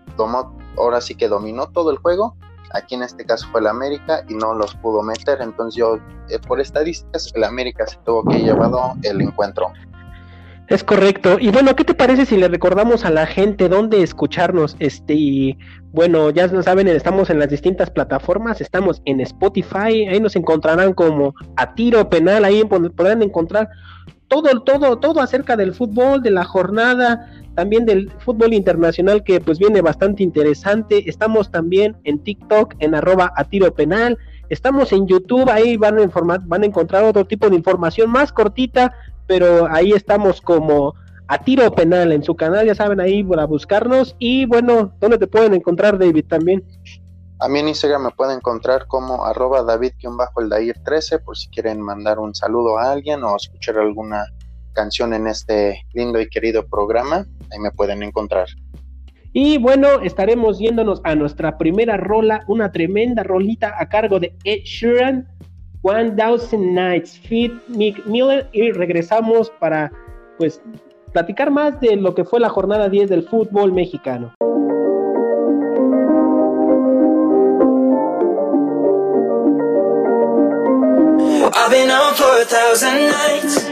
ahora 0.77 1.01
sí 1.01 1.15
que 1.15 1.27
dominó 1.27 1.67
todo 1.67 1.91
el 1.91 1.97
juego. 1.97 2.35
Aquí 2.73 2.95
en 2.95 3.03
este 3.03 3.25
caso 3.25 3.47
fue 3.51 3.61
el 3.61 3.67
América 3.67 4.23
y 4.27 4.35
no 4.35 4.53
los 4.53 4.75
pudo 4.75 5.01
meter, 5.01 5.41
entonces 5.41 5.75
yo 5.75 5.97
eh, 6.29 6.37
por 6.47 6.59
estadísticas 6.59 7.31
el 7.33 7.43
América 7.43 7.87
se 7.87 7.97
tuvo 8.05 8.23
que 8.25 8.39
llevado 8.39 8.93
el 9.03 9.21
encuentro. 9.21 9.71
Es 10.67 10.83
correcto. 10.83 11.37
Y 11.39 11.49
bueno, 11.49 11.75
¿qué 11.77 11.85
te 11.85 11.93
parece 11.93 12.25
si 12.25 12.35
le 12.35 12.49
recordamos 12.49 13.05
a 13.05 13.09
la 13.09 13.25
gente 13.25 13.69
dónde 13.69 14.03
escucharnos? 14.03 14.75
Este, 14.79 15.13
y 15.13 15.57
bueno, 15.93 16.29
ya 16.29 16.47
lo 16.47 16.61
saben, 16.61 16.89
estamos 16.89 17.29
en 17.29 17.39
las 17.39 17.49
distintas 17.49 17.89
plataformas, 17.89 18.59
estamos 18.59 19.01
en 19.05 19.21
Spotify, 19.21 20.07
ahí 20.09 20.19
nos 20.19 20.35
encontrarán 20.35 20.93
como 20.93 21.33
a 21.55 21.73
tiro 21.73 22.09
penal, 22.09 22.43
ahí 22.43 22.65
podrán 22.65 23.21
encontrar 23.21 23.69
todo, 24.27 24.61
todo, 24.61 24.97
todo 24.99 25.21
acerca 25.21 25.55
del 25.55 25.73
fútbol, 25.73 26.21
de 26.21 26.31
la 26.31 26.43
jornada, 26.43 27.31
también 27.55 27.85
del 27.85 28.11
fútbol 28.19 28.53
internacional 28.53 29.23
que 29.23 29.39
pues 29.39 29.59
viene 29.59 29.81
bastante 29.81 30.21
interesante. 30.21 31.09
Estamos 31.09 31.49
también 31.49 31.95
en 32.03 32.19
TikTok, 32.19 32.75
en 32.79 32.93
arroba 32.93 33.31
a 33.37 33.45
tiro 33.45 33.73
penal. 33.73 34.17
Estamos 34.49 34.91
en 34.93 35.07
YouTube, 35.07 35.49
ahí 35.49 35.77
van 35.77 35.97
a, 35.97 36.03
informar, 36.03 36.41
van 36.45 36.63
a 36.63 36.65
encontrar 36.65 37.03
otro 37.03 37.25
tipo 37.25 37.49
de 37.49 37.55
información 37.55 38.09
más 38.09 38.31
cortita, 38.31 38.93
pero 39.27 39.67
ahí 39.69 39.91
estamos 39.91 40.41
como 40.41 40.93
a 41.27 41.37
tiro 41.39 41.69
penal 41.73 42.11
en 42.11 42.23
su 42.23 42.35
canal, 42.35 42.65
ya 42.65 42.75
saben, 42.75 42.99
ahí 42.99 43.23
para 43.23 43.45
buscarnos. 43.45 44.15
Y 44.19 44.45
bueno, 44.45 44.93
¿dónde 44.99 45.17
te 45.17 45.27
pueden 45.27 45.53
encontrar, 45.53 45.99
David, 45.99 46.25
también? 46.27 46.63
A 47.39 47.47
mí 47.47 47.59
en 47.59 47.67
Instagram 47.67 48.03
me 48.03 48.11
pueden 48.11 48.37
encontrar 48.37 48.87
como 48.87 49.25
arroba 49.25 49.61
david-el 49.61 50.73
13 50.83 51.19
por 51.19 51.37
si 51.37 51.49
quieren 51.49 51.81
mandar 51.81 52.17
un 52.17 52.33
saludo 52.33 52.79
a 52.79 52.91
alguien 52.91 53.23
o 53.23 53.35
escuchar 53.35 53.77
alguna 53.77 54.25
canción 54.73 55.13
en 55.13 55.27
este 55.27 55.85
lindo 55.93 56.19
y 56.19 56.29
querido 56.29 56.65
programa, 56.67 57.25
ahí 57.51 57.59
me 57.59 57.71
pueden 57.71 58.03
encontrar. 58.03 58.47
Y 59.33 59.59
bueno, 59.59 60.01
estaremos 60.01 60.57
yéndonos 60.57 61.01
a 61.03 61.13
nuestra 61.13 61.57
primera 61.57 61.97
rola, 61.97 62.43
una 62.47 62.71
tremenda 62.71 63.21
rolita 63.21 63.75
a 63.77 63.87
cargo 63.87 64.19
de 64.19 64.35
Ed 64.43 64.63
Sheeran, 64.63 65.27
One 65.87 66.17
Thousand 66.17 66.75
Nights, 66.75 67.17
Feed 67.17 67.51
Mick 67.69 68.05
Miller, 68.05 68.49
y 68.51 68.73
regresamos 68.73 69.49
para 69.51 69.89
pues 70.37 70.61
platicar 71.13 71.49
más 71.49 71.79
de 71.79 71.95
lo 71.95 72.13
que 72.13 72.25
fue 72.25 72.41
la 72.41 72.49
jornada 72.49 72.89
10 72.89 73.09
del 73.09 73.23
fútbol 73.23 73.71
mexicano. 73.71 74.33
I've 81.55 81.71
been 81.71 81.89
on 81.89 82.13
for 82.15 82.41
a 82.41 82.45
thousand 82.45 83.07
nights. 83.07 83.69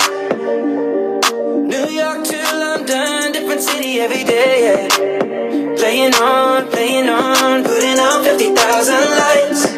New 1.67 1.89
York 1.89 2.23
to 2.23 2.37
London, 2.57 3.33
different 3.33 3.61
city 3.61 3.99
every 3.99 4.23
day. 4.23 4.87
Yeah. 4.87 5.75
Playing 5.75 6.15
on, 6.15 6.67
playing 6.69 7.09
on, 7.09 7.63
putting 7.65 7.99
out 7.99 8.23
50,000 8.23 8.95
lights. 9.19 9.75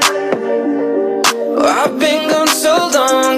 I've 1.60 2.00
been 2.00 2.16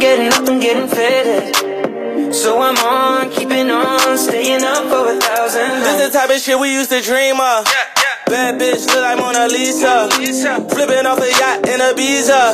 getting 0.10 0.34
up 0.34 0.50
and 0.50 0.60
getting 0.60 0.88
faded. 0.88 2.34
So 2.34 2.60
I'm 2.62 2.78
on, 2.78 3.30
keeping 3.30 3.70
on, 3.70 4.18
staying 4.18 4.64
up 4.64 4.84
for 4.90 5.14
a 5.14 5.20
thousand. 5.20 5.82
This 5.82 6.02
is 6.02 6.12
the 6.12 6.18
type 6.18 6.32
of 6.32 6.38
shit 6.42 6.60
we 6.60 6.74
used 6.74 6.90
to 6.90 7.00
dream 7.00 7.40
of. 7.40 7.68
Bad 8.30 8.62
bitch 8.62 8.86
look 8.86 9.02
like 9.02 9.18
Mona 9.18 9.48
Lisa. 9.50 10.06
Flipping 10.70 11.06
off 11.10 11.18
a 11.18 11.30
yacht 11.34 11.66
in 11.66 11.82
Ibiza. 11.82 12.54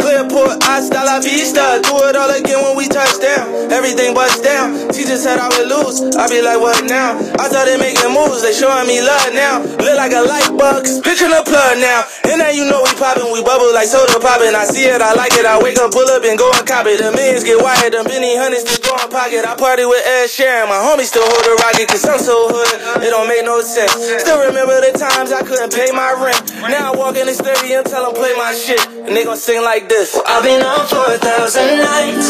Clearport, 0.00 0.62
hasta 0.64 1.04
la 1.04 1.20
vista. 1.20 1.80
Do 1.84 2.00
it 2.08 2.16
all 2.16 2.32
again 2.32 2.64
when 2.64 2.76
we 2.76 2.88
touch 2.88 3.20
down. 3.20 3.70
Everything 3.70 4.14
busts 4.14 4.40
down. 4.40 4.88
Teacher 4.88 5.20
said 5.20 5.38
I 5.38 5.52
would 5.52 5.68
lose. 5.68 6.00
I 6.16 6.28
be 6.32 6.40
like, 6.40 6.60
what 6.60 6.80
now? 6.88 7.20
I 7.36 7.48
started 7.52 7.76
making 7.76 8.08
moves. 8.08 8.40
They 8.40 8.56
showing 8.56 8.88
me 8.88 9.04
love 9.04 9.36
now. 9.36 9.60
Look 9.60 9.96
like 10.00 10.16
a 10.16 10.24
light 10.24 10.48
bug. 10.56 10.88
Picture 11.04 11.28
the 11.28 11.44
plug 11.44 11.76
now. 11.76 12.08
And 12.24 12.40
now 12.40 12.48
you 12.48 12.64
know 12.64 12.80
we 12.80 12.92
poppin'. 12.96 13.28
We 13.36 13.44
bubble 13.44 13.68
like 13.76 13.92
soda 13.92 14.16
poppin'. 14.16 14.56
I 14.56 14.64
see 14.64 14.88
it, 14.88 15.04
I 15.04 15.12
like 15.12 15.36
it. 15.36 15.44
I 15.44 15.60
wake 15.60 15.76
up, 15.76 15.92
pull 15.92 16.08
up, 16.08 16.24
and 16.24 16.40
go 16.40 16.48
and 16.56 16.64
cop 16.64 16.88
it. 16.88 17.04
The 17.04 17.12
millions 17.12 17.44
get 17.44 17.60
wired. 17.60 17.92
The 17.92 18.00
Benny 18.08 18.32
hundreds 18.40 18.64
just 18.64 18.80
go 18.80 18.96
in 18.96 19.12
pocket. 19.12 19.44
I 19.44 19.60
party 19.60 19.84
with 19.84 20.00
Ed 20.08 20.32
Sheeran. 20.32 20.72
My 20.72 20.80
homies 20.80 21.12
still 21.12 21.28
hold 21.28 21.44
the 21.44 21.52
rocket. 21.60 21.92
Cause 21.92 22.08
I'm 22.08 22.16
so 22.16 22.48
hood. 22.48 23.04
It 23.04 23.12
don't 23.12 23.28
make 23.28 23.44
no 23.44 23.60
sense. 23.60 23.92
Still 24.24 24.40
remember 24.40 24.80
the 24.80 24.96
times 25.02 25.32
I 25.32 25.42
couldn't 25.42 25.72
pay 25.74 25.90
my 25.90 26.14
rent. 26.14 26.38
Now 26.70 26.92
I 26.92 26.96
walk 26.96 27.16
in 27.16 27.26
the 27.26 27.34
stadium, 27.34 27.82
tell 27.82 28.06
them 28.06 28.14
play 28.14 28.34
my 28.36 28.54
shit, 28.54 28.78
and 29.02 29.16
they 29.16 29.24
gon' 29.24 29.36
sing 29.36 29.62
like 29.62 29.88
this. 29.88 30.14
Well, 30.14 30.22
I've 30.26 30.44
been 30.44 30.62
on 30.62 30.86
for 30.86 31.02
a 31.10 31.18
thousand 31.18 31.70
nights. 31.90 32.28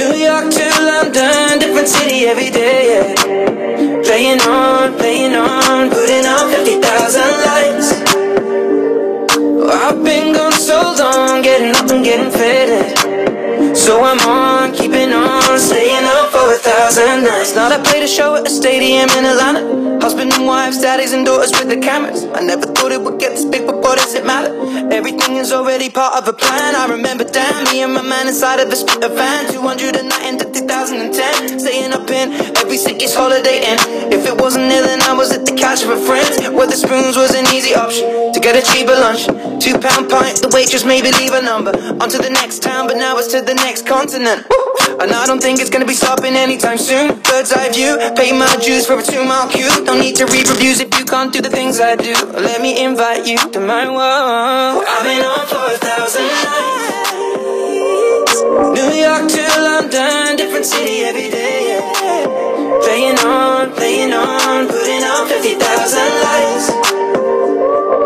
New 0.00 0.12
York 0.12 0.46
to 0.52 0.66
London, 0.90 1.58
different 1.58 1.88
city 1.88 2.26
every 2.26 2.50
day, 2.50 2.80
yeah. 2.92 4.02
Playing 4.04 4.40
on, 4.42 4.92
playing 5.00 5.34
on, 5.34 5.88
putting 5.88 6.24
out 6.26 6.52
50,000 6.52 6.80
lights. 7.48 7.88
Well, 9.64 9.80
I've 9.88 10.04
been 10.04 10.34
gone 10.34 10.52
so 10.52 10.78
long, 11.00 11.40
getting 11.40 11.72
up 11.80 11.88
and 11.90 12.04
getting 12.04 12.30
faded. 12.30 13.76
So 13.76 14.04
I'm 14.04 14.20
on, 14.20 14.53
for 16.94 17.00
a 17.00 17.06
thousand 17.06 17.24
nights. 17.24 17.54
Not 17.54 17.72
a 17.72 17.82
play 17.82 18.00
to 18.00 18.06
show 18.06 18.36
at 18.36 18.46
a 18.46 18.50
stadium 18.50 19.08
in 19.10 19.24
Atlanta. 19.24 19.98
Husband 20.00 20.32
and 20.32 20.46
wives, 20.46 20.80
daddies 20.80 21.12
and 21.12 21.24
daughters 21.26 21.50
with 21.58 21.68
the 21.68 21.80
cameras. 21.80 22.24
I 22.24 22.40
never 22.40 22.66
thought 22.66 22.92
it 22.92 23.00
would 23.00 23.18
get 23.18 23.30
this 23.30 23.44
big, 23.44 23.66
but 23.66 23.73
boy, 23.84 23.94
does 23.96 24.14
it 24.14 24.24
matter? 24.24 24.50
Everything 24.90 25.36
is 25.36 25.52
already 25.52 25.90
part 25.90 26.14
of 26.16 26.26
a 26.26 26.32
plan. 26.32 26.74
I 26.74 26.86
remember 26.88 27.24
damn 27.24 27.64
me 27.70 27.82
and 27.82 27.92
my 27.92 28.02
man 28.02 28.26
inside 28.26 28.58
of 28.60 28.72
a 28.72 28.76
split 28.76 29.12
van. 29.12 29.52
209 29.52 30.38
to 30.38 30.44
2010. 30.50 31.60
Staying 31.60 31.92
up 31.92 32.08
in 32.08 32.32
every 32.56 32.78
city's 32.78 33.14
holiday 33.14 33.60
inn. 33.60 33.78
If 34.10 34.26
it 34.26 34.40
wasn't 34.40 34.70
there, 34.70 34.82
then 34.82 35.02
I 35.02 35.12
was 35.12 35.32
at 35.32 35.44
the 35.44 35.52
couch 35.52 35.84
with 35.84 36.00
friends. 36.06 36.40
Where 36.56 36.66
the 36.66 36.80
spoons 36.80 37.16
was 37.16 37.34
an 37.34 37.44
easy 37.54 37.74
option 37.74 38.32
to 38.32 38.40
get 38.40 38.56
a 38.56 38.64
cheaper 38.72 38.96
lunch. 38.96 39.26
Two 39.62 39.76
pound 39.78 40.08
pint, 40.08 40.40
the 40.40 40.50
waitress 40.52 40.84
maybe 40.84 41.10
leave 41.20 41.32
a 41.32 41.42
number. 41.42 41.72
On 42.00 42.08
to 42.08 42.18
the 42.18 42.30
next 42.30 42.62
town, 42.62 42.86
but 42.86 42.96
now 42.96 43.18
it's 43.18 43.28
to 43.32 43.42
the 43.42 43.54
next 43.54 43.86
continent. 43.86 44.46
And 45.00 45.10
I 45.12 45.26
don't 45.26 45.42
think 45.42 45.60
it's 45.60 45.70
gonna 45.70 45.86
be 45.86 45.94
stopping 45.94 46.34
anytime 46.34 46.78
soon. 46.78 47.20
Bird's 47.28 47.52
eye 47.52 47.70
view, 47.72 47.98
pay 48.14 48.30
my 48.32 48.48
dues 48.62 48.86
for 48.86 48.98
a 48.98 49.02
two 49.02 49.24
mile 49.24 49.48
queue. 49.48 49.68
Don't 49.84 50.00
need 50.00 50.16
to 50.16 50.26
read 50.26 50.48
reviews 50.48 50.80
if 50.80 50.90
you 50.98 51.04
can't 51.04 51.32
do 51.32 51.40
the 51.40 51.50
things 51.50 51.80
I 51.80 51.96
do. 51.96 52.14
Let 52.32 52.60
me 52.60 52.84
invite 52.84 53.26
you 53.26 53.38
to 53.52 53.60
my 53.60 53.73
world. 53.82 54.84
I've 54.86 55.02
been 55.02 55.24
on 55.26 55.46
for 55.50 55.66
a 55.66 55.78
thousand 55.82 56.30
nights. 56.30 57.54
New 58.78 58.90
York 59.02 59.26
to 59.34 59.42
London, 59.66 60.36
different 60.36 60.64
city 60.64 61.02
every 61.02 61.28
day. 61.30 61.74
Yeah. 61.74 61.82
Playing 62.86 63.18
on, 63.18 63.72
playing 63.74 64.12
on, 64.12 64.68
putting 64.68 65.02
out 65.02 65.26
50,000 65.26 65.58
lights. 65.58 66.70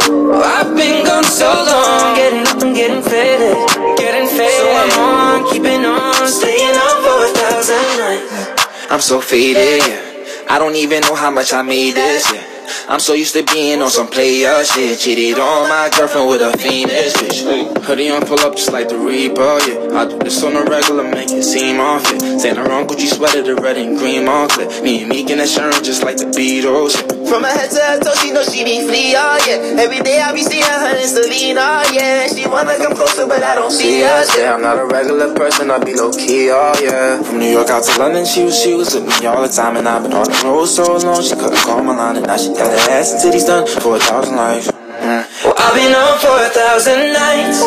Oh, 0.09 0.41
I've 0.41 0.75
been 0.75 1.05
gone 1.05 1.25
so 1.25 1.53
long, 1.53 2.17
getting 2.17 2.47
up 2.49 2.63
and 2.63 2.75
getting 2.75 3.03
faded, 3.03 3.57
getting 3.99 4.27
faded. 4.27 4.57
So 4.57 4.73
I'm 4.73 4.93
on, 5.05 5.53
keeping 5.53 5.85
on, 5.85 6.29
staying 6.29 6.77
up 6.77 6.97
for 7.05 7.25
a 7.29 7.31
thousand 7.37 7.85
nights. 8.01 8.89
I'm 8.91 9.01
so 9.01 9.21
faded, 9.21 9.83
yeah. 9.87 10.01
I 10.49 10.59
don't 10.59 10.77
even 10.77 11.03
know 11.03 11.15
how 11.15 11.31
much 11.31 11.53
I 11.53 11.61
made 11.61 11.95
this, 11.95 12.25
yeah. 12.33 12.58
I'm 12.91 13.01
so 13.01 13.13
used 13.13 13.35
to 13.35 13.43
being 13.43 13.83
on 13.83 13.91
some 13.91 14.07
player 14.09 14.65
shit. 14.65 14.99
Cheated 14.99 15.39
on 15.39 15.69
my 15.69 15.91
girlfriend 15.95 16.27
with 16.31 16.41
a 16.41 16.57
fiendish 16.57 17.13
bitch. 17.13 17.85
Hoodie 17.85 18.09
on, 18.09 18.25
pull 18.25 18.41
up 18.41 18.57
just 18.57 18.73
like 18.73 18.89
the 18.89 18.97
Reaper, 18.97 19.59
yeah. 19.69 20.01
I 20.01 20.09
do 20.09 20.19
this 20.19 20.43
on 20.43 20.55
the 20.55 20.65
regular, 20.65 21.05
make 21.05 21.29
it 21.31 21.43
seem 21.43 21.81
off 21.81 22.11
it. 22.11 22.41
Saint 22.41 22.57
Laurent 22.57 22.89
Gucci 22.89 23.07
sweater, 23.15 23.43
the 23.43 23.57
red 23.57 23.77
and 23.77 23.99
green 23.99 24.27
all 24.27 24.49
clip. 24.49 24.83
Me 24.83 25.03
and 25.03 25.11
Meek 25.11 25.29
and 25.29 25.39
that 25.39 25.51
Sharon 25.51 25.85
just 25.85 26.03
like 26.03 26.17
the 26.17 26.25
Beatles, 26.33 26.97
yeah. 26.97 27.28
From 27.29 27.45
her 27.45 27.53
head 27.53 27.71
to 27.71 27.81
her 27.81 28.01
toe, 28.01 28.15
she 28.17 28.33
know 28.33 28.43
she 28.43 28.65
be 28.65 28.89
free, 28.89 29.13
oh 29.15 29.37
yeah. 29.47 29.83
Every 29.85 30.01
day 30.01 30.21
I 30.21 30.33
be 30.33 30.43
seeing 30.43 30.65
her 30.65 30.97
in 30.97 31.07
Selena, 31.07 31.85
oh 31.85 31.93
yeah. 31.93 32.27
She 32.27 32.49
wanna 32.49 32.77
come 32.77 32.95
closer, 32.97 33.27
but 33.27 33.43
I 33.43 33.55
don't 33.55 33.71
see 33.71 34.01
her. 34.01 34.25
Yeah, 34.37 34.55
I'm 34.55 34.63
not 34.63 34.79
a 34.79 34.87
regular 34.87 35.35
person, 35.35 35.71
I 35.71 35.79
be 35.79 35.95
low 35.95 36.11
key, 36.11 36.51
oh 36.51 36.73
yeah. 36.81 37.23
From 37.23 37.39
New 37.39 37.51
York 37.53 37.69
out 37.69 37.85
to 37.85 37.99
London, 37.99 38.25
she 38.25 38.45
was, 38.45 38.59
she 38.59 38.73
was 38.75 38.95
with 38.95 39.05
me 39.05 39.27
all 39.27 39.43
the 39.43 39.49
time. 39.49 39.77
And 39.77 39.87
I've 39.87 40.03
been 40.03 40.15
on 40.15 40.25
the 40.25 40.41
road 40.45 40.67
so 40.67 40.97
long, 40.97 41.23
she 41.23 41.35
couldn't 41.35 41.61
call 41.61 41.83
my 41.83 41.95
line. 41.95 42.17
And 42.17 42.27
now 42.27 42.37
she 42.39 42.49
got 42.49 42.73
her 42.73 42.91
ass 42.91 43.13
and 43.13 43.21
titties 43.21 43.47
done 43.47 43.67
for 43.67 43.97
a 43.97 43.99
thousand 44.01 44.37
lives. 44.37 44.69
Mm. 44.69 45.45
Well, 45.45 45.55
I've 45.57 45.75
been 45.77 45.95
on 45.95 46.19
for 46.19 46.33
a 46.33 46.49
thousand 46.49 47.13
nights. 47.13 47.61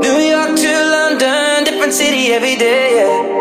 New 0.00 0.18
York 0.24 0.56
to 0.56 0.72
London, 0.90 1.64
different 1.64 1.92
city 1.92 2.32
every 2.32 2.56
day, 2.56 2.96
yeah. 2.96 3.33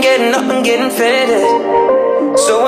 Getting 0.00 0.32
getting 0.64 0.90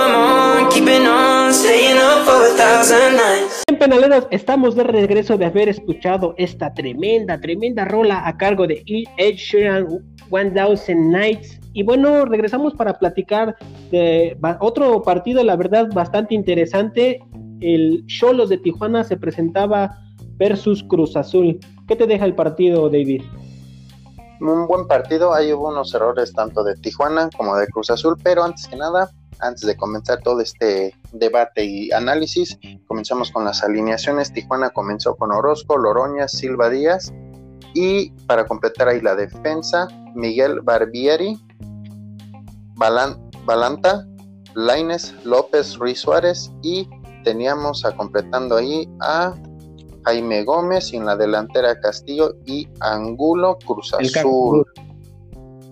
on, 0.05 0.69
keeping 0.69 1.07
on, 1.07 1.53
staying 1.55 1.97
up 1.97 2.27
for 2.27 2.45
a 2.45 2.55
thousand 2.57 3.17
nights. 3.17 3.63
Bien, 3.67 3.79
penaleros, 3.79 4.27
estamos 4.31 4.75
de 4.75 4.85
regreso 4.85 5.39
de 5.39 5.47
haber 5.47 5.71
escuchado 5.71 6.35
esta 6.37 6.75
tremenda, 6.75 7.41
tremenda 7.41 7.87
rola 7.87 8.27
a 8.27 8.37
cargo 8.37 8.67
de 8.67 8.83
Ed 9.17 9.37
Sheeran, 9.37 9.87
One 10.31 10.51
Thousand 10.51 11.11
Nights. 11.11 11.61
Y 11.73 11.83
bueno, 11.83 12.27
regresamos 12.27 12.75
para 12.75 12.99
platicar 12.99 13.57
de 13.91 14.37
otro 14.61 15.01
partido, 15.01 15.43
la 15.43 15.57
verdad, 15.57 15.89
bastante 15.95 16.35
interesante. 16.35 17.21
El 17.61 18.05
Cholos 18.07 18.51
de 18.51 18.59
Tijuana 18.59 19.03
se 19.05 19.17
presentaba 19.17 19.99
versus 20.37 20.83
Cruz 20.83 21.17
Azul. 21.17 21.59
¿Qué 21.89 21.97
te 21.97 22.07
deja 22.07 22.27
el 22.27 22.35
partido, 22.35 22.91
David? 22.91 23.23
Un 24.43 24.67
buen 24.67 24.89
partido, 24.89 25.33
ahí 25.33 25.53
hubo 25.53 25.69
unos 25.69 25.95
errores 25.95 26.33
tanto 26.33 26.65
de 26.65 26.75
Tijuana 26.75 27.31
como 27.37 27.57
de 27.57 27.69
Cruz 27.69 27.91
Azul, 27.91 28.17
pero 28.25 28.43
antes 28.43 28.67
que 28.67 28.75
nada, 28.77 29.09
antes 29.39 29.65
de 29.65 29.77
comenzar 29.77 30.21
todo 30.21 30.41
este 30.41 30.97
debate 31.13 31.65
y 31.65 31.93
análisis, 31.93 32.59
comenzamos 32.89 33.31
con 33.31 33.45
las 33.45 33.63
alineaciones. 33.63 34.33
Tijuana 34.33 34.71
comenzó 34.71 35.15
con 35.15 35.31
Orozco, 35.31 35.79
Loroña, 35.79 36.27
Silva 36.27 36.71
Díaz 36.71 37.13
y 37.75 38.11
para 38.27 38.45
completar 38.47 38.89
ahí 38.89 39.01
la 39.01 39.15
defensa, 39.15 39.87
Miguel 40.17 40.61
Barbieri, 40.61 41.39
Balan- 42.75 43.31
Balanta, 43.45 44.05
Laines, 44.55 45.15
López, 45.25 45.77
Ruiz 45.79 46.01
Suárez 46.01 46.51
y 46.63 46.89
teníamos 47.23 47.85
a 47.85 47.95
completando 47.97 48.57
ahí 48.57 48.89
a 49.01 49.35
Jaime 50.05 50.45
Gómez 50.45 50.93
y 50.93 50.97
en 50.97 51.07
la 51.07 51.17
delantera 51.17 51.81
Castillo 51.81 52.35
y 52.47 52.69
Angulo 52.81 53.59
Cruz 53.65 53.95
Azul. 53.95 54.67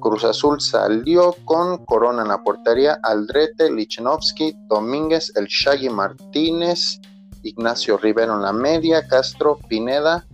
Cruz 0.01 0.25
Azul 0.25 0.61
salió 0.61 1.35
con 1.45 1.85
Corona 1.85 2.23
en 2.23 2.29
la 2.29 2.43
portería, 2.43 2.99
Aldrete, 3.03 3.71
Lichnowsky, 3.71 4.55
Domínguez, 4.69 5.31
El 5.37 5.47
Shaggy 5.47 5.90
Martínez, 5.90 6.99
Ignacio 7.43 7.99
Rivero 7.99 8.35
en 8.35 8.43
la 8.43 8.53
media, 8.53 9.07
Castro, 9.07 9.59
Pineda 9.69 10.27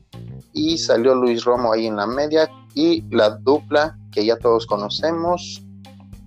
y 0.53 0.79
salió 0.79 1.15
Luis 1.15 1.45
Romo 1.45 1.73
ahí 1.73 1.87
en 1.87 1.97
la 1.97 2.07
media 2.07 2.49
y 2.75 3.03
la 3.15 3.31
dupla 3.31 3.99
que 4.13 4.25
ya 4.25 4.37
todos 4.37 4.67
conocemos, 4.67 5.63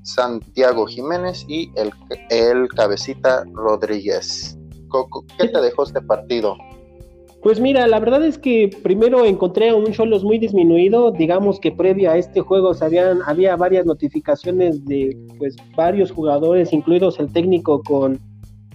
Santiago 0.03 0.85
Jiménez 0.85 1.45
y 1.47 1.71
el, 1.75 1.91
el 2.29 2.67
Cabecita 2.69 3.43
Rodríguez. 3.53 4.57
¿qué 5.37 5.47
te 5.47 5.61
dejó 5.61 5.83
este 5.83 6.01
partido? 6.01 6.57
Pues 7.41 7.61
mira, 7.61 7.87
la 7.87 7.99
verdad 7.99 8.25
es 8.25 8.37
que 8.37 8.69
primero 8.83 9.23
encontré 9.23 9.69
a 9.69 9.75
un 9.75 9.91
Cholos 9.93 10.25
muy 10.25 10.39
disminuido, 10.39 11.11
digamos 11.11 11.59
que 11.59 11.71
previo 11.71 12.11
a 12.11 12.17
este 12.17 12.41
juego 12.41 12.73
sabían, 12.73 13.19
había 13.25 13.55
varias 13.55 13.85
notificaciones 13.85 14.83
de 14.85 15.17
pues 15.37 15.55
varios 15.75 16.11
jugadores, 16.11 16.73
incluidos 16.73 17.17
el 17.19 17.31
técnico 17.31 17.81
con 17.81 18.19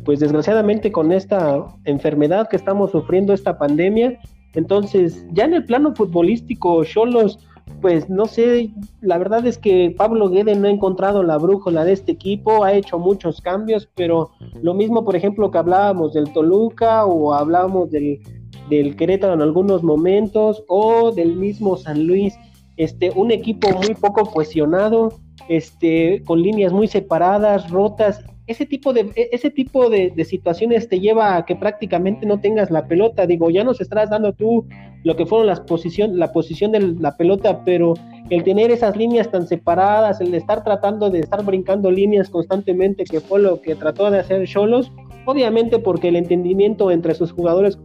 pues 0.05 0.21
desgraciadamente 0.21 0.93
con 0.93 1.13
esta 1.13 1.67
enfermedad 1.85 2.49
que 2.49 2.57
estamos 2.57 2.91
sufriendo 2.91 3.35
esta 3.35 3.59
pandemia. 3.59 4.19
Entonces, 4.55 5.27
ya 5.33 5.45
en 5.45 5.55
el 5.55 5.65
plano 5.65 5.95
futbolístico 5.95 6.85
Cholos 6.85 7.39
pues 7.81 8.09
no 8.09 8.27
sé, 8.27 8.71
la 9.03 9.19
verdad 9.19 9.47
es 9.47 9.59
que 9.59 9.95
Pablo 9.97 10.31
Guede 10.31 10.55
no 10.55 10.69
ha 10.69 10.71
encontrado 10.71 11.23
la 11.23 11.37
brújula 11.37 11.85
de 11.85 11.93
este 11.93 12.13
equipo, 12.13 12.65
ha 12.65 12.73
hecho 12.73 12.99
muchos 12.99 13.41
cambios, 13.41 13.89
pero 13.95 14.31
lo 14.63 14.73
mismo, 14.73 15.05
por 15.05 15.17
ejemplo, 15.17 15.51
que 15.51 15.59
hablábamos 15.59 16.15
del 16.15 16.33
Toluca 16.33 17.05
o 17.05 17.35
hablábamos 17.35 17.91
del, 17.91 18.21
del 18.69 18.97
Querétaro 18.97 19.35
en 19.35 19.43
algunos 19.43 19.83
momentos 19.83 20.65
o 20.69 21.13
del 21.13 21.37
mismo 21.37 21.77
San 21.77 22.07
Luis, 22.07 22.35
este, 22.77 23.11
un 23.15 23.31
equipo 23.31 23.71
muy 23.71 23.95
poco 23.95 24.25
cohesionado, 24.27 25.13
este, 25.49 26.23
con 26.25 26.43
líneas 26.43 26.73
muy 26.73 26.89
separadas, 26.89 27.71
rotas 27.71 28.25
ese 28.47 28.67
tipo 28.67 28.93
de, 28.93 29.13
e, 29.15 29.29
ese 29.33 29.51
tipo 29.51 29.89
de, 29.89 30.13
situaciones 30.25 30.89
te 30.89 31.01
lleva 31.01 31.37
a 31.37 31.45
que 31.45 31.57
prácticamente 31.57 32.27
no 32.27 32.41
tengas 32.41 32.71
la 32.71 32.87
pelota. 32.87 33.27
Digo, 33.27 33.51
ya 33.51 33.65
nos 33.65 33.81
estás 33.81 34.11
dando 34.11 34.33
tú 34.33 34.67
lo 35.03 35.17
que 35.17 35.27
fueron 35.27 35.47
las 35.47 35.61
posición, 35.61 36.19
la 36.19 36.33
posición 36.33 36.73
de 36.73 36.81
la 36.81 37.17
pelota, 37.17 37.63
pero 37.65 37.95
el 38.31 38.43
tener 38.43 38.71
esas 38.71 38.97
líneas 38.97 39.31
tan 39.31 39.47
separadas, 39.47 40.21
el 40.21 40.35
estar 40.35 40.65
tratando 40.65 41.11
de 41.11 41.21
estar 41.21 41.45
brincando 41.45 41.91
líneas 41.91 42.31
constantemente, 42.31 43.05
que 43.05 43.21
fue 43.21 43.41
lo 43.41 43.61
que 43.61 43.75
trató 43.75 44.11
de 44.11 44.19
hacer 44.19 44.47
Cholos, 44.47 44.91
obviamente 45.27 45.79
porque 45.79 46.09
el 46.09 46.17
entendimiento 46.17 46.91
entre 46.91 47.15
sus 47.15 47.33
jugadores, 47.33 47.79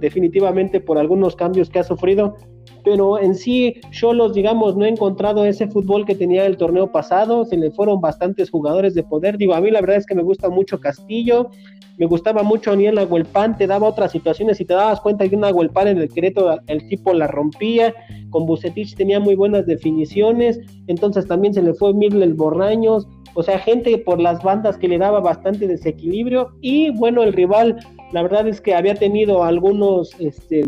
definitivamente 0.00 0.80
por 0.80 0.98
algunos 0.98 1.36
cambios 1.36 1.70
que 1.70 1.78
ha 1.78 1.84
sufrido, 1.84 2.36
pero 2.84 3.18
en 3.18 3.34
sí 3.34 3.80
Cholos, 3.90 4.34
digamos, 4.34 4.76
no 4.76 4.84
ha 4.84 4.88
encontrado 4.88 5.44
ese 5.44 5.66
fútbol 5.68 6.04
que 6.04 6.14
tenía 6.14 6.46
el 6.46 6.56
torneo 6.56 6.92
pasado, 6.92 7.44
se 7.44 7.56
le 7.56 7.70
fueron 7.70 8.00
bastantes 8.00 8.50
jugadores 8.50 8.94
de 8.94 9.02
poder, 9.02 9.38
digo, 9.38 9.54
a 9.54 9.60
mí 9.60 9.70
la 9.70 9.80
verdad 9.80 9.96
es 9.96 10.06
que 10.06 10.14
me 10.14 10.22
gusta 10.22 10.50
mucho 10.50 10.78
Castillo, 10.78 11.50
me 11.96 12.06
gustaba 12.06 12.42
mucho 12.42 12.74
ni 12.74 12.86
el 12.86 12.98
Agüelpan, 12.98 13.56
te 13.56 13.66
daba 13.66 13.88
otras 13.88 14.12
situaciones, 14.12 14.60
y 14.60 14.64
te 14.64 14.74
dabas 14.74 15.00
cuenta 15.00 15.28
que 15.28 15.36
un 15.36 15.44
Agüelpan 15.44 15.88
en 15.88 15.98
el 15.98 16.08
Querétaro 16.08 16.58
el 16.66 16.88
tipo 16.88 17.14
la 17.14 17.26
rompía, 17.26 17.94
con 18.34 18.46
Bucetich 18.46 18.96
tenía 18.96 19.20
muy 19.20 19.36
buenas 19.36 19.64
definiciones, 19.64 20.58
entonces 20.88 21.24
también 21.28 21.54
se 21.54 21.62
le 21.62 21.72
fue 21.72 21.92
el 21.92 22.34
Borraños, 22.34 23.06
o 23.34 23.44
sea, 23.44 23.60
gente 23.60 23.96
por 23.96 24.20
las 24.20 24.42
bandas 24.42 24.76
que 24.76 24.88
le 24.88 24.98
daba 24.98 25.20
bastante 25.20 25.68
desequilibrio, 25.68 26.48
y 26.60 26.90
bueno, 26.90 27.22
el 27.22 27.32
rival, 27.32 27.76
la 28.10 28.22
verdad 28.24 28.48
es 28.48 28.60
que 28.60 28.74
había 28.74 28.96
tenido 28.96 29.44
algunos 29.44 30.18
este, 30.18 30.64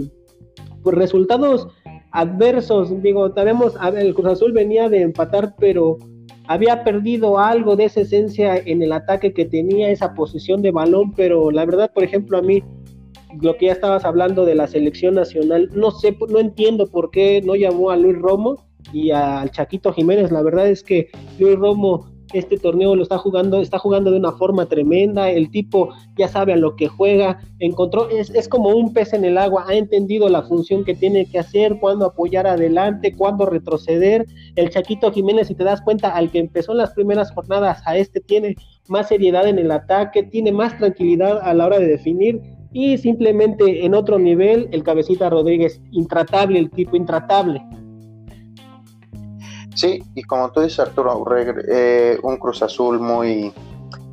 pues, 0.85 0.95
resultados 0.95 1.67
adversos. 2.13 3.03
Digo, 3.03 3.35
sabemos, 3.35 3.75
el 3.97 4.15
Cruz 4.15 4.27
Azul 4.27 4.53
venía 4.53 4.89
de 4.89 5.03
empatar, 5.03 5.57
pero 5.59 5.97
había 6.47 6.85
perdido 6.85 7.41
algo 7.41 7.75
de 7.75 7.87
esa 7.87 8.03
esencia 8.03 8.59
en 8.59 8.81
el 8.81 8.93
ataque 8.93 9.33
que 9.33 9.45
tenía, 9.45 9.91
esa 9.91 10.15
posición 10.15 10.63
de 10.63 10.71
balón, 10.71 11.13
pero 11.17 11.51
la 11.51 11.65
verdad, 11.65 11.91
por 11.93 12.05
ejemplo, 12.05 12.39
a 12.39 12.43
mí, 12.43 12.63
lo 13.41 13.57
que 13.57 13.67
ya 13.67 13.73
estabas 13.73 14.05
hablando 14.05 14.45
de 14.45 14.55
la 14.55 14.67
selección 14.67 15.15
nacional, 15.15 15.71
no 15.75 15.91
sé, 15.91 16.17
no 16.29 16.39
entiendo 16.39 16.87
por 16.87 17.11
qué 17.11 17.43
no 17.45 17.55
llamó 17.55 17.91
a 17.91 17.97
Luis 17.97 18.19
Romo 18.19 18.57
y 18.93 19.11
al 19.11 19.51
Chaquito 19.51 19.93
Jiménez. 19.93 20.31
La 20.31 20.43
verdad 20.43 20.69
es 20.69 20.83
que 20.83 21.09
Luis 21.39 21.57
Romo 21.57 22.17
este 22.33 22.57
torneo 22.57 22.97
lo 22.97 23.03
está 23.03 23.19
jugando, 23.19 23.61
está 23.61 23.79
jugando 23.79 24.11
de 24.11 24.19
una 24.19 24.33
forma 24.33 24.67
tremenda, 24.67 25.31
el 25.31 25.51
tipo 25.51 25.91
ya 26.17 26.29
sabe 26.29 26.53
a 26.53 26.57
lo 26.57 26.77
que 26.77 26.89
juega, 26.89 27.41
encontró, 27.59 28.09
es, 28.11 28.31
es 28.31 28.49
como 28.49 28.71
un 28.71 28.93
pez 28.93 29.13
en 29.13 29.25
el 29.25 29.39
agua, 29.39 29.65
ha 29.69 29.75
entendido 29.75 30.29
la 30.29 30.43
función 30.43 30.85
que 30.85 30.95
tiene 30.95 31.27
que 31.27 31.39
hacer, 31.39 31.79
cuándo 31.79 32.07
apoyar 32.07 32.47
adelante, 32.47 33.15
cuándo 33.15 33.47
retroceder, 33.47 34.27
el 34.57 34.71
Chaquito 34.71 35.13
Jiménez, 35.13 35.49
si 35.49 35.55
te 35.55 35.65
das 35.65 35.81
cuenta, 35.83 36.15
al 36.15 36.31
que 36.31 36.39
empezó 36.39 36.73
en 36.73 36.79
las 36.79 36.93
primeras 36.93 37.31
jornadas, 37.33 37.83
a 37.87 37.97
este 37.97 38.21
tiene 38.21 38.57
más 38.89 39.09
seriedad 39.09 39.47
en 39.47 39.59
el 39.59 39.71
ataque, 39.71 40.23
tiene 40.23 40.53
más 40.53 40.77
tranquilidad 40.79 41.41
a 41.43 41.55
la 41.55 41.67
hora 41.67 41.79
de 41.79 41.87
definir, 41.87 42.41
y 42.73 42.99
simplemente 42.99 43.85
en 43.85 43.95
otro 43.95 44.19
nivel, 44.19 44.69
el 44.73 44.83
cabecita 44.83 45.31
Rodríguez, 45.31 45.81
intratable, 45.93 46.59
el 46.59 46.71
tipo 46.71 46.97
intratable. 46.97 47.63
Sí, 49.75 50.03
y 50.15 50.23
como 50.23 50.51
tú 50.53 50.63
dices, 50.63 50.81
Arturo, 50.81 51.23
eh, 51.69 52.19
un 52.23 52.39
Cruz 52.39 52.63
Azul 52.63 52.99
muy, 52.99 53.53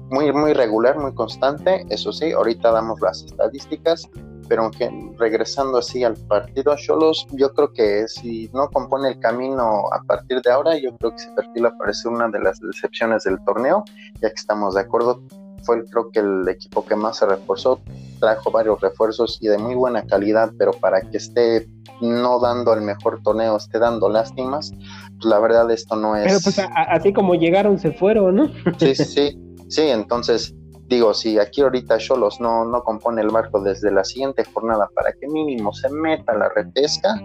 muy, 0.10 0.32
muy 0.34 0.54
regular, 0.54 1.00
muy 1.00 1.14
constante. 1.14 1.86
Eso 1.90 2.12
sí, 2.12 2.34
ahorita 2.34 2.70
damos 2.72 3.00
las 3.00 3.24
estadísticas, 3.24 4.10
pero 4.50 4.64
aunque 4.64 4.92
regresando 5.18 5.78
así 5.78 6.04
al 6.04 6.16
partido, 6.28 6.76
Cholos, 6.76 7.26
yo 7.32 7.54
creo 7.54 7.72
que 7.72 8.08
si 8.10 8.50
no 8.54 8.70
compone 8.70 9.10
el 9.10 9.20
camino 9.20 9.86
a 9.94 10.04
partir 10.04 10.42
de 10.42 10.52
ahora, 10.52 10.78
yo 10.78 10.96
creo 10.98 11.12
que 11.12 11.20
se 11.20 11.32
perfila 11.32 11.76
para 11.78 11.92
una 12.06 12.28
de 12.28 12.40
las 12.40 12.60
decepciones 12.60 13.24
del 13.24 13.44
torneo, 13.46 13.86
ya 14.22 14.30
que 14.30 14.36
estamos 14.36 14.76
de 14.76 14.82
acuerdo. 14.82 15.24
Fue 15.64 15.84
creo 15.86 16.12
que 16.12 16.20
el 16.20 16.48
equipo 16.48 16.86
que 16.86 16.96
más 16.96 17.18
se 17.18 17.26
reforzó, 17.26 17.80
trajo 18.20 18.52
varios 18.52 18.80
refuerzos 18.82 19.38
y 19.42 19.48
de 19.48 19.58
muy 19.58 19.76
buena 19.76 20.06
calidad, 20.06 20.52
pero 20.58 20.72
para 20.72 21.02
que 21.02 21.18
esté 21.18 21.68
no 22.02 22.40
dando 22.40 22.74
el 22.74 22.82
mejor 22.82 23.22
torneo, 23.24 23.58
esté 23.58 23.80
dando 23.80 24.10
lástimas, 24.10 24.72
pues 24.72 25.26
la 25.26 25.40
verdad 25.40 25.70
esto 25.72 25.96
no 25.96 26.16
es... 26.16 26.26
Pero 26.26 26.40
pues 26.44 26.60
así 26.74 27.14
como 27.14 27.36
llegaron, 27.36 27.80
se 27.80 27.92
fueron, 27.94 28.36
¿no? 28.36 28.52
Sí, 28.78 28.96
sí, 28.96 29.40
sí, 29.70 29.82
entonces 29.84 30.54
digo, 30.88 31.14
si 31.14 31.40
aquí 31.40 31.62
ahorita 31.62 31.98
Cholos 31.98 32.40
no, 32.40 32.66
no 32.66 32.84
compone 32.84 33.22
el 33.22 33.30
barco 33.30 33.62
desde 33.62 33.92
la 33.92 34.04
siguiente 34.04 34.44
jornada 34.46 34.90
para 34.94 35.14
que 35.14 35.28
mínimo 35.28 35.74
se 35.74 35.90
meta 35.90 36.34
la 36.36 36.50
repesca, 36.50 37.16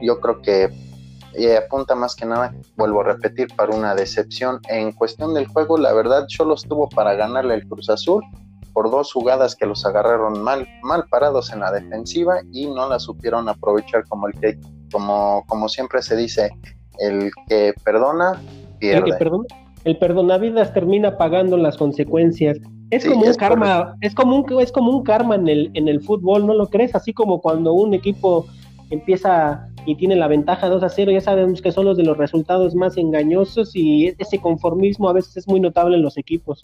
yo 0.00 0.20
creo 0.20 0.40
que 0.40 0.70
eh, 1.34 1.56
apunta 1.56 1.94
más 1.94 2.14
que 2.14 2.26
nada, 2.26 2.54
vuelvo 2.76 3.00
a 3.00 3.04
repetir, 3.04 3.48
para 3.56 3.74
una 3.74 3.94
decepción. 3.94 4.60
En 4.68 4.92
cuestión 4.92 5.34
del 5.34 5.46
juego, 5.46 5.78
la 5.78 5.92
verdad, 5.92 6.26
Cholos 6.26 6.64
tuvo 6.64 6.88
para 6.88 7.14
ganarle 7.14 7.54
el 7.54 7.66
Cruz 7.66 7.88
Azul, 7.88 8.22
por 8.72 8.90
dos 8.90 9.12
jugadas 9.12 9.54
que 9.54 9.66
los 9.66 9.84
agarraron 9.84 10.42
mal, 10.42 10.66
mal 10.82 11.04
parados 11.10 11.52
en 11.52 11.60
la 11.60 11.70
defensiva 11.70 12.40
y 12.52 12.66
no 12.66 12.88
la 12.88 12.98
supieron 12.98 13.48
aprovechar 13.48 14.04
como 14.08 14.28
el 14.28 14.34
que, 14.34 14.58
como, 14.90 15.44
como 15.46 15.68
siempre 15.68 16.02
se 16.02 16.16
dice, 16.16 16.50
el 16.98 17.30
que 17.48 17.74
perdona, 17.84 18.40
pierde. 18.78 19.10
El, 19.10 19.16
perdona, 19.18 19.44
el 19.84 19.98
perdonavidas 19.98 20.72
termina 20.72 21.16
pagando 21.16 21.56
las 21.56 21.76
consecuencias. 21.76 22.58
Es 22.90 23.06
como 23.06 23.24
un 23.24 23.34
karma, 23.34 23.96
es 24.02 24.14
como 24.14 24.36
un, 24.36 24.60
es 24.60 24.70
como 24.70 24.90
un 24.90 25.02
karma 25.02 25.34
en 25.34 25.48
el, 25.48 25.70
en 25.74 25.88
el 25.88 26.02
fútbol, 26.02 26.46
¿no 26.46 26.54
lo 26.54 26.68
crees? 26.68 26.94
Así 26.94 27.14
como 27.14 27.40
cuando 27.40 27.72
un 27.72 27.94
equipo 27.94 28.46
empieza 28.90 29.66
y 29.86 29.96
tiene 29.96 30.16
la 30.16 30.28
ventaja 30.28 30.68
2 30.68 30.82
a 30.82 30.88
0, 30.88 31.12
ya 31.12 31.20
sabemos 31.20 31.60
que 31.60 31.72
son 31.72 31.84
los 31.86 31.96
de 31.96 32.04
los 32.04 32.16
resultados 32.16 32.74
más 32.74 32.96
engañosos 32.96 33.74
y 33.74 34.14
ese 34.18 34.40
conformismo 34.40 35.08
a 35.08 35.12
veces 35.12 35.36
es 35.36 35.48
muy 35.48 35.60
notable 35.60 35.96
en 35.96 36.02
los 36.02 36.16
equipos. 36.16 36.62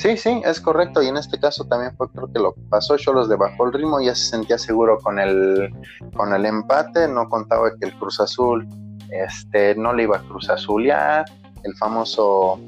Sí, 0.00 0.16
sí, 0.16 0.40
es 0.46 0.60
correcto. 0.60 1.02
Y 1.02 1.08
en 1.08 1.18
este 1.18 1.38
caso 1.38 1.64
también 1.64 1.94
fue 1.94 2.08
creo 2.10 2.32
que 2.32 2.38
lo 2.38 2.54
pasó 2.70 2.96
Cholos 2.96 3.28
de 3.28 3.36
bajo 3.36 3.66
el 3.66 3.72
ritmo, 3.74 4.00
ya 4.00 4.14
se 4.14 4.30
sentía 4.30 4.56
seguro 4.56 4.98
con 4.98 5.18
el, 5.18 5.70
con 6.16 6.32
el 6.32 6.46
empate, 6.46 7.06
no 7.06 7.28
contaba 7.28 7.70
que 7.78 7.88
el 7.88 7.94
Cruz 7.98 8.18
Azul 8.18 8.66
este, 9.10 9.74
no 9.74 9.92
le 9.92 10.04
iba 10.04 10.16
a 10.16 10.20
Cruz 10.20 10.48
Azulear, 10.48 11.26
el 11.64 11.74
famoso, 11.76 12.58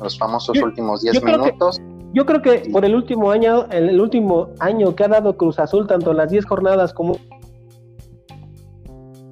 los 0.00 0.18
famosos 0.18 0.60
últimos 0.62 1.02
10 1.02 1.22
minutos. 1.22 1.78
yo 2.14 2.24
creo 2.24 2.40
que 2.40 2.70
por 2.72 2.86
el 2.86 2.94
último 2.94 3.30
año, 3.30 3.66
el, 3.70 4.00
último 4.00 4.48
año 4.58 4.94
que 4.94 5.04
ha 5.04 5.08
dado 5.08 5.36
Cruz 5.36 5.58
Azul, 5.58 5.86
tanto 5.86 6.14
las 6.14 6.30
10 6.30 6.46
jornadas 6.46 6.94
como 6.94 7.18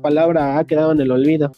palabra 0.01 0.59
ha 0.59 0.65
quedado 0.65 0.93
en 0.93 1.01
el 1.01 1.11
olvido. 1.11 1.53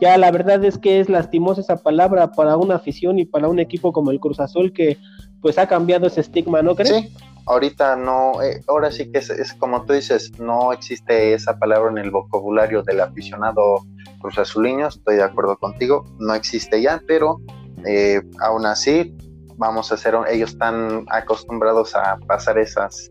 Ya 0.00 0.18
la 0.18 0.30
verdad 0.30 0.62
es 0.64 0.78
que 0.78 1.00
es 1.00 1.08
lastimosa 1.08 1.60
esa 1.60 1.76
palabra 1.76 2.32
para 2.32 2.56
una 2.56 2.76
afición 2.76 3.18
y 3.18 3.24
para 3.24 3.48
un 3.48 3.58
equipo 3.58 3.92
como 3.92 4.10
el 4.10 4.20
Cruz 4.20 4.40
Azul 4.40 4.72
que 4.72 4.98
pues 5.40 5.58
ha 5.58 5.66
cambiado 5.66 6.06
ese 6.06 6.20
estigma, 6.20 6.62
¿no 6.62 6.74
crees? 6.74 6.90
Sí, 6.90 7.12
ahorita 7.46 7.96
no, 7.96 8.42
eh, 8.42 8.60
ahora 8.66 8.90
sí 8.90 9.10
que 9.10 9.18
es, 9.18 9.54
como 9.58 9.84
tú 9.84 9.92
dices, 9.92 10.38
no 10.38 10.72
existe 10.72 11.34
esa 11.34 11.58
palabra 11.58 11.90
en 11.90 11.98
el 11.98 12.10
vocabulario 12.10 12.82
del 12.82 13.00
aficionado 13.00 13.84
Cruz 14.20 14.38
Azuliño, 14.38 14.88
estoy 14.88 15.16
de 15.16 15.22
acuerdo 15.22 15.58
contigo, 15.58 16.04
no 16.18 16.34
existe 16.34 16.80
ya, 16.80 17.02
pero 17.06 17.40
eh, 17.84 18.22
aún 18.40 18.64
así 18.64 19.14
vamos 19.56 19.92
a 19.92 19.96
hacer, 19.96 20.16
ellos 20.30 20.52
están 20.52 21.04
acostumbrados 21.10 21.94
a 21.94 22.16
pasar 22.26 22.58
esas, 22.58 23.10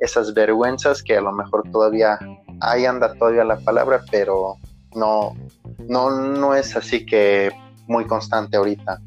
esas 0.00 0.32
vergüenzas 0.32 1.02
que 1.02 1.16
a 1.16 1.20
lo 1.20 1.32
mejor 1.32 1.68
todavía, 1.70 2.18
ahí 2.60 2.84
anda 2.84 3.14
todavía 3.14 3.44
la 3.44 3.58
palabra, 3.58 4.02
pero 4.10 4.56
no, 4.94 5.34
no, 5.88 6.10
no 6.10 6.54
es 6.54 6.76
así 6.76 7.04
que 7.04 7.50
muy 7.86 8.06
constante 8.06 8.56
ahorita. 8.56 9.00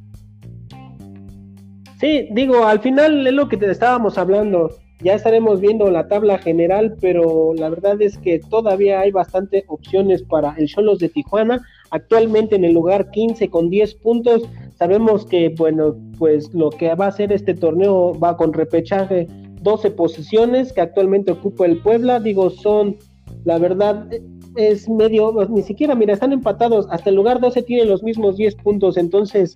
Sí, 2.00 2.28
digo, 2.32 2.66
al 2.66 2.80
final 2.80 3.26
es 3.26 3.34
lo 3.34 3.50
que 3.50 3.58
te 3.58 3.72
estábamos 3.72 4.18
hablando. 4.18 4.70
Ya 5.00 5.14
estaremos 5.14 5.62
viendo 5.62 5.90
la 5.92 6.08
tabla 6.08 6.38
general, 6.40 6.96
pero 7.00 7.54
la 7.56 7.70
verdad 7.70 8.02
es 8.02 8.18
que 8.18 8.40
todavía 8.40 9.00
hay 9.00 9.12
bastante 9.12 9.64
opciones 9.68 10.24
para 10.24 10.56
el 10.58 10.68
Cholos 10.68 11.00
de 11.00 11.10
Tijuana. 11.10 11.62
Actualmente 11.92 12.56
en 12.56 12.66
el 12.66 12.74
lugar 12.74 13.10
15 13.12 13.50
con 13.50 13.70
10 13.70 13.96
puntos. 13.96 14.44
Sabemos 14.76 15.26
que, 15.26 15.50
bueno, 15.58 15.96
pues 16.18 16.54
lo 16.54 16.70
que 16.70 16.94
va 16.96 17.06
a 17.06 17.10
hacer 17.10 17.32
este 17.32 17.54
torneo 17.54 18.14
va 18.20 18.38
con 18.38 18.54
repechaje 18.54 19.28
12 19.62 19.92
posiciones 19.92 20.74
que 20.74 20.82
actualmente 20.82 21.32
ocupa 21.32 21.66
el 21.66 21.80
Puebla. 21.82 22.20
Digo, 22.20 22.50
son, 22.50 22.98
la 23.46 23.58
verdad, 23.58 24.08
es 24.56 24.90
medio, 24.90 25.34
ni 25.50 25.62
siquiera, 25.62 25.96
mira, 25.96 26.14
están 26.14 26.34
empatados. 26.34 26.88
Hasta 26.90 27.10
el 27.10 27.16
lugar 27.16 27.40
12 27.40 27.62
tiene 27.64 27.86
los 27.86 28.04
mismos 28.04 28.38
10 28.38 28.56
puntos. 28.56 28.98
Entonces, 28.98 29.56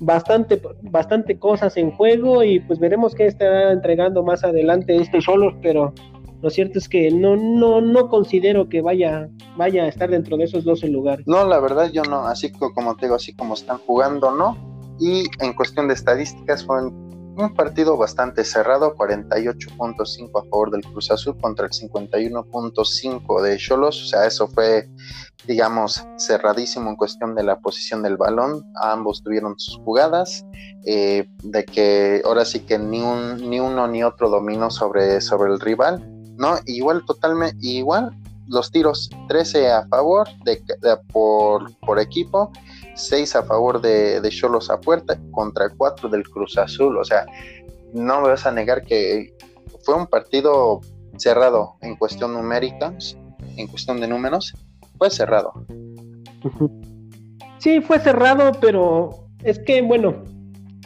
bastante, 0.00 0.60
bastante 0.82 1.38
cosas 1.38 1.76
en 1.76 1.90
juego 1.92 2.42
y 2.42 2.60
pues 2.60 2.78
veremos 2.78 3.14
qué 3.14 3.26
estará 3.26 3.72
entregando 3.72 4.22
más 4.22 4.42
adelante 4.42 4.96
este 4.96 5.20
solo, 5.20 5.56
pero 5.62 5.92
lo 6.42 6.48
cierto 6.48 6.78
es 6.78 6.88
que 6.88 7.10
no, 7.10 7.36
no, 7.36 7.80
no 7.80 8.08
considero 8.08 8.68
que 8.68 8.80
vaya, 8.80 9.28
vaya 9.56 9.84
a 9.84 9.88
estar 9.88 10.10
dentro 10.10 10.38
de 10.38 10.44
esos 10.44 10.64
12 10.64 10.88
lugares. 10.88 11.26
No, 11.26 11.46
la 11.46 11.60
verdad 11.60 11.90
yo 11.92 12.02
no, 12.04 12.26
así 12.26 12.50
como 12.50 12.96
te 12.96 13.06
digo, 13.06 13.16
así 13.16 13.34
como 13.34 13.54
están 13.54 13.78
jugando, 13.78 14.34
¿no? 14.34 14.56
Y 14.98 15.24
en 15.40 15.52
cuestión 15.54 15.88
de 15.88 15.94
estadísticas 15.94 16.64
fueron 16.64 17.09
un 17.36 17.54
partido 17.54 17.96
bastante 17.96 18.44
cerrado, 18.44 18.94
48.5 18.94 20.28
a 20.28 20.42
favor 20.44 20.70
del 20.70 20.82
Cruz 20.82 21.10
Azul 21.10 21.36
contra 21.40 21.66
el 21.66 21.72
51.5 21.72 23.42
de 23.42 23.56
Cholos, 23.56 24.02
o 24.02 24.06
sea, 24.06 24.26
eso 24.26 24.48
fue, 24.48 24.88
digamos, 25.46 26.04
cerradísimo 26.18 26.90
en 26.90 26.96
cuestión 26.96 27.34
de 27.34 27.42
la 27.42 27.58
posición 27.60 28.02
del 28.02 28.16
balón, 28.16 28.64
ambos 28.82 29.22
tuvieron 29.22 29.58
sus 29.58 29.78
jugadas, 29.78 30.44
eh, 30.86 31.28
de 31.42 31.64
que 31.64 32.22
ahora 32.24 32.44
sí 32.44 32.60
que 32.60 32.78
ni, 32.78 33.00
un, 33.00 33.48
ni 33.48 33.60
uno 33.60 33.86
ni 33.88 34.02
otro 34.02 34.28
dominó 34.28 34.70
sobre, 34.70 35.20
sobre 35.20 35.52
el 35.52 35.60
rival, 35.60 36.04
¿no? 36.36 36.58
Igual 36.66 37.04
totalmente, 37.06 37.56
igual 37.60 38.16
los 38.50 38.70
tiros, 38.70 39.08
13 39.28 39.70
a 39.70 39.86
favor 39.86 40.28
de, 40.44 40.60
por, 41.12 41.72
por 41.78 42.00
equipo, 42.00 42.50
6 42.94 43.36
a 43.36 43.42
favor 43.42 43.80
de 43.80 44.28
Cholos 44.30 44.70
a 44.70 44.80
puerta 44.80 45.18
contra 45.30 45.68
4 45.68 46.08
del 46.08 46.28
Cruz 46.28 46.56
Azul. 46.58 46.96
O 46.98 47.04
sea, 47.04 47.26
no 47.92 48.20
me 48.20 48.28
vas 48.28 48.46
a 48.46 48.52
negar 48.52 48.82
que 48.82 49.34
fue 49.82 49.94
un 49.94 50.06
partido 50.06 50.80
cerrado 51.16 51.76
en 51.82 51.96
cuestión 51.96 52.32
numérica, 52.32 52.94
en 53.56 53.66
cuestión 53.66 54.00
de 54.00 54.08
números, 54.08 54.54
fue 54.98 55.10
cerrado. 55.10 55.52
Sí, 57.58 57.80
fue 57.80 57.98
cerrado, 57.98 58.52
pero 58.60 59.26
es 59.44 59.58
que, 59.58 59.82
bueno, 59.82 60.24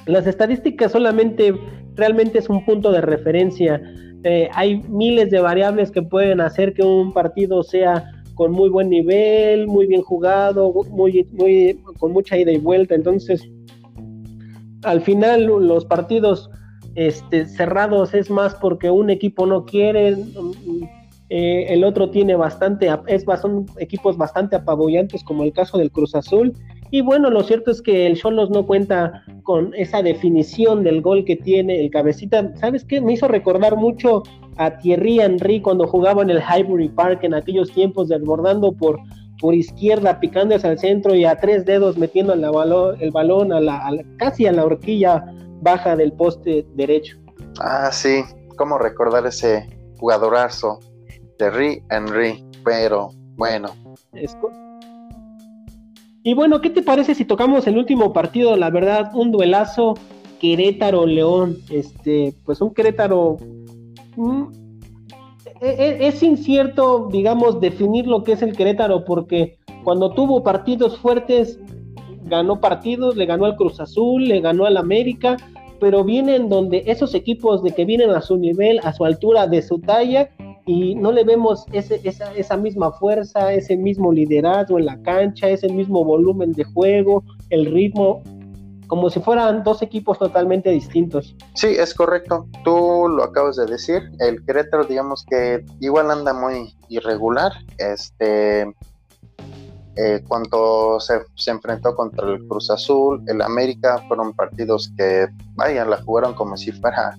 las 0.07 0.27
estadísticas 0.27 0.93
solamente 0.93 1.55
realmente 1.95 2.39
es 2.39 2.49
un 2.49 2.65
punto 2.65 2.91
de 2.91 3.01
referencia. 3.01 3.81
Eh, 4.25 4.49
hay 4.55 4.83
miles 4.89 5.31
de 5.31 5.41
variables 5.41 5.91
que 5.91 6.03
pueden 6.03 6.41
hacer 6.41 6.75
que 6.75 6.83
un 6.83 7.13
partido 7.13 7.63
sea 7.63 8.05
con 8.35 8.53
muy 8.53 8.69
buen 8.69 8.89
nivel, 8.89 9.67
muy 9.67 9.87
bien 9.87 10.03
jugado, 10.03 10.73
muy, 10.91 11.27
muy, 11.33 11.79
con 11.99 12.13
mucha 12.13 12.37
ida 12.37 12.53
y 12.53 12.59
vuelta. 12.59 12.95
Entonces, 12.95 13.49
al 14.83 15.01
final 15.01 15.45
los 15.45 15.85
partidos 15.85 16.51
este, 16.95 17.47
cerrados 17.47 18.15
es 18.15 18.31
más 18.31 18.55
porque 18.55 18.91
un 18.91 19.11
equipo 19.11 19.47
no 19.47 19.65
quiere, 19.65 20.17
eh, 21.31 21.67
el 21.69 21.85
otro 21.85 22.11
tiene 22.11 22.37
bastante, 22.37 22.89
es, 23.07 23.25
son 23.41 23.67
equipos 23.79 24.17
bastante 24.17 24.57
apabullantes 24.57 25.25
como 25.25 25.43
el 25.43 25.53
caso 25.53 25.79
del 25.79 25.91
Cruz 25.91 26.15
Azul. 26.15 26.53
Y 26.91 27.01
bueno, 27.01 27.31
lo 27.31 27.43
cierto 27.43 27.73
es 27.73 27.83
que 27.83 28.07
el 28.07 28.17
Cholos 28.17 28.51
no 28.51 28.67
cuenta 28.67 29.25
con 29.43 29.75
esa 29.75 30.03
definición 30.03 30.85
del 30.85 31.01
gol 31.01 31.25
que 31.25 31.35
tiene 31.35 31.81
el 31.81 31.91
cabecita. 31.91 32.55
¿Sabes 32.57 32.85
qué? 32.85 33.01
Me 33.01 33.15
hizo 33.15 33.27
recordar 33.27 33.75
mucho 33.75 34.23
a 34.57 34.79
Thierry 34.79 35.21
Henry 35.21 35.61
cuando 35.61 35.87
jugaba 35.87 36.23
en 36.23 36.31
el 36.31 36.41
Highbury 36.41 36.89
Park 36.89 37.21
en 37.23 37.35
aquellos 37.35 37.71
tiempos, 37.73 38.09
desbordando 38.09 38.73
por, 38.73 38.99
por 39.41 39.55
izquierda, 39.55 40.21
picando 40.21 40.55
hacia 40.55 40.71
el 40.71 40.79
centro 40.79 41.15
y 41.15 41.25
a 41.25 41.37
tres 41.37 41.65
dedos 41.65 41.97
metiendo 41.97 42.33
el 42.33 42.41
balón, 42.41 42.97
el 43.01 43.11
balón 43.11 43.53
a 43.53 43.61
la, 43.61 44.05
casi 44.19 44.47
a 44.47 44.53
la 44.53 44.65
horquilla 44.65 45.25
baja 45.61 45.97
del 45.97 46.13
poste 46.13 46.67
derecho. 46.75 47.17
Ah, 47.61 47.91
sí, 47.93 48.23
cómo 48.57 48.79
recordar 48.79 49.27
ese 49.27 49.69
jugadorazo, 49.99 50.81
Thierry 51.39 51.83
Henry, 51.91 52.45
pero 52.65 53.11
bueno. 53.37 53.69
y 56.23 56.35
bueno, 56.35 56.61
¿qué 56.61 56.71
te 56.71 56.83
parece 56.83 57.15
si 57.15 57.25
tocamos 57.25 57.67
el 57.67 57.79
último 57.79 58.13
partido? 58.13 58.57
La 58.57 58.71
verdad, 58.71 59.11
un 59.15 59.31
duelazo 59.31 59.95
Querétaro-León. 60.41 61.59
Este, 61.71 62.35
pues 62.45 62.61
un 62.61 62.75
Querétaro 62.75 63.39
es 65.61 66.23
incierto, 66.23 67.09
digamos, 67.11 67.61
definir 67.61 68.07
lo 68.07 68.23
que 68.23 68.33
es 68.33 68.43
el 68.43 68.57
Querétaro, 68.57 69.05
porque 69.05 69.59
cuando 69.83 70.11
tuvo 70.11 70.43
partidos 70.43 70.99
fuertes, 70.99 71.59
ganó 72.25 72.61
partidos, 72.61 73.17
le 73.17 73.27
ganó 73.27 73.45
al 73.45 73.57
Cruz 73.57 73.81
Azul, 73.81 74.27
le 74.27 74.41
ganó 74.41 74.65
al 74.65 74.77
América, 74.77 75.37
pero 75.81 76.05
vienen 76.05 76.49
donde 76.49 76.83
esos 76.87 77.15
equipos 77.15 77.63
de 77.63 77.73
que 77.73 77.85
vienen 77.85 78.11
a 78.11 78.21
su 78.21 78.37
nivel, 78.37 78.81
a 78.83 78.93
su 78.93 79.05
altura, 79.05 79.47
de 79.47 79.63
su 79.63 79.79
talla, 79.79 80.31
y 80.67 80.95
no 80.95 81.13
le 81.13 81.25
vemos 81.25 81.67
ese, 81.73 82.01
esa, 82.05 82.33
esa 82.35 82.57
misma 82.57 82.93
fuerza, 82.93 83.53
ese 83.53 83.77
mismo 83.77 84.13
liderazgo 84.13 84.79
en 84.79 84.87
la 84.87 85.01
cancha, 85.03 85.51
ese 85.51 85.69
mismo 85.69 86.05
volumen 86.05 86.53
de 86.53 86.65
juego, 86.65 87.23
el 87.51 87.67
ritmo 87.67 88.23
como 88.87 89.11
si 89.11 89.21
fueran 89.21 89.63
dos 89.65 89.83
equipos 89.83 90.19
totalmente 90.19 90.71
distintos. 90.71 91.35
Sí, 91.55 91.69
es 91.69 91.95
correcto. 91.95 92.47
Tú 92.65 93.09
lo 93.09 93.25
acabas 93.25 93.57
de 93.57 93.67
decir. 93.67 94.11
El 94.21 94.45
Querétaro, 94.45 94.85
digamos 94.85 95.25
que 95.29 95.65
igual 95.81 96.11
anda 96.11 96.33
muy 96.33 96.75
irregular. 96.89 97.53
Este, 97.79 98.63
eh, 99.97 100.25
cuando 100.27 100.99
se, 100.99 101.21
se, 101.37 101.51
enfrentó 101.53 101.95
contra 101.95 102.29
el 102.29 102.47
Cruz 102.49 102.71
Azul, 102.71 103.23
el 103.29 103.41
América, 103.43 104.03
fueron 104.09 104.33
partidos 104.33 104.93
que, 104.97 105.29
vaya, 105.55 105.85
la 105.85 106.03
jugaron 106.03 106.35
como 106.35 106.57
si 106.57 106.73
fuera 106.73 107.17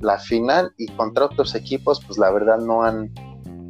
la 0.00 0.18
final 0.18 0.72
y 0.76 0.86
contra 0.88 1.24
otros 1.24 1.54
equipos, 1.54 2.04
pues 2.04 2.18
la 2.18 2.30
verdad 2.30 2.58
no 2.58 2.82
han, 2.82 3.12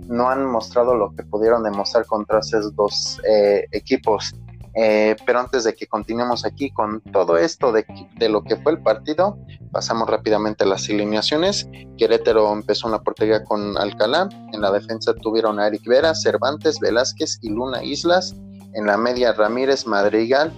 no 0.08 0.28
han 0.28 0.44
mostrado 0.44 0.94
lo 0.94 1.14
que 1.14 1.22
pudieron 1.22 1.62
demostrar 1.62 2.04
contra 2.06 2.40
esos 2.40 2.74
dos 2.74 3.20
eh, 3.28 3.66
equipos. 3.72 4.34
Eh, 4.80 5.16
pero 5.26 5.40
antes 5.40 5.64
de 5.64 5.74
que 5.74 5.88
continuemos 5.88 6.44
aquí 6.44 6.70
con 6.70 7.00
todo 7.00 7.36
esto 7.36 7.72
de, 7.72 7.84
lo 8.28 8.44
que 8.44 8.56
fue 8.56 8.72
el 8.72 8.78
partido, 8.78 9.36
pasamos 9.72 10.08
rápidamente 10.08 10.62
a 10.62 10.68
las 10.68 10.88
alineaciones. 10.88 11.68
Querétaro 11.96 12.52
empezó 12.52 12.86
en 12.86 12.92
la 12.92 13.02
portería 13.02 13.42
con 13.42 13.76
Alcalá. 13.76 14.28
En 14.52 14.60
la 14.60 14.70
defensa 14.70 15.14
tuvieron 15.14 15.58
a 15.58 15.66
Eric 15.66 15.84
Vera, 15.84 16.14
Cervantes, 16.14 16.78
Velázquez 16.78 17.40
y 17.42 17.48
Luna 17.48 17.82
Islas. 17.82 18.36
En 18.74 18.86
la 18.86 18.96
media 18.96 19.32
Ramírez, 19.32 19.84
Madrigal, 19.84 20.52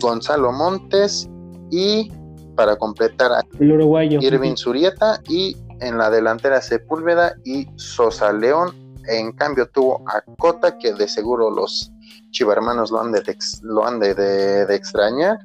Gonzalo 0.00 0.50
Montes 0.50 1.28
y 1.70 2.10
para 2.56 2.74
completar 2.76 3.30
a 3.30 3.44
el 3.60 3.72
uruguayo 3.72 4.18
Irving 4.20 4.56
Zurieta 4.56 5.20
y 5.28 5.56
en 5.80 5.98
la 5.98 6.10
delantera 6.10 6.60
Sepúlveda 6.60 7.36
y 7.44 7.68
Sosa 7.76 8.32
León. 8.32 8.74
En 9.06 9.32
cambio 9.32 9.68
tuvo 9.68 10.02
a 10.08 10.22
Cota 10.38 10.78
que 10.78 10.94
de 10.94 11.06
seguro 11.06 11.50
los 11.50 11.92
chivarmanos 12.34 12.90
lo 12.90 13.00
han 13.00 13.12
de, 13.12 13.22
lo 13.62 13.86
han 13.86 14.00
de, 14.00 14.66
extrañar. 14.74 15.38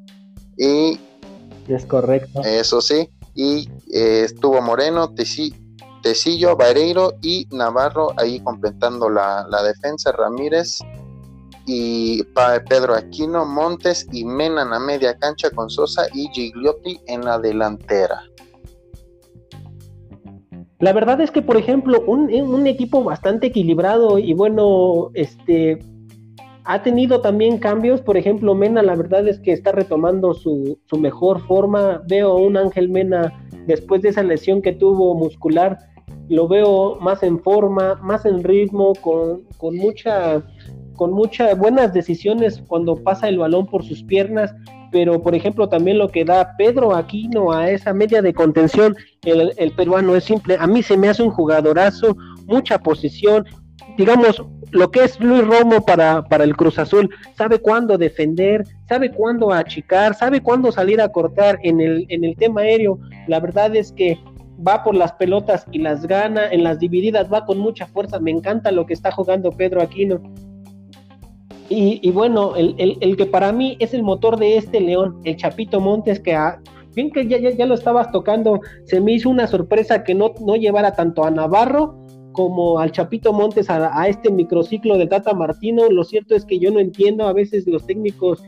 Y. 0.58 1.00
Es 1.68 1.86
correcto. 1.86 2.42
Eso 2.44 2.82
sí. 2.82 3.10
Y 3.36 3.70
eh, 3.94 4.24
estuvo 4.26 4.62
Moreno, 4.62 5.14
Tecillo, 5.14 6.58
Vareiro 6.58 7.14
y 7.22 7.48
Navarro 7.52 8.12
ahí 8.18 8.42
completando 8.42 9.10
la, 9.10 9.46
defensa. 9.64 10.12
Ramírez 10.12 10.80
y 11.66 12.24
Pedro 12.68 12.96
Aquino, 12.96 13.46
Montes 13.46 14.08
y 14.12 14.26
Menan 14.26 14.74
a 14.74 14.80
media 14.80 15.18
cancha 15.18 15.52
con 15.52 15.70
Sosa 15.70 16.08
y 16.14 16.28
Gigliotti 16.34 17.00
en 17.06 17.24
la 17.24 17.38
delantera. 17.38 18.24
La 20.80 20.94
verdad 20.94 21.22
es 21.22 21.30
que, 21.30 21.42
por 21.42 21.58
ejemplo, 21.58 22.02
un, 22.08 22.34
un, 22.34 22.66
equipo 22.66 23.04
bastante 23.04 23.48
equilibrado 23.48 24.18
y 24.18 24.34
bueno, 24.34 25.12
este, 25.14 25.78
ha 26.72 26.84
tenido 26.84 27.20
también 27.20 27.58
cambios, 27.58 28.00
por 28.00 28.16
ejemplo, 28.16 28.54
Mena, 28.54 28.84
la 28.84 28.94
verdad 28.94 29.28
es 29.28 29.40
que 29.40 29.54
está 29.54 29.72
retomando 29.72 30.36
su, 30.36 30.78
mejor 31.00 31.42
forma. 31.48 32.04
Veo 32.08 32.30
a 32.30 32.36
un 32.36 32.58
Ángel 32.58 32.90
Mena 32.90 33.44
después 33.66 34.04
de 34.04 34.10
esa 34.10 34.22
lesión 34.22 34.62
que 34.62 34.74
tuvo 34.74 35.16
muscular, 35.16 35.80
lo 36.28 36.48
veo 36.48 37.00
más 37.02 37.24
en 37.24 37.40
forma, 37.40 37.96
más 38.04 38.24
en 38.28 38.44
ritmo, 38.44 38.94
con, 39.02 39.46
con 39.58 39.78
mucha 39.78 40.44
con 40.96 41.12
muchas 41.12 41.58
buenas 41.58 41.92
decisiones 41.92 42.62
cuando 42.68 42.98
pasa 42.98 43.30
el 43.30 43.40
balón 43.40 43.66
por 43.66 43.84
sus 43.84 44.04
piernas, 44.04 44.54
pero 44.92 45.24
por 45.24 45.34
ejemplo 45.34 45.70
también 45.70 45.98
lo 45.98 46.10
que 46.10 46.24
da 46.26 46.56
Pedro 46.56 46.94
Aquino 46.94 47.52
a 47.52 47.72
esa 47.72 47.94
media 47.94 48.22
de 48.22 48.34
contención, 48.34 48.96
el, 49.24 49.54
el 49.58 49.72
peruano 49.72 50.16
es 50.16 50.26
simple, 50.26 50.58
a 50.60 50.68
mí 50.68 50.84
se 50.84 50.98
me 50.98 51.08
hace 51.08 51.24
un 51.24 51.32
jugadorazo, 51.32 52.16
mucha 52.46 52.78
posición, 52.78 53.46
digamos, 53.98 54.44
lo 54.72 54.92
que 54.92 55.04
es 55.04 55.20
Luis 55.20 55.46
Romo 55.46 55.86
para, 55.86 56.24
para 56.24 56.44
el 56.44 56.56
Cruz 56.56 56.78
Azul, 56.80 57.10
sabe 57.36 57.60
cuándo 57.60 57.98
defender, 57.98 58.66
sabe 58.88 59.12
cuándo 59.12 59.52
achicar, 59.52 60.16
sabe 60.16 60.42
cuándo 60.42 60.72
salir 60.72 61.02
a 61.02 61.10
cortar 61.10 61.60
en 61.64 61.80
el, 61.80 62.06
en 62.10 62.24
el 62.24 62.36
tema 62.36 62.62
aéreo. 62.62 63.00
La 63.28 63.40
verdad 63.40 63.76
es 63.76 63.92
que 63.92 64.18
va 64.66 64.84
por 64.84 64.96
las 64.96 65.14
pelotas 65.14 65.66
y 65.72 65.80
las 65.80 66.06
gana, 66.06 66.48
en 66.50 66.64
las 66.64 66.80
divididas 66.80 67.32
va 67.32 67.46
con 67.46 67.60
mucha 67.60 67.88
fuerza. 67.88 68.20
Me 68.20 68.32
encanta 68.32 68.72
lo 68.72 68.86
que 68.86 68.94
está 68.94 69.12
jugando 69.12 69.52
Pedro 69.52 69.82
Aquino. 69.82 70.22
Y, 71.72 72.10
bueno, 72.10 72.56
el, 72.56 72.98
el, 73.00 73.16
que 73.16 73.28
para 73.28 73.52
mí 73.52 73.78
es 73.80 73.94
el 73.94 74.02
motor 74.02 74.40
de 74.40 74.58
este 74.58 74.82
León, 74.82 75.22
el 75.24 75.36
Chapito 75.36 75.80
Montes, 75.80 76.20
que 76.20 76.36
bien 76.96 77.12
que 77.12 77.28
ya, 77.28 77.38
ya, 77.38 77.52
ya, 77.52 77.68
lo 77.68 77.76
estabas 77.76 78.12
tocando, 78.12 78.62
se 78.86 79.00
me 79.00 79.12
hizo 79.12 79.30
una 79.30 79.46
sorpresa 79.46 80.04
que 80.04 80.16
no, 80.16 80.34
no 80.44 80.56
llevara 80.56 80.96
tanto 80.96 81.24
a 81.24 81.30
Navarro 81.30 81.96
como 82.32 82.80
al 82.80 82.92
Chapito 82.92 83.34
Montes 83.34 83.70
a, 83.70 84.08
este 84.08 84.32
microciclo 84.32 84.98
de 84.98 85.08
Tata 85.08 85.34
Martino. 85.34 85.90
Lo 85.90 86.04
cierto 86.04 86.36
es 86.36 86.46
que 86.46 86.60
yo 86.60 86.72
no 86.72 86.80
entiendo, 86.80 87.28
a 87.28 87.34
veces 87.34 87.68
los 87.68 87.86
técnicos 87.86 88.42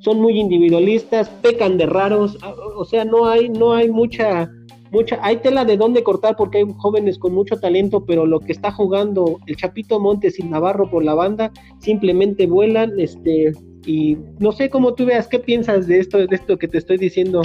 son 0.00 0.20
muy 0.20 0.38
individualistas, 0.38 1.28
pecan 1.28 1.76
de 1.76 1.86
raros, 1.86 2.38
o 2.76 2.84
sea, 2.84 3.04
no 3.04 3.26
hay, 3.26 3.48
no 3.48 3.72
hay 3.72 3.90
mucha, 3.90 4.48
mucha, 4.92 5.18
hay 5.22 5.38
tela 5.38 5.64
de 5.64 5.76
dónde 5.76 6.04
cortar 6.04 6.36
porque 6.36 6.58
hay 6.58 6.66
jóvenes 6.76 7.18
con 7.18 7.34
mucho 7.34 7.56
talento, 7.56 8.04
pero 8.04 8.24
lo 8.24 8.38
que 8.38 8.52
está 8.52 8.70
jugando 8.70 9.38
el 9.46 9.56
Chapito 9.56 9.98
Montes 9.98 10.38
y 10.38 10.44
Navarro 10.44 10.88
por 10.88 11.04
la 11.04 11.14
banda 11.14 11.50
simplemente 11.80 12.46
vuelan, 12.46 12.92
este, 12.98 13.52
y 13.86 14.16
no 14.38 14.52
sé 14.52 14.70
cómo 14.70 14.94
tú 14.94 15.04
veas, 15.04 15.26
¿qué 15.26 15.40
piensas 15.40 15.88
de 15.88 15.98
esto, 15.98 16.18
de 16.18 16.28
esto 16.30 16.56
que 16.56 16.68
te 16.68 16.78
estoy 16.78 16.98
diciendo? 16.98 17.42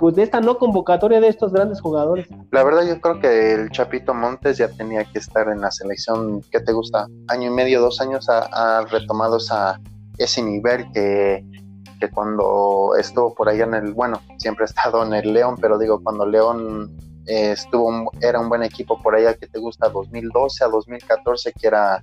Pues 0.00 0.16
de 0.16 0.22
esta 0.22 0.40
no 0.40 0.56
convocatoria 0.56 1.20
de 1.20 1.28
estos 1.28 1.52
grandes 1.52 1.82
jugadores. 1.82 2.26
La 2.50 2.64
verdad 2.64 2.88
yo 2.88 2.98
creo 3.02 3.20
que 3.20 3.52
el 3.52 3.70
Chapito 3.70 4.14
Montes 4.14 4.56
ya 4.56 4.68
tenía 4.68 5.04
que 5.04 5.18
estar 5.18 5.46
en 5.50 5.60
la 5.60 5.70
selección, 5.70 6.40
¿qué 6.50 6.58
te 6.60 6.72
gusta? 6.72 7.06
Año 7.28 7.48
y 7.48 7.54
medio, 7.54 7.82
dos 7.82 8.00
años 8.00 8.26
ha, 8.30 8.86
retomado 8.90 9.36
esa, 9.36 9.78
ese 10.16 10.42
nivel 10.42 10.90
que, 10.92 11.44
que 12.00 12.08
cuando 12.08 12.92
estuvo 12.98 13.34
por 13.34 13.50
allá 13.50 13.64
en 13.64 13.74
el, 13.74 13.92
bueno, 13.92 14.22
siempre 14.38 14.64
ha 14.64 14.68
estado 14.68 15.04
en 15.04 15.12
el 15.12 15.34
León, 15.34 15.56
pero 15.60 15.78
digo, 15.78 16.00
cuando 16.02 16.24
León 16.24 16.96
eh, 17.26 17.52
estuvo, 17.52 18.10
era 18.22 18.40
un 18.40 18.48
buen 18.48 18.62
equipo 18.62 18.98
por 19.02 19.14
allá 19.14 19.34
que 19.34 19.48
te 19.48 19.58
gusta 19.58 19.90
2012 19.90 20.64
a 20.64 20.68
2014, 20.68 21.52
que 21.52 21.66
era 21.66 22.02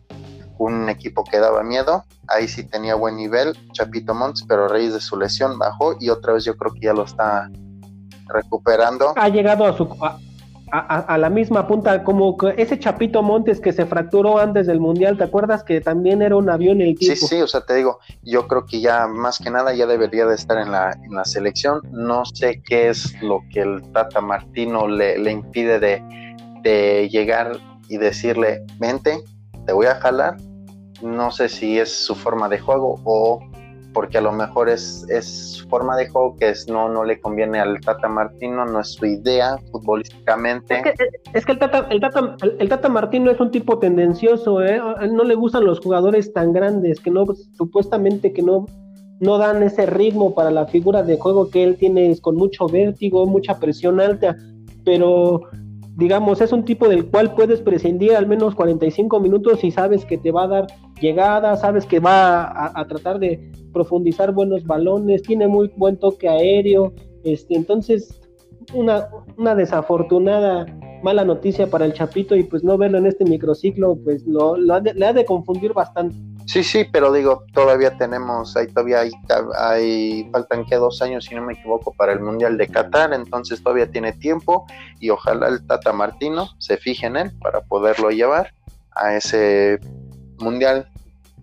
un 0.59 0.87
equipo 0.89 1.23
que 1.23 1.39
daba 1.39 1.63
miedo. 1.63 2.03
Ahí 2.27 2.47
sí 2.47 2.63
tenía 2.63 2.93
buen 2.93 3.17
nivel, 3.17 3.57
Chapito 3.71 4.13
Montes, 4.13 4.45
pero 4.47 4.65
a 4.65 4.67
raíz 4.67 4.93
de 4.93 5.01
su 5.01 5.17
lesión 5.17 5.57
bajó 5.57 5.95
y 5.99 6.09
otra 6.09 6.33
vez 6.33 6.45
yo 6.45 6.55
creo 6.55 6.73
que 6.73 6.81
ya 6.81 6.93
lo 6.93 7.03
está 7.03 7.49
recuperando. 8.33 9.13
Ha 9.15 9.29
llegado 9.29 9.65
a 9.65 9.75
su 9.75 9.87
a, 10.69 11.17
la 11.17 11.29
misma 11.29 11.65
punta, 11.65 12.03
como 12.03 12.35
ese 12.57 12.77
Chapito 12.77 13.23
Montes 13.23 13.61
que 13.61 13.71
se 13.71 13.85
fracturó 13.85 14.37
antes 14.37 14.67
del 14.67 14.81
Mundial, 14.81 15.17
¿te 15.17 15.23
acuerdas 15.23 15.63
que 15.63 15.79
también 15.79 16.21
era 16.21 16.35
un 16.35 16.49
avión 16.49 16.81
el 16.81 16.95
tipo? 16.95 17.15
Sí, 17.15 17.25
sí, 17.25 17.41
o 17.41 17.47
sea, 17.47 17.61
te 17.61 17.75
digo, 17.75 17.99
yo 18.21 18.49
creo 18.49 18.65
que 18.65 18.81
ya 18.81 19.07
más 19.07 19.39
que 19.39 19.49
nada 19.49 19.73
ya 19.73 19.85
debería 19.85 20.25
de 20.25 20.35
estar 20.35 20.57
en 20.57 20.71
la, 20.71 20.91
en 20.91 21.15
la 21.15 21.23
selección. 21.23 21.79
No 21.91 22.25
sé 22.25 22.61
qué 22.65 22.89
es 22.89 23.13
lo 23.21 23.41
que 23.53 23.61
el 23.61 23.81
Tata 23.93 24.19
Martino 24.19 24.89
le, 24.89 25.17
le 25.17 25.31
impide 25.31 25.79
de, 25.79 26.03
de 26.63 27.07
llegar 27.09 27.57
y 27.87 27.97
decirle, 27.97 28.65
vente, 28.77 29.23
te 29.65 29.71
voy 29.71 29.85
a 29.85 29.95
jalar 29.95 30.35
no 31.01 31.31
sé 31.31 31.49
si 31.49 31.79
es 31.79 31.91
su 31.91 32.15
forma 32.15 32.49
de 32.49 32.59
juego 32.59 32.99
o 33.03 33.39
porque 33.97 34.19
a 34.19 34.21
lo 34.21 34.31
mejor 34.31 34.69
es, 34.69 35.07
es 35.09 35.65
forma 35.71 35.97
de 35.97 36.07
juego 36.07 36.35
que 36.35 36.49
es, 36.49 36.67
no, 36.67 36.87
no 36.87 37.03
le 37.03 37.19
conviene 37.19 37.59
al 37.59 37.81
Tata 37.81 38.07
Martino, 38.07 38.63
no 38.63 38.79
es 38.79 38.89
su 38.89 39.07
idea 39.07 39.57
futbolísticamente. 39.71 40.83
Es 41.33 41.43
que, 41.43 41.53
el, 41.53 41.57
Tata, 41.57 41.87
el, 41.89 42.69
Tata, 42.69 42.89
Martino 42.89 43.31
es 43.31 43.39
un 43.39 43.49
tipo 43.49 43.79
tendencioso, 43.79 44.63
¿eh? 44.63 44.79
no 45.11 45.23
le 45.23 45.33
gustan 45.33 45.65
los 45.65 45.79
jugadores 45.79 46.31
tan 46.31 46.53
grandes 46.53 46.99
que 46.99 47.09
no, 47.09 47.25
supuestamente 47.57 48.33
que 48.33 48.43
no, 48.43 48.67
no 49.19 49.39
dan 49.39 49.63
ese 49.63 49.87
ritmo 49.87 50.35
para 50.35 50.51
la 50.51 50.67
figura 50.67 51.01
de 51.01 51.17
juego 51.17 51.49
que 51.49 51.63
él 51.63 51.75
tiene 51.77 52.15
con 52.21 52.35
mucho 52.35 52.67
vértigo, 52.67 53.25
mucha 53.25 53.57
presión 53.57 53.99
alta, 53.99 54.37
pero 54.85 55.41
digamos, 55.97 56.41
es 56.41 56.51
un 56.51 56.63
tipo 56.63 56.87
del 56.87 57.07
cual 57.07 57.33
puedes 57.33 57.59
prescindir 57.59 58.15
al 58.15 58.27
menos 58.27 58.53
45 58.53 59.19
minutos 59.19 59.63
y 59.63 59.71
sabes 59.71 60.05
que 60.05 60.19
te 60.19 60.31
va 60.31 60.43
a 60.43 60.47
dar 60.47 60.67
llegada, 61.01 61.57
sabes 61.57 61.87
que 61.87 61.99
va 61.99 62.71
a, 62.79 62.87
tratar 62.87 63.17
de 63.17 63.51
profundizar 63.73 64.31
buenos 64.31 64.63
balones, 64.63 65.23
tiene 65.23 65.47
muy 65.47 65.71
buen 65.75 65.97
toque 65.97 66.29
aéreo, 66.29 66.93
este, 67.23 67.55
entonces 67.55 68.21
una, 68.75 69.07
una 69.37 69.55
desafortunada 69.55 70.67
mala 71.01 71.25
noticia 71.25 71.67
para 71.67 71.85
el 71.85 71.93
Chapito 71.93 72.35
y 72.35 72.43
pues 72.43 72.63
no 72.63 72.77
verlo 72.77 72.99
en 72.99 73.07
este 73.07 73.25
microciclo, 73.25 73.97
pues 74.03 74.23
lo, 74.27 74.55
le 74.55 75.05
ha 75.05 75.13
de 75.13 75.25
confundir 75.25 75.73
bastante. 75.73 76.15
Sí, 76.47 76.63
sí, 76.63 76.85
pero 76.89 77.11
digo, 77.11 77.43
todavía 77.51 77.97
tenemos, 77.97 78.55
ahí 78.55 78.67
todavía 78.67 79.01
hay, 79.01 79.11
hay, 79.59 80.29
faltan 80.31 80.65
que 80.65 80.77
dos 80.77 81.01
años, 81.01 81.25
si 81.25 81.35
no 81.35 81.41
me 81.41 81.53
equivoco, 81.53 81.91
para 81.91 82.13
el 82.13 82.21
Mundial 82.21 82.57
de 82.57 82.69
Qatar, 82.69 83.13
entonces 83.13 83.61
todavía 83.61 83.91
tiene 83.91 84.13
tiempo 84.13 84.65
y 85.01 85.09
ojalá 85.09 85.49
el 85.49 85.67
Tata 85.67 85.91
Martino 85.91 86.47
se 86.57 86.77
fije 86.77 87.07
en 87.07 87.17
él 87.17 87.31
para 87.41 87.59
poderlo 87.59 88.11
llevar 88.11 88.53
a 88.91 89.15
ese 89.15 89.77
Mundial 90.39 90.89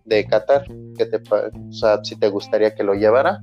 de 0.07 0.27
Qatar, 0.27 0.65
que 0.97 1.05
te, 1.05 1.17
o 1.19 1.73
sea, 1.73 2.03
si 2.03 2.17
te 2.17 2.29
gustaría 2.29 2.75
que 2.75 2.83
lo 2.83 2.95
llevara. 2.95 3.43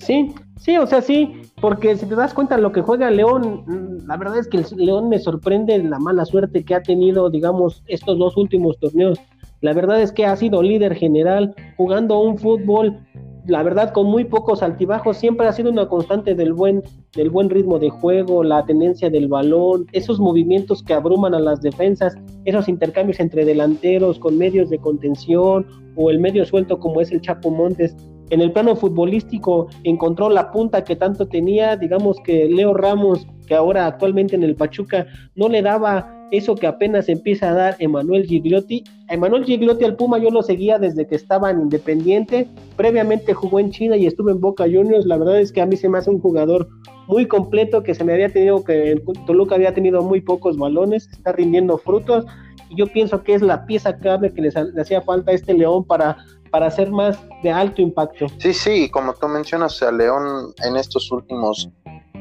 Sí, 0.00 0.34
sí, 0.58 0.78
o 0.78 0.86
sea, 0.88 1.00
sí, 1.00 1.41
porque 1.62 1.96
si 1.96 2.06
te 2.06 2.16
das 2.16 2.34
cuenta 2.34 2.58
lo 2.58 2.72
que 2.72 2.82
juega 2.82 3.08
León, 3.08 3.62
mm, 3.66 4.08
la 4.08 4.16
verdad 4.16 4.36
es 4.38 4.48
que 4.48 4.56
el 4.58 4.66
León 4.76 5.08
me 5.08 5.20
sorprende 5.20 5.78
la 5.78 6.00
mala 6.00 6.24
suerte 6.24 6.64
que 6.64 6.74
ha 6.74 6.82
tenido, 6.82 7.30
digamos, 7.30 7.84
estos 7.86 8.18
dos 8.18 8.36
últimos 8.36 8.78
torneos. 8.80 9.20
La 9.60 9.72
verdad 9.72 10.02
es 10.02 10.10
que 10.10 10.26
ha 10.26 10.34
sido 10.34 10.60
líder 10.60 10.96
general, 10.96 11.54
jugando 11.76 12.20
un 12.20 12.36
fútbol, 12.36 12.98
la 13.46 13.62
verdad, 13.62 13.92
con 13.92 14.08
muy 14.08 14.24
pocos 14.24 14.60
altibajos, 14.60 15.16
siempre 15.16 15.46
ha 15.46 15.52
sido 15.52 15.70
una 15.70 15.88
constante 15.88 16.34
del 16.34 16.52
buen, 16.52 16.82
del 17.14 17.30
buen 17.30 17.48
ritmo 17.48 17.78
de 17.78 17.90
juego, 17.90 18.42
la 18.42 18.64
tenencia 18.66 19.08
del 19.08 19.28
balón, 19.28 19.86
esos 19.92 20.18
movimientos 20.18 20.82
que 20.82 20.94
abruman 20.94 21.32
a 21.32 21.38
las 21.38 21.62
defensas, 21.62 22.16
esos 22.44 22.68
intercambios 22.68 23.20
entre 23.20 23.44
delanteros 23.44 24.18
con 24.18 24.36
medios 24.36 24.68
de 24.68 24.78
contención 24.78 25.64
o 25.94 26.10
el 26.10 26.18
medio 26.18 26.44
suelto 26.44 26.80
como 26.80 27.00
es 27.00 27.12
el 27.12 27.20
Chapo 27.20 27.50
Montes 27.50 27.96
en 28.32 28.40
el 28.40 28.50
plano 28.50 28.74
futbolístico 28.74 29.68
encontró 29.84 30.30
la 30.30 30.50
punta 30.50 30.84
que 30.84 30.96
tanto 30.96 31.28
tenía, 31.28 31.76
digamos 31.76 32.16
que 32.24 32.48
Leo 32.48 32.72
Ramos, 32.72 33.26
que 33.46 33.54
ahora 33.54 33.86
actualmente 33.86 34.34
en 34.34 34.42
el 34.42 34.56
Pachuca, 34.56 35.06
no 35.34 35.50
le 35.50 35.60
daba 35.60 36.26
eso 36.30 36.54
que 36.54 36.66
apenas 36.66 37.10
empieza 37.10 37.50
a 37.50 37.52
dar 37.52 37.76
Emanuel 37.78 38.24
Gigliotti. 38.24 38.84
Emanuel 39.10 39.44
Gigliotti 39.44 39.84
al 39.84 39.96
Puma 39.96 40.16
yo 40.16 40.30
lo 40.30 40.42
seguía 40.42 40.78
desde 40.78 41.06
que 41.06 41.14
estaba 41.14 41.50
en 41.50 41.60
Independiente, 41.60 42.48
previamente 42.74 43.34
jugó 43.34 43.60
en 43.60 43.70
China 43.70 43.98
y 43.98 44.06
estuvo 44.06 44.30
en 44.30 44.40
Boca 44.40 44.64
Juniors, 44.64 45.04
la 45.04 45.18
verdad 45.18 45.38
es 45.38 45.52
que 45.52 45.60
a 45.60 45.66
mí 45.66 45.76
se 45.76 45.90
me 45.90 45.98
hace 45.98 46.08
un 46.08 46.18
jugador 46.18 46.70
muy 47.08 47.26
completo 47.26 47.82
que 47.82 47.94
se 47.94 48.02
me 48.02 48.14
había 48.14 48.30
tenido 48.30 48.64
que 48.64 48.98
Toluca 49.26 49.56
había 49.56 49.74
tenido 49.74 50.00
muy 50.00 50.22
pocos 50.22 50.56
balones, 50.56 51.06
está 51.12 51.32
rindiendo 51.32 51.76
frutos 51.76 52.24
y 52.70 52.76
yo 52.76 52.86
pienso 52.86 53.22
que 53.22 53.34
es 53.34 53.42
la 53.42 53.66
pieza 53.66 53.98
clave 53.98 54.32
que 54.32 54.40
le 54.40 54.80
hacía 54.80 55.02
falta 55.02 55.32
a 55.32 55.34
este 55.34 55.52
León 55.52 55.84
para 55.84 56.16
para 56.52 56.70
ser 56.70 56.90
más 56.90 57.18
de 57.42 57.50
alto 57.50 57.80
impacto. 57.80 58.26
Sí, 58.38 58.52
sí, 58.52 58.90
como 58.90 59.14
tú 59.14 59.26
mencionas, 59.26 59.80
o 59.82 59.90
León 59.90 60.52
en 60.62 60.76
estos 60.76 61.10
últimos 61.10 61.68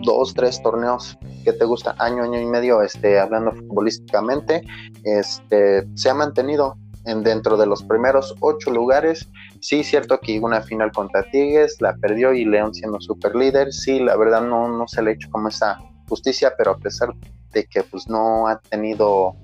dos, 0.04 0.34
tres 0.34 0.64
torneos 0.64 1.18
que 1.44 1.52
te 1.52 1.66
gusta, 1.66 1.96
año, 2.00 2.24
año 2.24 2.40
y 2.40 2.46
medio, 2.46 2.82
este, 2.82 3.20
hablando 3.20 3.52
futbolísticamente, 3.52 4.64
este, 5.04 5.86
se 5.96 6.10
ha 6.10 6.14
mantenido 6.14 6.78
en 7.06 7.24
dentro 7.24 7.58
de 7.58 7.66
los 7.66 7.84
primeros 7.84 8.34
ocho 8.40 8.72
lugares. 8.72 9.28
Sí, 9.60 9.84
cierto 9.84 10.20
que 10.22 10.40
una 10.40 10.62
final 10.62 10.94
contra 10.94 11.24
Tigres, 11.30 11.78
la 11.82 11.94
perdió 11.98 12.34
y 12.34 12.46
León 12.46 12.74
siendo 12.74 13.02
super 13.02 13.36
líder. 13.36 13.74
Sí, 13.74 14.00
la 14.00 14.16
verdad 14.16 14.42
no, 14.42 14.70
no 14.70 14.88
se 14.88 15.02
le 15.02 15.12
ha 15.12 15.14
hecho 15.14 15.30
como 15.30 15.50
esa 15.50 15.78
justicia, 16.08 16.54
pero 16.58 16.72
a 16.72 16.78
pesar 16.78 17.14
de 17.52 17.66
que 17.66 17.84
pues 17.84 18.08
no 18.08 18.48
ha 18.48 18.60
tenido 18.60 19.36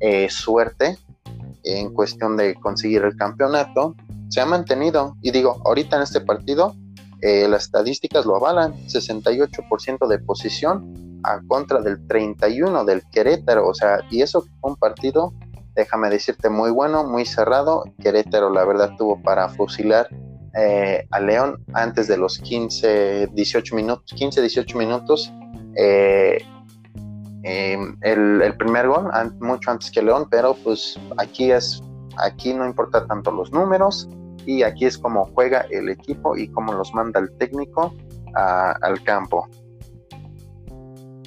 eh, 0.00 0.28
suerte 0.28 0.98
en 1.62 1.92
cuestión 1.94 2.36
de 2.36 2.54
conseguir 2.56 3.04
el 3.04 3.16
campeonato, 3.16 3.94
se 4.28 4.40
ha 4.40 4.46
mantenido. 4.46 5.16
Y 5.22 5.30
digo, 5.30 5.60
ahorita 5.64 5.96
en 5.96 6.02
este 6.02 6.20
partido, 6.20 6.74
eh, 7.20 7.48
las 7.48 7.64
estadísticas 7.64 8.26
lo 8.26 8.36
avalan, 8.36 8.74
68% 8.86 10.06
de 10.06 10.18
posición 10.18 11.20
a 11.22 11.40
contra 11.48 11.80
del 11.80 12.06
31 12.06 12.84
del 12.84 13.02
Querétaro, 13.10 13.66
o 13.66 13.72
sea, 13.72 14.00
y 14.10 14.20
eso 14.20 14.44
un 14.60 14.76
partido, 14.76 15.32
déjame 15.74 16.10
decirte, 16.10 16.50
muy 16.50 16.70
bueno, 16.70 17.04
muy 17.04 17.24
cerrado. 17.24 17.84
Querétaro, 18.02 18.50
la 18.50 18.64
verdad, 18.64 18.90
tuvo 18.98 19.22
para 19.22 19.48
fusilar 19.48 20.06
eh, 20.54 21.06
a 21.10 21.20
León 21.20 21.64
antes 21.72 22.08
de 22.08 22.18
los 22.18 22.38
15, 22.38 23.28
18 23.32 23.74
minutos, 23.74 24.12
15, 24.14 24.42
18 24.42 24.78
minutos. 24.78 25.32
El, 27.42 28.42
el, 28.42 28.56
primer 28.56 28.88
gol, 28.88 29.10
mucho 29.40 29.70
antes 29.70 29.90
que 29.90 30.02
León, 30.02 30.28
pero 30.30 30.54
pues 30.62 30.98
aquí 31.18 31.50
es, 31.50 31.82
aquí 32.18 32.54
no 32.54 32.66
importa 32.66 33.06
tanto 33.06 33.30
los 33.30 33.52
números, 33.52 34.08
y 34.46 34.62
aquí 34.62 34.84
es 34.84 34.98
como 34.98 35.26
juega 35.34 35.66
el 35.70 35.88
equipo 35.88 36.36
y 36.36 36.48
cómo 36.48 36.72
los 36.72 36.94
manda 36.94 37.20
el 37.20 37.30
técnico 37.38 37.94
al 38.34 39.02
campo. 39.04 39.48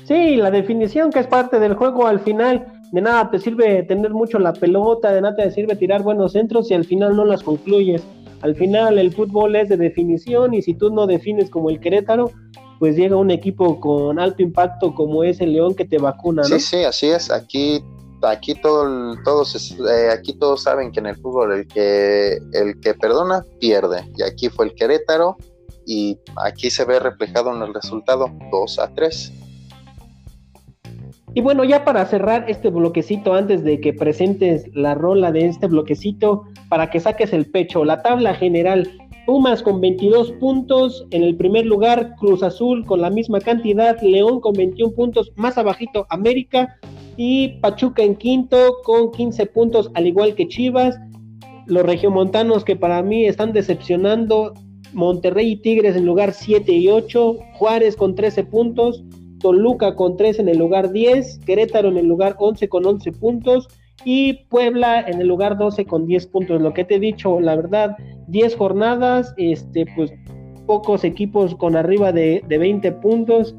Sí, 0.04 0.36
la 0.36 0.52
definición 0.52 1.12
que 1.12 1.20
es 1.20 1.28
parte 1.28 1.60
del 1.60 1.74
juego 1.76 2.08
al 2.08 2.20
final, 2.20 2.66
de 2.92 3.02
nada 3.02 3.30
te 3.30 3.40
sirve 3.40 3.84
tener 3.84 4.12
mucho 4.12 4.40
la 4.40 4.54
pelota, 4.54 5.12
de 5.12 5.22
nada 5.22 5.36
te 5.36 5.52
sirve 5.52 5.76
tirar 5.76 6.04
buenos 6.04 6.34
centros 6.34 6.72
y 6.72 6.74
al 6.74 6.86
final 6.86 7.16
no 7.16 7.26
las 7.26 7.44
concluyes. 7.44 8.04
Al 8.42 8.56
final 8.56 9.00
el 9.00 9.12
fútbol 9.12 9.56
es 9.56 9.68
de 9.68 9.78
definición 9.78 10.54
y 10.54 10.62
si 10.62 10.76
tú 10.76 10.92
no 10.92 11.08
defines 11.08 11.50
como 11.50 11.70
el 11.70 11.80
Querétaro, 11.80 12.32
pues 12.80 12.96
llega 12.96 13.18
un 13.18 13.32
equipo 13.32 13.80
con 13.80 14.20
alto 14.20 14.44
impacto 14.44 14.94
como 14.94 15.24
es 15.24 15.42
el 15.42 15.54
León 15.54 15.76
que 15.76 15.86
te 15.86 15.98
vacuna, 15.98 16.44
¿no? 16.44 16.48
Sí, 16.48 16.60
sí, 16.60 16.84
así 16.84 17.08
es. 17.08 17.32
Aquí 17.32 17.84
aquí 18.24 18.56
todo, 18.56 19.16
todos 19.24 19.76
eh, 19.80 20.10
aquí 20.12 20.34
todos 20.34 20.64
saben 20.64 20.92
que 20.92 21.00
en 21.00 21.08
el 21.08 21.16
fútbol 21.18 21.54
el 21.54 21.68
que 21.68 22.40
el 22.54 22.80
que 22.82 22.94
perdona 22.94 23.44
pierde 23.60 24.10
y 24.18 24.24
aquí 24.24 24.50
fue 24.50 24.66
el 24.66 24.76
Querétaro 24.76 25.38
y 25.86 26.18
aquí 26.36 26.70
se 26.70 26.84
ve 26.86 27.00
reflejado 27.00 27.56
en 27.56 27.62
el 27.62 27.74
resultado 27.74 28.30
2 28.52 28.80
a 28.80 28.94
3. 28.94 29.34
Y 31.34 31.42
bueno, 31.42 31.64
ya 31.64 31.86
para 31.86 32.06
cerrar 32.06 32.46
este 32.50 32.70
bloquecito, 32.70 33.34
antes 33.34 33.64
de 33.64 33.80
que 33.80 33.94
presentes 33.94 34.66
la 34.74 34.96
rola 34.96 35.32
de 35.32 35.46
este 35.46 35.68
bloquecito, 35.68 36.46
para 36.68 36.90
que 36.90 37.00
saques 37.00 37.32
el 37.32 37.46
pecho, 37.50 37.86
la 37.86 38.02
tabla 38.02 38.34
general, 38.34 38.90
Pumas 39.28 39.62
con 39.62 39.82
22 39.82 40.32
puntos, 40.40 41.06
en 41.12 41.22
el 41.22 41.36
primer 41.36 41.66
lugar 41.66 42.16
Cruz 42.16 42.42
Azul 42.44 42.86
con 42.86 43.02
la 43.02 43.10
misma 43.10 43.42
cantidad, 43.42 44.00
León 44.02 44.40
con 44.40 44.54
21 44.54 44.94
puntos, 44.94 45.34
más 45.36 45.58
abajito 45.58 46.08
América 46.10 46.80
y 47.18 47.60
Pachuca 47.60 48.04
en 48.04 48.16
quinto 48.16 48.78
con 48.84 49.12
15 49.12 49.48
puntos, 49.48 49.92
al 49.96 50.08
igual 50.08 50.36
que 50.36 50.48
Chivas. 50.48 51.00
Los 51.66 51.84
regiomontanos 51.84 52.64
que 52.64 52.78
para 52.78 53.02
mí 53.02 53.26
están 53.26 53.52
decepcionando, 53.52 54.54
Monterrey 54.94 55.52
y 55.52 55.56
Tigres 55.58 55.96
en 55.96 56.06
lugar 56.06 56.32
7 56.32 56.72
y 56.72 56.88
8, 56.88 57.38
Juárez 57.56 57.96
con 57.98 58.16
13 58.16 58.46
puntos, 58.46 59.04
Toluca 59.40 59.96
con 59.96 60.16
3 60.16 60.40
en 60.40 60.50
el 60.50 60.58
lugar 60.58 60.92
10, 60.92 61.40
Querétaro 61.40 61.90
en 61.90 61.98
el 61.98 62.08
lugar 62.08 62.36
11 62.40 62.70
con 62.70 62.86
11 62.86 63.12
puntos 63.14 63.68
y 64.06 64.46
Puebla 64.50 65.02
en 65.02 65.20
el 65.20 65.28
lugar 65.28 65.58
12 65.58 65.86
con 65.86 66.06
10 66.06 66.28
puntos. 66.28 66.62
Lo 66.62 66.74
que 66.74 66.86
te 66.86 66.96
he 66.96 67.00
dicho, 67.00 67.40
la 67.40 67.56
verdad, 67.56 67.98
10 68.28 68.56
jornadas, 68.56 69.34
este, 69.38 69.86
pues 69.96 70.14
pocos 70.66 71.04
equipos 71.04 71.56
con 71.56 71.76
arriba 71.76 72.12
de, 72.12 72.44
de 72.48 72.58
20 72.58 72.92
puntos. 72.94 73.56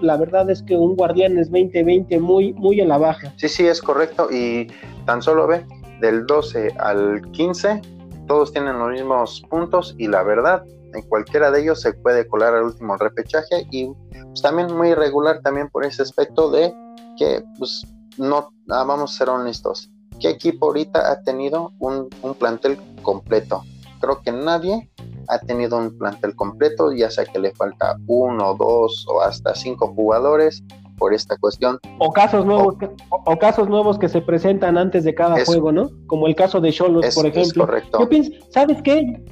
La 0.00 0.16
verdad 0.16 0.50
es 0.50 0.62
que 0.62 0.76
un 0.76 0.96
Guardianes 0.96 1.50
2020 1.50 2.18
muy, 2.20 2.52
muy 2.54 2.80
a 2.80 2.86
la 2.86 2.98
baja. 2.98 3.32
Sí, 3.36 3.48
sí, 3.48 3.66
es 3.66 3.80
correcto. 3.80 4.28
Y 4.30 4.66
tan 5.06 5.22
solo 5.22 5.46
ve, 5.46 5.64
del 6.00 6.26
12 6.26 6.74
al 6.78 7.22
15, 7.32 7.80
todos 8.26 8.52
tienen 8.52 8.78
los 8.78 8.90
mismos 8.90 9.42
puntos 9.48 9.94
y 9.98 10.08
la 10.08 10.22
verdad, 10.22 10.64
en 10.92 11.02
cualquiera 11.02 11.50
de 11.50 11.62
ellos 11.62 11.80
se 11.80 11.92
puede 11.92 12.26
colar 12.26 12.54
al 12.54 12.64
último 12.64 12.96
repechaje 12.96 13.66
y 13.70 13.90
pues, 14.12 14.42
también 14.42 14.74
muy 14.74 14.88
irregular 14.88 15.40
también 15.42 15.68
por 15.68 15.84
ese 15.84 16.02
aspecto 16.02 16.50
de 16.50 16.74
que 17.16 17.42
pues 17.58 17.86
no, 18.18 18.50
ah, 18.70 18.84
vamos 18.84 19.14
a 19.14 19.18
ser 19.18 19.28
honestos, 19.28 19.90
¿qué 20.20 20.30
equipo 20.30 20.66
ahorita 20.66 21.10
ha 21.10 21.22
tenido 21.22 21.72
un, 21.78 22.08
un 22.22 22.34
plantel 22.34 22.78
completo? 23.02 23.62
Creo 24.00 24.20
que 24.22 24.32
nadie 24.32 24.90
ha 25.28 25.38
tenido 25.38 25.78
un 25.78 25.96
plantel 25.98 26.34
completo, 26.36 26.92
ya 26.92 27.10
sea 27.10 27.24
que 27.24 27.38
le 27.38 27.52
falta 27.54 27.96
uno, 28.06 28.54
dos 28.54 29.06
o 29.08 29.20
hasta 29.20 29.54
cinco 29.54 29.92
jugadores 29.94 30.62
por 30.96 31.14
esta 31.14 31.36
cuestión. 31.36 31.78
O 31.98 32.12
casos 32.12 32.44
nuevos, 32.46 32.76
que, 32.78 32.88
o, 33.10 33.38
casos 33.38 33.68
nuevos 33.68 33.98
que 33.98 34.08
se 34.08 34.20
presentan 34.20 34.78
antes 34.78 35.04
de 35.04 35.14
cada 35.14 35.44
juego, 35.44 35.72
¿no? 35.72 35.90
Como 36.06 36.26
el 36.26 36.34
caso 36.34 36.60
de 36.60 36.72
Cholos, 36.72 37.14
por 37.14 37.26
ejemplo. 37.26 37.64
Es 37.64 37.68
correcto. 37.68 38.00
Yo 38.00 38.08
pienso, 38.08 38.32
¿sabes 38.50 38.80
qué? 38.82 39.24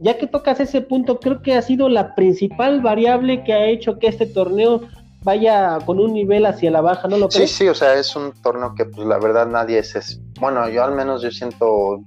Ya 0.00 0.16
que 0.16 0.26
tocas 0.28 0.60
ese 0.60 0.80
punto, 0.80 1.18
creo 1.18 1.42
que 1.42 1.54
ha 1.54 1.62
sido 1.62 1.88
la 1.88 2.14
principal 2.14 2.80
variable 2.80 3.42
que 3.42 3.52
ha 3.52 3.66
hecho 3.66 3.98
que 3.98 4.06
este 4.06 4.26
torneo 4.26 4.82
vaya 5.24 5.78
con 5.84 5.98
un 5.98 6.12
nivel 6.12 6.46
hacia 6.46 6.70
la 6.70 6.80
baja, 6.80 7.08
¿no 7.08 7.18
lo 7.18 7.28
crees? 7.28 7.50
Sí, 7.50 7.64
sí, 7.64 7.68
o 7.68 7.74
sea, 7.74 7.94
es 7.94 8.14
un 8.14 8.32
torneo 8.42 8.74
que 8.76 8.84
pues 8.84 9.06
la 9.06 9.18
verdad 9.18 9.46
nadie 9.46 9.78
es, 9.78 10.20
bueno, 10.40 10.68
yo 10.68 10.84
al 10.84 10.94
menos 10.94 11.22
yo 11.22 11.30
siento 11.32 12.00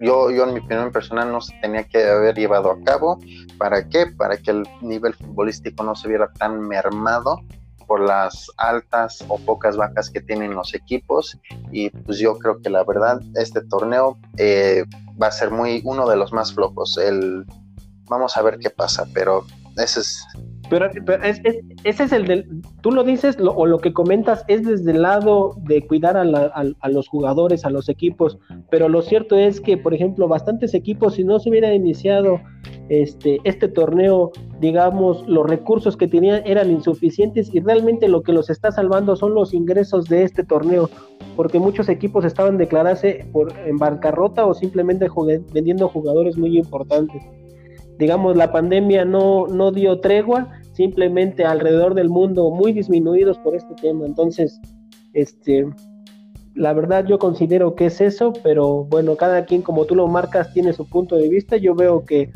yo, 0.00 0.30
yo 0.30 0.44
en 0.44 0.54
mi 0.54 0.60
opinión 0.60 0.90
personal 0.90 1.30
no 1.30 1.40
se 1.40 1.54
tenía 1.60 1.84
que 1.84 2.02
haber 2.02 2.34
llevado 2.34 2.70
a 2.70 2.80
cabo. 2.82 3.20
¿Para 3.58 3.88
qué? 3.88 4.06
Para 4.06 4.38
que 4.38 4.50
el 4.50 4.62
nivel 4.80 5.14
futbolístico 5.14 5.84
no 5.84 5.94
se 5.94 6.08
viera 6.08 6.32
tan 6.32 6.60
mermado 6.60 7.40
por 7.86 8.00
las 8.00 8.46
altas 8.56 9.24
o 9.28 9.36
pocas 9.38 9.76
bajas 9.76 10.10
que 10.10 10.20
tienen 10.20 10.54
los 10.54 10.74
equipos 10.74 11.36
y 11.72 11.90
pues 11.90 12.18
yo 12.18 12.38
creo 12.38 12.62
que 12.62 12.70
la 12.70 12.84
verdad 12.84 13.20
este 13.34 13.62
torneo 13.62 14.16
eh, 14.36 14.84
va 15.20 15.26
a 15.26 15.32
ser 15.32 15.50
muy 15.50 15.82
uno 15.84 16.08
de 16.08 16.14
los 16.14 16.32
más 16.32 16.54
flojos 16.54 16.96
el 16.98 17.44
vamos 18.08 18.36
a 18.36 18.42
ver 18.42 18.60
qué 18.60 18.70
pasa 18.70 19.08
pero 19.12 19.44
ese 19.76 19.98
es 19.98 20.24
pero, 20.70 20.86
ese 20.86 21.64
es 21.84 22.12
el 22.12 22.26
del, 22.26 22.62
tú 22.80 22.92
lo 22.92 23.02
dices 23.02 23.36
o 23.40 23.66
lo 23.66 23.78
que 23.78 23.92
comentas 23.92 24.44
es 24.46 24.64
desde 24.64 24.92
el 24.92 25.02
lado 25.02 25.56
de 25.64 25.84
cuidar 25.84 26.16
a, 26.16 26.22
a, 26.22 26.88
los 26.88 27.08
jugadores, 27.08 27.64
a 27.64 27.70
los 27.70 27.88
equipos, 27.88 28.38
pero 28.70 28.88
lo 28.88 29.02
cierto 29.02 29.36
es 29.36 29.60
que, 29.60 29.76
por 29.76 29.92
ejemplo, 29.92 30.28
bastantes 30.28 30.72
equipos, 30.72 31.14
si 31.14 31.24
no 31.24 31.40
se 31.40 31.50
hubiera 31.50 31.74
iniciado 31.74 32.40
este, 32.88 33.40
este 33.42 33.66
torneo, 33.66 34.30
digamos, 34.60 35.26
los 35.26 35.48
recursos 35.48 35.96
que 35.96 36.06
tenían 36.06 36.42
eran 36.46 36.70
insuficientes 36.70 37.52
y 37.52 37.60
realmente 37.60 38.08
lo 38.08 38.22
que 38.22 38.32
los 38.32 38.48
está 38.48 38.70
salvando 38.70 39.16
son 39.16 39.34
los 39.34 39.52
ingresos 39.52 40.06
de 40.06 40.22
este 40.22 40.44
torneo, 40.44 40.88
porque 41.34 41.58
muchos 41.58 41.88
equipos 41.88 42.24
estaban 42.24 42.58
declararse 42.58 43.26
por, 43.32 43.52
en 43.66 43.76
bancarrota 43.76 44.46
o 44.46 44.54
simplemente 44.54 45.08
vendiendo 45.52 45.88
jugadores 45.88 46.38
muy 46.38 46.58
importantes. 46.58 47.22
Digamos, 47.98 48.36
la 48.36 48.50
pandemia 48.50 49.04
no 49.04 49.72
dio 49.72 50.00
tregua 50.00 50.59
simplemente 50.80 51.44
alrededor 51.44 51.92
del 51.92 52.08
mundo 52.08 52.50
muy 52.50 52.72
disminuidos 52.72 53.36
por 53.40 53.54
este 53.54 53.74
tema. 53.74 54.06
Entonces, 54.06 54.58
este, 55.12 55.68
la 56.54 56.72
verdad 56.72 57.04
yo 57.04 57.18
considero 57.18 57.74
que 57.74 57.84
es 57.84 58.00
eso, 58.00 58.32
pero 58.42 58.84
bueno, 58.84 59.14
cada 59.14 59.44
quien 59.44 59.60
como 59.60 59.84
tú 59.84 59.94
lo 59.94 60.08
marcas 60.08 60.54
tiene 60.54 60.72
su 60.72 60.88
punto 60.88 61.16
de 61.16 61.28
vista. 61.28 61.58
Yo 61.58 61.74
veo 61.74 62.06
que 62.06 62.30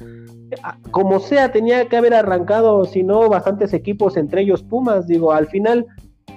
como 0.91 1.21
sea 1.21 1.53
tenía 1.53 1.89
que 1.89 1.97
haber 1.97 2.13
arrancado, 2.13 2.85
si 2.85 3.03
no, 3.03 3.31
bastantes 3.31 3.73
equipos, 3.73 4.19
entre 4.19 4.43
ellos 4.43 4.63
Pumas. 4.63 5.07
Digo, 5.07 5.33
al 5.33 5.47
final 5.47 5.87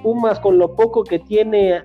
Pumas 0.01 0.39
con 0.39 0.57
lo 0.57 0.77
poco 0.77 1.03
que 1.03 1.19
tiene, 1.19 1.83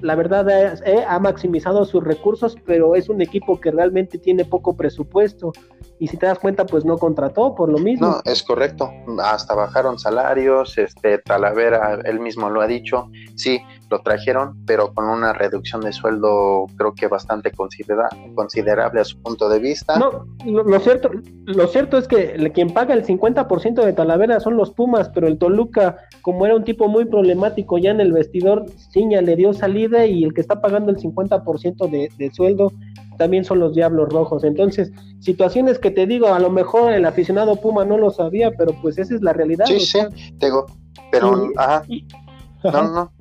la 0.00 0.14
verdad 0.14 0.48
eh, 0.86 1.04
ha 1.06 1.18
maximizado 1.18 1.84
sus 1.84 2.02
recursos, 2.02 2.56
pero 2.64 2.94
es 2.94 3.08
un 3.08 3.20
equipo 3.20 3.60
que 3.60 3.70
realmente 3.70 4.18
tiene 4.18 4.44
poco 4.44 4.76
presupuesto 4.76 5.52
y 6.00 6.08
si 6.08 6.16
te 6.16 6.24
das 6.24 6.38
cuenta, 6.38 6.64
pues 6.64 6.86
no 6.86 6.96
contrató 6.96 7.54
por 7.54 7.68
lo 7.68 7.78
mismo. 7.78 8.06
No, 8.06 8.20
es 8.24 8.42
correcto. 8.42 8.90
Hasta 9.22 9.54
bajaron 9.54 9.98
salarios, 9.98 10.78
este 10.78 11.18
Talavera, 11.18 12.00
él 12.04 12.20
mismo 12.20 12.48
lo 12.48 12.62
ha 12.62 12.66
dicho. 12.66 13.10
Sí, 13.34 13.60
lo 13.90 14.00
trajeron, 14.02 14.64
pero 14.66 14.94
con 14.94 15.06
una 15.06 15.32
reducción 15.32 15.80
de 15.80 15.92
sueldo 15.92 16.66
creo 16.76 16.94
que 16.94 17.08
bastante 17.08 17.50
considera 17.50 18.08
considerable 18.34 19.00
a 19.00 19.04
su 19.04 19.20
punto 19.20 19.48
de 19.48 19.58
vista. 19.58 19.98
No, 19.98 20.26
lo, 20.44 20.80
cierto, 20.80 21.10
lo 21.44 21.66
cierto 21.66 21.98
es 21.98 22.06
que 22.06 22.50
quien 22.54 22.72
paga 22.72 22.94
el 22.94 23.04
50% 23.04 23.84
de 23.84 23.92
Talavera 23.92 24.38
son 24.38 24.56
los 24.56 24.70
Pumas, 24.70 25.08
pero 25.08 25.26
el 25.26 25.38
Toluca, 25.38 25.96
como 26.22 26.46
era 26.46 26.54
un 26.54 26.64
tipo 26.64 26.88
muy 26.88 27.04
problemático 27.04 27.78
ya 27.78 27.90
en 27.90 28.00
el 28.00 28.12
vestidor, 28.12 28.66
Ciña 28.92 29.20
le 29.20 29.34
dio 29.34 29.52
salida 29.52 30.06
y 30.06 30.22
el 30.22 30.32
que 30.32 30.40
está 30.40 30.60
pagando 30.60 30.90
el 30.92 30.98
50% 30.98 31.90
de, 31.90 32.10
de 32.16 32.30
sueldo 32.32 32.72
también 33.18 33.44
son 33.44 33.58
los 33.58 33.74
Diablos 33.74 34.08
Rojos. 34.08 34.44
Entonces, 34.44 34.92
situaciones 35.18 35.78
que 35.78 35.90
te 35.90 36.06
digo, 36.06 36.28
a 36.28 36.38
lo 36.38 36.48
mejor 36.48 36.92
el 36.92 37.04
aficionado 37.04 37.56
Puma 37.56 37.84
no 37.84 37.98
lo 37.98 38.10
sabía, 38.10 38.52
pero 38.56 38.72
pues 38.80 38.98
esa 38.98 39.14
es 39.14 39.20
la 39.20 39.32
realidad. 39.32 39.66
Sí, 39.66 39.80
sí, 39.80 39.98
digo, 40.38 40.64
pero, 41.10 41.50
ajá. 41.56 41.82
no, 42.64 42.82
no. 42.82 43.12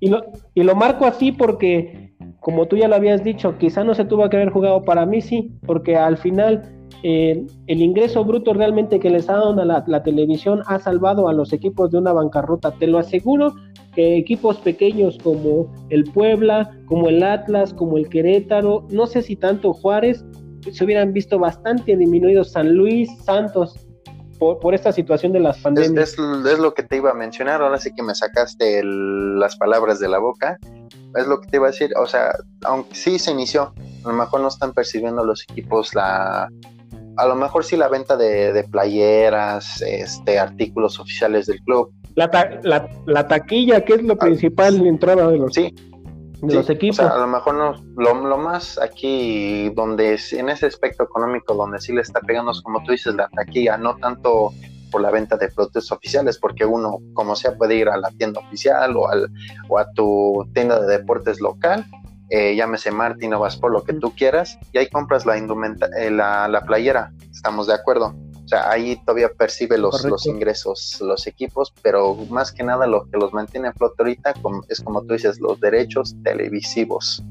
Y 0.00 0.08
lo, 0.08 0.24
y 0.54 0.62
lo 0.62 0.74
marco 0.74 1.06
así 1.06 1.32
porque, 1.32 2.12
como 2.40 2.66
tú 2.66 2.76
ya 2.76 2.88
lo 2.88 2.96
habías 2.96 3.24
dicho, 3.24 3.56
quizá 3.58 3.84
no 3.84 3.94
se 3.94 4.04
tuvo 4.04 4.28
que 4.28 4.36
haber 4.36 4.50
jugado 4.50 4.82
para 4.82 5.06
mí, 5.06 5.20
porque 5.64 5.96
al 5.96 6.16
final 6.16 6.76
el 7.02 7.82
ingreso 7.82 8.24
bruto 8.24 8.52
realmente 8.52 8.98
que 8.98 9.10
les 9.10 9.28
ha 9.28 9.34
dado 9.34 9.60
a 9.60 9.84
la, 9.86 10.02
televisión 10.02 10.62
ha 10.66 10.78
salvado 10.78 11.28
a 11.28 11.32
los 11.32 11.52
equipos 11.52 11.90
de 11.90 11.98
una 11.98 12.12
bancarrota. 12.12 12.72
Te 12.72 12.86
lo 12.86 12.98
aseguro 12.98 13.54
que 13.94 14.16
equipos 14.16 14.58
pequeños 14.58 15.18
como 15.22 15.72
el 15.90 16.04
Puebla, 16.04 16.76
como 16.86 17.08
el 17.08 17.22
Atlas, 17.22 17.72
como 17.72 17.96
el 17.96 18.08
Querétaro, 18.08 18.86
no 18.90 19.06
sé 19.06 19.22
si 19.22 19.36
tanto 19.36 19.72
Juárez, 19.72 20.24
se 20.70 20.84
hubieran 20.84 21.12
visto 21.12 21.38
bastante 21.38 21.96
disminuidos 21.96 22.52
San 22.52 22.74
Luis, 22.74 23.08
Santos, 23.22 23.85
por, 24.38 24.74
esta 24.74 24.92
situación 24.92 25.32
de 25.32 25.40
las 25.40 25.58
pandemias. 25.58 26.12
Es, 26.12 26.18
es, 26.18 26.58
lo 26.58 26.74
que 26.74 26.82
te 26.82 26.96
iba 26.96 27.10
a 27.10 27.14
mencionar, 27.14 27.62
ahora 27.62 27.78
sí 27.78 27.90
que 27.94 28.02
me 28.02 28.14
sacaste 28.14 28.82
las 28.84 29.56
palabras 29.56 29.98
de 29.98 30.08
la 30.08 30.18
boca, 30.18 30.58
es 31.14 31.26
lo 31.26 31.40
que 31.40 31.48
te 31.48 31.56
iba 31.56 31.66
a 31.66 31.70
decir, 31.70 31.92
o 31.96 32.06
sea, 32.06 32.32
aunque 32.64 32.94
sí 32.94 33.18
se 33.18 33.30
inició, 33.30 33.72
a 34.04 34.08
lo 34.08 34.14
mejor 34.14 34.40
no 34.40 34.48
están 34.48 34.72
percibiendo 34.72 35.24
los 35.24 35.44
equipos 35.50 35.94
la... 35.94 36.48
A 37.18 37.26
lo 37.26 37.34
mejor 37.34 37.64
sí 37.64 37.78
la 37.78 37.88
venta 37.88 38.14
de, 38.14 38.52
de 38.52 38.64
playeras, 38.64 39.80
este, 39.80 40.38
artículos 40.38 41.00
oficiales 41.00 41.46
del 41.46 41.62
club, 41.62 41.90
la, 42.16 42.88
la, 43.04 43.28
taquilla, 43.28 43.84
que 43.84 43.94
es 43.94 44.02
lo 44.02 44.14
ah, 44.14 44.18
principal 44.18 44.76
en 44.76 44.86
entrada 44.86 45.28
de 45.28 45.36
los, 45.36 45.52
sí, 45.52 45.74
los 46.42 46.70
equipos. 46.70 47.00
a 47.00 47.18
lo 47.18 47.26
mejor 47.26 47.54
no, 47.54 47.74
lo, 47.96 48.38
más 48.38 48.78
aquí, 48.78 49.70
donde 49.70 50.18
en 50.32 50.48
ese 50.48 50.66
aspecto 50.66 51.04
económico, 51.04 51.54
donde 51.54 51.80
sí 51.80 51.92
le 51.92 52.02
está 52.02 52.20
pegando, 52.20 52.52
como 52.62 52.82
tú 52.84 52.92
dices, 52.92 53.14
la 53.14 53.28
taquilla, 53.28 53.76
no 53.76 53.96
tanto 53.96 54.52
por 54.90 55.00
la 55.00 55.10
venta 55.10 55.36
de 55.36 55.48
productos 55.48 55.90
oficiales, 55.90 56.38
porque 56.38 56.64
uno, 56.64 56.98
como 57.14 57.34
sea, 57.36 57.56
puede 57.56 57.76
ir 57.76 57.88
a 57.88 57.96
la 57.96 58.10
tienda 58.10 58.40
oficial 58.40 58.96
o, 58.96 59.08
al, 59.08 59.28
o 59.68 59.78
a 59.78 59.90
tu 59.92 60.46
tienda 60.54 60.80
de 60.80 60.98
deportes 60.98 61.40
local, 61.40 61.84
eh, 62.30 62.54
llámese 62.56 62.90
Martin 62.90 63.34
o 63.34 63.46
por 63.60 63.72
lo 63.72 63.82
que 63.82 63.94
tú 63.94 64.12
quieras, 64.14 64.58
y 64.72 64.78
ahí 64.78 64.88
compras 64.88 65.26
la, 65.26 65.38
indumenta 65.38 65.88
eh, 65.98 66.10
la, 66.10 66.48
la 66.48 66.62
playera, 66.62 67.12
estamos 67.32 67.66
de 67.66 67.74
acuerdo 67.74 68.14
o 68.46 68.48
sea, 68.48 68.70
ahí 68.70 68.96
todavía 69.04 69.28
percibe 69.36 69.76
los, 69.76 70.04
los 70.04 70.24
ingresos 70.24 70.98
los 71.00 71.26
equipos, 71.26 71.74
pero 71.82 72.14
más 72.30 72.52
que 72.52 72.62
nada 72.62 72.86
lo 72.86 73.04
que 73.10 73.18
los 73.18 73.32
mantiene 73.32 73.66
a 73.66 73.72
flote 73.72 73.96
ahorita 73.98 74.34
es 74.68 74.80
como 74.80 75.02
tú 75.02 75.14
dices, 75.14 75.40
los 75.40 75.58
derechos 75.58 76.14
televisivos. 76.22 77.24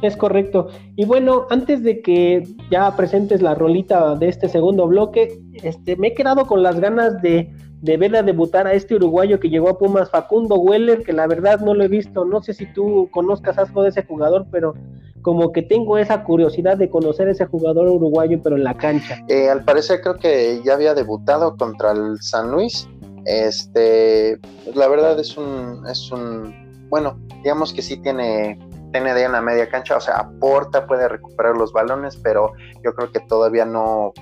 Es 0.00 0.16
correcto. 0.16 0.68
Y 0.94 1.06
bueno, 1.06 1.46
antes 1.50 1.82
de 1.82 2.02
que 2.02 2.46
ya 2.70 2.96
presentes 2.96 3.42
la 3.42 3.56
rolita 3.56 4.14
de 4.14 4.28
este 4.28 4.48
segundo 4.48 4.86
bloque, 4.86 5.40
este, 5.54 5.96
me 5.96 6.08
he 6.08 6.14
quedado 6.14 6.46
con 6.46 6.62
las 6.62 6.78
ganas 6.78 7.20
de, 7.20 7.52
de 7.80 7.96
ver 7.96 8.14
a 8.14 8.22
debutar 8.22 8.68
a 8.68 8.74
este 8.74 8.94
uruguayo 8.94 9.40
que 9.40 9.50
llegó 9.50 9.70
a 9.70 9.78
Pumas, 9.78 10.08
Facundo 10.08 10.54
Weller, 10.54 11.02
que 11.02 11.12
la 11.12 11.26
verdad 11.26 11.58
no 11.60 11.74
lo 11.74 11.82
he 11.82 11.88
visto. 11.88 12.24
No 12.24 12.40
sé 12.42 12.54
si 12.54 12.66
tú 12.72 13.08
conozcas 13.10 13.58
algo 13.58 13.82
de 13.82 13.88
ese 13.88 14.04
jugador, 14.04 14.46
pero 14.52 14.74
como 15.22 15.52
que 15.52 15.62
tengo 15.62 15.98
esa 15.98 16.24
curiosidad 16.24 16.76
de 16.76 16.90
conocer 16.90 17.28
ese 17.28 17.46
jugador 17.46 17.88
uruguayo, 17.88 18.40
pero 18.42 18.56
en 18.56 18.64
la 18.64 18.76
cancha. 18.76 19.18
Eh, 19.28 19.48
al 19.48 19.64
parecer 19.64 20.00
creo 20.02 20.16
que 20.16 20.60
ya 20.64 20.74
había 20.74 20.94
debutado 20.94 21.56
contra 21.56 21.92
el 21.92 22.20
San 22.20 22.50
Luis. 22.50 22.88
Este, 23.24 24.38
la 24.74 24.88
verdad 24.88 25.18
es 25.20 25.36
un, 25.36 25.86
es 25.88 26.10
un, 26.10 26.88
bueno, 26.90 27.18
digamos 27.42 27.72
que 27.72 27.82
sí 27.82 27.96
tiene 27.98 28.58
tiene 28.92 29.10
en 29.22 29.32
la 29.32 29.40
media 29.40 29.68
cancha, 29.68 29.96
o 29.96 30.00
sea, 30.00 30.18
aporta, 30.18 30.86
puede 30.86 31.08
recuperar 31.08 31.56
los 31.56 31.72
balones, 31.72 32.16
pero 32.16 32.52
yo 32.84 32.94
creo 32.94 33.10
que 33.10 33.20
todavía 33.20 33.64
no, 33.64 34.12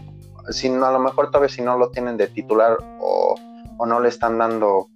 si 0.50 0.70
no, 0.70 0.86
a 0.86 0.92
lo 0.92 1.00
mejor 1.00 1.30
todavía 1.30 1.48
si 1.48 1.60
no 1.60 1.76
lo 1.76 1.90
tienen 1.90 2.16
de 2.16 2.28
titular 2.28 2.78
o, 3.00 3.34
no 3.84 3.98
le 3.98 4.08
están 4.08 4.38
dando 4.38 4.88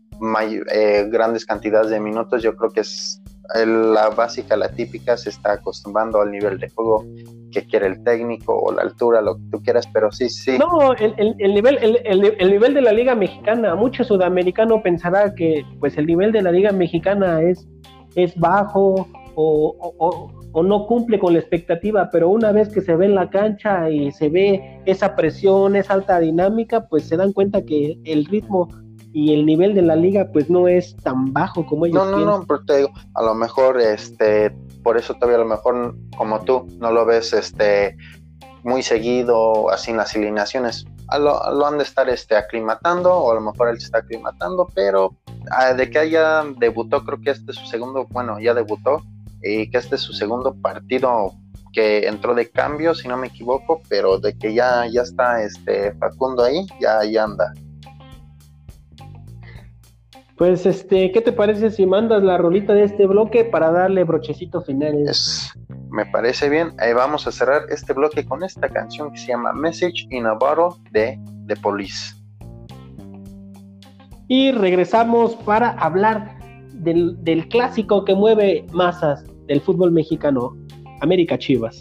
eh, 0.71 1.09
grandes 1.11 1.45
cantidades 1.47 1.91
de 1.91 2.01
minutos, 2.01 2.43
yo 2.43 2.55
creo 2.55 2.71
que 2.71 2.81
es 2.81 3.21
la 3.67 4.11
básica, 4.11 4.57
la 4.57 4.69
típica, 4.69 5.17
se 5.17 5.31
está 5.31 5.53
acostumbrando 5.53 6.21
al 6.21 6.31
nivel 6.31 6.59
de 6.59 6.71
juego 6.71 7.05
que 7.53 7.65
quiere 7.67 7.87
el 7.87 8.03
técnico 8.03 8.59
o 8.59 8.73
la 8.73 8.83
altura, 8.83 9.21
lo 9.21 9.37
que 9.37 9.43
tú 9.53 9.63
quieras, 9.63 9.87
pero 9.93 10.11
sí, 10.11 10.29
sí. 10.29 10.59
No, 10.59 10.93
el, 10.95 11.15
el, 11.39 11.55
nivel, 11.55 11.79
el, 11.81 12.51
nivel 12.51 12.75
de 12.75 12.81
la 12.81 12.93
Liga 12.93 13.15
Mexicana, 13.15 13.75
mucho 13.75 14.03
sudamericano 14.03 14.83
pensará 14.83 15.35
que 15.35 15.65
pues 15.79 15.97
el 15.97 16.07
nivel 16.07 16.33
de 16.33 16.43
la 16.43 16.51
Liga 16.51 16.73
Mexicana 16.73 17.43
es, 17.43 17.69
es 18.17 18.35
bajo 18.37 19.09
o, 19.37 20.31
o, 20.53 20.63
no 20.63 20.87
cumple 20.87 21.19
con 21.19 21.33
la 21.33 21.41
expectativa, 21.41 22.09
pero 22.13 22.29
una 22.29 22.53
vez 22.53 22.69
que 22.69 22.81
se 22.81 22.95
ve 22.95 23.07
en 23.07 23.17
la 23.17 23.29
cancha 23.29 23.91
y 23.91 24.13
se 24.13 24.29
ve 24.29 24.81
esa 24.87 25.17
presión, 25.17 25.75
esa 25.75 25.95
alta 25.95 26.21
dinámica, 26.21 26.87
pues 26.89 27.09
se 27.09 27.17
dan 27.17 27.33
cuenta 27.33 27.65
que 27.65 27.99
el 28.05 28.25
ritmo 28.27 28.69
y 29.15 29.33
el 29.33 29.47
nivel 29.47 29.75
de 29.75 29.83
la 29.83 29.95
liga 29.95 30.29
pues 30.33 30.51
no 30.51 30.67
es 30.67 30.97
tan 30.97 31.33
bajo 31.33 31.65
como 31.65 31.87
ellos 31.87 32.05
no 32.05 32.19
no 32.19 32.27
no 32.27 32.45
pero 32.47 32.65
te 32.65 32.77
digo 32.79 32.91
a 33.15 33.23
lo 33.23 33.35
mejor 33.35 33.81
este 33.81 34.51
por 34.83 34.99
eso 34.99 35.15
todavía 35.15 35.37
a 35.37 35.45
lo 35.45 35.47
mejor 35.47 35.95
como 36.17 36.41
tú 36.41 36.67
no 36.81 36.91
lo 36.91 37.07
ves 37.07 37.33
este 37.33 37.97
muy 38.65 38.83
seguido 38.83 39.71
así 39.71 39.91
en 39.91 39.99
las 39.99 40.17
alineaciones. 40.17 40.87
Lo, 41.13 41.39
lo 41.53 41.67
han 41.67 41.77
de 41.77 41.85
estar 41.85 42.09
este 42.09 42.35
aclimatando 42.35 43.15
o 43.15 43.31
a 43.31 43.35
lo 43.35 43.41
mejor 43.43 43.69
él 43.69 43.79
se 43.79 43.87
está 43.87 43.99
aclimatando 43.99 44.67
pero 44.75 45.15
ah, 45.51 45.75
de 45.75 45.91
que 45.91 45.99
haya 45.99 46.43
debutó 46.57 47.05
creo 47.05 47.21
que 47.21 47.31
este 47.31 47.53
es 47.53 47.59
su 47.59 47.67
segundo 47.67 48.07
bueno 48.11 48.41
ya 48.41 48.55
debutó 48.55 49.03
y 49.43 49.71
que 49.71 49.79
este 49.79 49.97
es 49.97 50.01
su 50.01 50.15
segundo 50.15 50.57
partido 50.61 51.35
que 51.75 52.09
entró 52.09 52.35
de 52.35 52.51
cambio 52.51 52.95
si 52.95 53.07
no 53.07 53.19
me 53.19 53.27
equivoco 53.27 53.83
pero 53.89 54.19
de 54.19 54.37
que 54.37 54.55
ya 54.55 54.87
ya 54.87 55.03
está 55.03 55.43
este 55.43 55.93
Facundo 55.97 56.43
ahí 56.43 56.67
ya 56.81 57.05
ya 57.05 57.25
anda 57.25 57.53
pues, 60.37 60.67
este, 60.67 61.13
¿qué 61.13 61.21
te 61.21 61.33
parece 61.33 61.71
si 61.71 61.87
mandas 61.87 62.23
la 62.23 62.39
rolita 62.39 62.73
de 62.73 62.85
este 62.85 63.07
bloque 63.07 63.45
para 63.45 63.71
darle 63.71 64.05
brochecito 64.05 64.63
final? 64.63 65.07
me 65.91 66.07
parece 66.07 66.49
bien. 66.49 66.73
Ahí 66.79 66.93
vamos 66.93 67.27
a 67.27 67.33
cerrar 67.33 67.63
este 67.69 67.93
bloque 67.93 68.25
con 68.25 68.43
esta 68.43 68.69
canción 68.69 69.13
que 69.13 69.19
se 69.19 69.29
llama 69.29 69.53
Message 69.53 70.09
in 70.11 70.27
a 70.27 70.33
Bottle 70.33 70.81
de 70.91 71.19
The 71.47 71.55
Police. 71.57 72.17
Y 74.27 74.51
regresamos 74.51 75.37
para 75.37 75.71
hablar 75.71 76.37
del, 76.73 77.17
del 77.23 77.49
clásico 77.49 78.05
que 78.05 78.15
mueve 78.15 78.67
masas 78.73 79.25
del 79.47 79.61
fútbol 79.61 79.93
mexicano, 79.93 80.57
América 81.01 81.39
Chivas. 81.39 81.81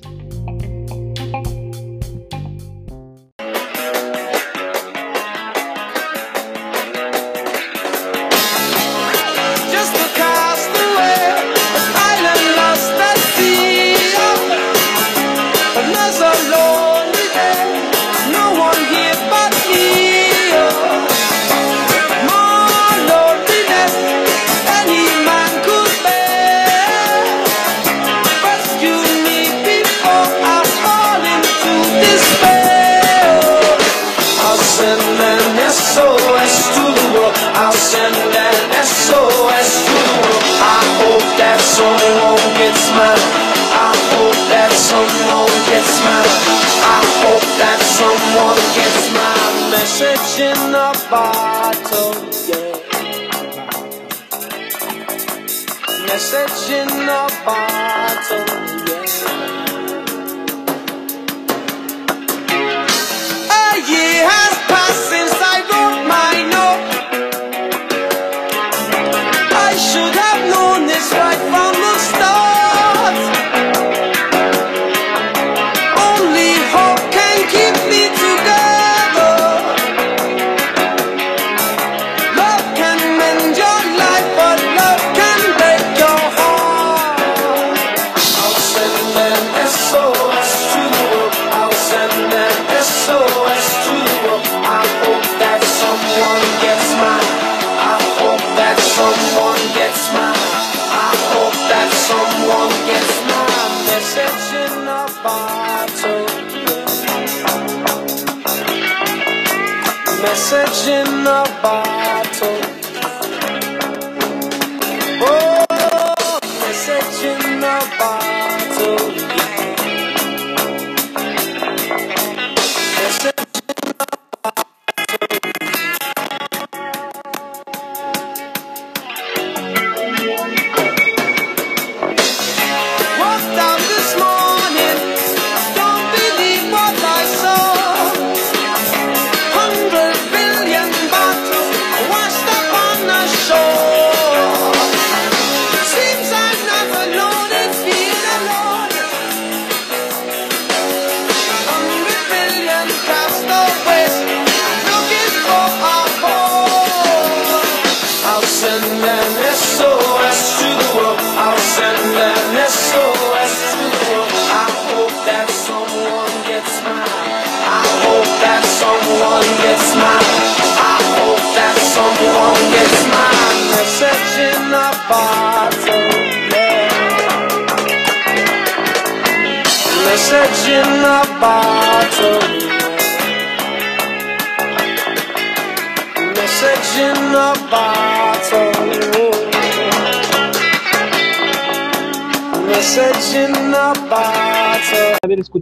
Haber 110.52 111.93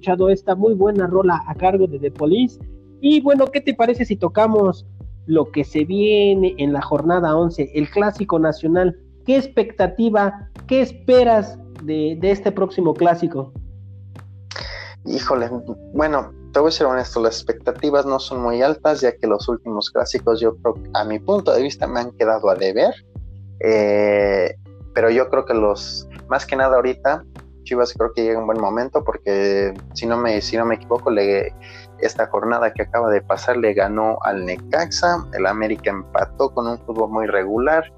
escuchado 0.02 0.32
esta 0.32 0.56
muy 0.56 0.74
buena 0.74 1.06
rola 1.06 1.44
a 1.46 1.54
cargo 1.54 1.86
de 1.86 2.00
The 2.00 2.10
Police. 2.10 2.60
Y 3.02 3.22
bueno, 3.22 3.46
¿qué 3.46 3.62
te 3.62 3.76
parece 3.76 4.04
si 4.04 4.16
tocamos 4.16 4.88
lo 5.28 5.52
que 5.52 5.64
se 5.64 5.86
viene 5.86 6.56
en 6.58 6.74
la 6.74 6.82
jornada 6.82 7.36
11, 7.36 7.70
el 7.76 7.88
clásico 7.88 8.40
nacional? 8.40 8.98
¿Qué 9.28 9.38
expectativa 9.38 10.50
¿qué 10.66 10.82
esperas 10.82 11.60
de, 11.84 12.18
de 12.20 12.32
este 12.32 12.52
próximo 12.52 12.96
clásico? 12.96 13.54
Híjole, 15.06 15.52
bueno, 15.94 16.32
te 16.52 16.60
voy 16.60 16.70
a 16.70 16.72
ser 16.72 16.88
honesto, 16.88 17.22
las 17.22 17.36
expectativas 17.36 18.04
no 18.08 18.18
son 18.20 18.42
muy 18.42 18.64
altas, 18.64 19.02
ya 19.02 19.16
que 19.16 19.28
los 19.28 19.48
últimos 19.48 19.92
clásicos, 19.92 20.42
yo 20.42 20.56
creo, 20.58 20.76
a 20.96 21.04
mi 21.06 21.20
punto 21.20 21.54
de 21.54 21.62
vista, 21.62 21.86
me 21.86 22.00
han 22.00 22.12
quedado 22.14 22.50
a 22.50 22.56
deber. 22.56 22.94
Eh, 23.60 24.56
pero 24.96 25.12
yo 25.12 25.30
creo 25.30 25.46
que 25.46 25.54
los, 25.54 26.08
más 26.28 26.46
que 26.48 26.56
nada 26.56 26.76
ahorita, 26.78 27.24
Chivas 27.64 27.94
creo 27.94 28.12
que 28.14 28.24
llega 28.24 28.40
un 28.40 28.48
buen 28.48 28.60
momento 28.60 29.04
porque 29.04 29.74
si 29.94 30.06
no 30.06 30.18
me, 30.18 30.42
si 30.42 30.58
no 30.58 30.66
me 30.66 30.76
equivoco, 30.76 31.10
le, 31.10 31.54
esta 32.00 32.28
jornada 32.28 32.74
que 32.74 32.84
acaba 32.84 33.10
de 33.10 33.22
pasar 33.22 33.58
le 33.58 33.74
ganó 33.74 34.18
al 34.24 34.46
Necaxa, 34.46 35.26
el 35.34 35.46
América 35.46 35.92
empató 35.92 36.54
con 36.54 36.68
un 36.68 36.78
fútbol 36.80 37.10
muy 37.10 37.28
regular. 37.28 37.92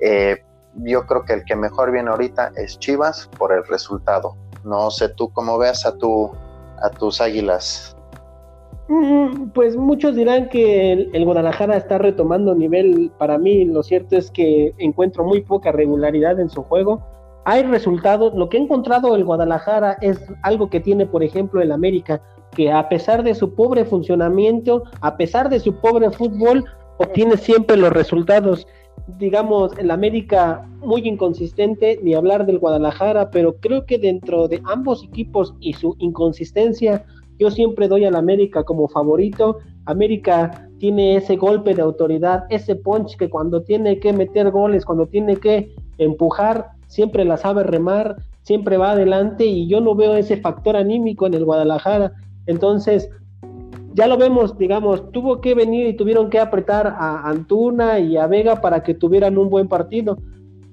Eh, 0.00 0.42
yo 0.84 1.06
creo 1.06 1.24
que 1.24 1.32
el 1.34 1.44
que 1.44 1.56
mejor 1.56 1.90
viene 1.90 2.10
ahorita 2.10 2.52
es 2.56 2.78
Chivas 2.78 3.28
por 3.38 3.52
el 3.52 3.66
resultado. 3.66 4.36
No 4.64 4.90
sé 4.90 5.08
tú 5.08 5.30
cómo 5.32 5.58
veas 5.58 5.86
a 5.86 5.96
tu 5.96 6.30
a 6.80 6.90
tus 6.90 7.20
águilas. 7.20 7.96
Mm, 8.88 9.50
pues 9.50 9.76
muchos 9.76 10.16
dirán 10.16 10.48
que 10.48 10.92
el, 10.92 11.24
Guadalajara 11.24 11.76
está 11.76 11.98
retomando 11.98 12.54
nivel. 12.54 13.12
Para 13.18 13.38
mí, 13.38 13.64
lo 13.66 13.82
cierto 13.82 14.16
es 14.16 14.30
que 14.30 14.74
encuentro 14.78 15.24
muy 15.24 15.42
poca 15.42 15.72
regularidad 15.72 16.40
en 16.40 16.48
su 16.48 16.62
juego. 16.62 17.02
Hay 17.50 17.62
resultados. 17.62 18.34
Lo 18.34 18.50
que 18.50 18.58
ha 18.58 18.60
encontrado 18.60 19.16
el 19.16 19.24
Guadalajara 19.24 19.96
es 20.02 20.20
algo 20.42 20.68
que 20.68 20.80
tiene, 20.80 21.06
por 21.06 21.22
ejemplo, 21.22 21.62
el 21.62 21.72
América, 21.72 22.20
que 22.54 22.70
a 22.70 22.90
pesar 22.90 23.22
de 23.22 23.34
su 23.34 23.54
pobre 23.54 23.86
funcionamiento, 23.86 24.82
a 25.00 25.16
pesar 25.16 25.48
de 25.48 25.58
su 25.58 25.74
pobre 25.76 26.10
fútbol, 26.10 26.66
obtiene 26.98 27.38
siempre 27.38 27.78
los 27.78 27.90
resultados. 27.90 28.66
Digamos, 29.18 29.72
el 29.78 29.90
América 29.90 30.68
muy 30.80 31.08
inconsistente, 31.08 31.98
ni 32.02 32.12
hablar 32.12 32.44
del 32.44 32.58
Guadalajara, 32.58 33.30
pero 33.30 33.56
creo 33.56 33.86
que 33.86 33.96
dentro 33.96 34.46
de 34.46 34.60
ambos 34.66 35.02
equipos 35.02 35.54
y 35.58 35.72
su 35.72 35.96
inconsistencia, 36.00 37.06
yo 37.38 37.50
siempre 37.50 37.88
doy 37.88 38.04
al 38.04 38.16
América 38.16 38.62
como 38.62 38.88
favorito. 38.88 39.56
América 39.86 40.68
tiene 40.76 41.16
ese 41.16 41.36
golpe 41.36 41.74
de 41.74 41.80
autoridad, 41.80 42.44
ese 42.50 42.76
punch 42.76 43.16
que 43.16 43.30
cuando 43.30 43.62
tiene 43.62 44.00
que 44.00 44.12
meter 44.12 44.50
goles, 44.50 44.84
cuando 44.84 45.06
tiene 45.06 45.38
que 45.38 45.74
empujar, 45.96 46.76
siempre 46.88 47.24
la 47.24 47.36
sabe 47.36 47.62
remar, 47.62 48.16
siempre 48.42 48.76
va 48.76 48.92
adelante 48.92 49.46
y 49.46 49.68
yo 49.68 49.80
no 49.80 49.94
veo 49.94 50.14
ese 50.14 50.38
factor 50.38 50.76
anímico 50.76 51.26
en 51.26 51.34
el 51.34 51.44
Guadalajara. 51.44 52.12
Entonces, 52.46 53.10
ya 53.94 54.06
lo 54.06 54.16
vemos, 54.16 54.56
digamos, 54.58 55.10
tuvo 55.12 55.40
que 55.40 55.54
venir 55.54 55.86
y 55.86 55.96
tuvieron 55.96 56.30
que 56.30 56.38
apretar 56.38 56.86
a 56.86 57.28
Antuna 57.28 57.98
y 57.98 58.16
a 58.16 58.26
Vega 58.26 58.60
para 58.60 58.82
que 58.82 58.94
tuvieran 58.94 59.38
un 59.38 59.50
buen 59.50 59.68
partido. 59.68 60.18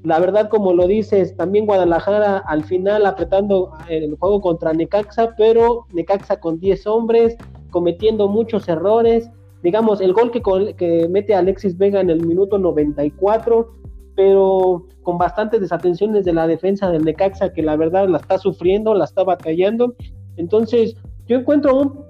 La 0.04 0.20
verdad, 0.20 0.50
como 0.50 0.74
lo 0.74 0.88
dices, 0.88 1.36
también 1.36 1.66
Guadalajara 1.66 2.38
al 2.38 2.64
final 2.64 3.06
apretando 3.08 3.72
el 3.90 4.16
juego 4.18 4.40
contra 4.42 4.74
Necaxa, 4.74 5.34
pero 5.36 5.86
Necaxa 5.92 6.40
con 6.40 6.60
10 6.60 6.86
hombres, 6.86 7.36
cometiendo 7.72 8.28
muchos 8.28 8.70
errores. 8.70 9.30
Digamos, 9.64 10.02
el 10.02 10.14
gol 10.14 10.30
que, 10.30 10.44
que 10.78 11.08
mete 11.10 11.34
Alexis 11.34 11.76
Vega 11.78 12.02
en 12.02 12.12
el 12.12 12.24
minuto 12.24 12.60
94, 12.60 13.72
pero 14.16 14.86
con 15.04 15.18
bastantes 15.18 15.62
desatenciones 15.62 16.26
de 16.26 16.34
la 16.34 16.48
defensa 16.48 16.90
del 16.90 17.04
Necaxa, 17.04 17.54
que 17.54 17.62
la 17.62 17.76
verdad 17.76 18.08
la 18.08 18.18
está 18.18 18.38
sufriendo, 18.38 18.94
la 18.94 19.06
está 19.06 19.24
batallando. 19.24 19.96
Entonces, 20.38 20.96
yo 21.28 21.38
encuentro 21.38 21.76
un, 21.76 22.06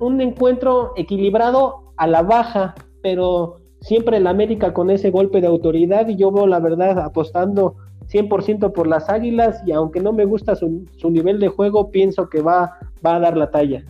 un 0.00 0.20
encuentro 0.20 0.92
equilibrado 0.96 1.92
a 1.96 2.06
la 2.06 2.22
baja, 2.22 2.74
pero 3.02 3.60
siempre 3.80 4.16
el 4.16 4.26
América 4.26 4.72
con 4.72 4.90
ese 4.90 5.10
golpe 5.10 5.40
de 5.40 5.46
autoridad 5.46 6.08
y 6.08 6.16
yo 6.16 6.30
veo 6.30 6.46
la 6.46 6.60
verdad 6.60 6.98
apostando 6.98 7.76
100% 8.08 8.72
por 8.72 8.86
las 8.86 9.08
Águilas 9.08 9.62
y 9.66 9.72
aunque 9.72 10.00
no 10.00 10.12
me 10.12 10.24
gusta 10.24 10.54
su, 10.54 10.86
nivel 11.04 11.40
de 11.40 11.48
juego, 11.48 11.90
pienso 11.90 12.28
que 12.28 12.42
va, 12.42 12.78
va 13.04 13.16
a 13.16 13.20
dar 13.20 13.36
la 13.36 13.50
talla. 13.50 13.84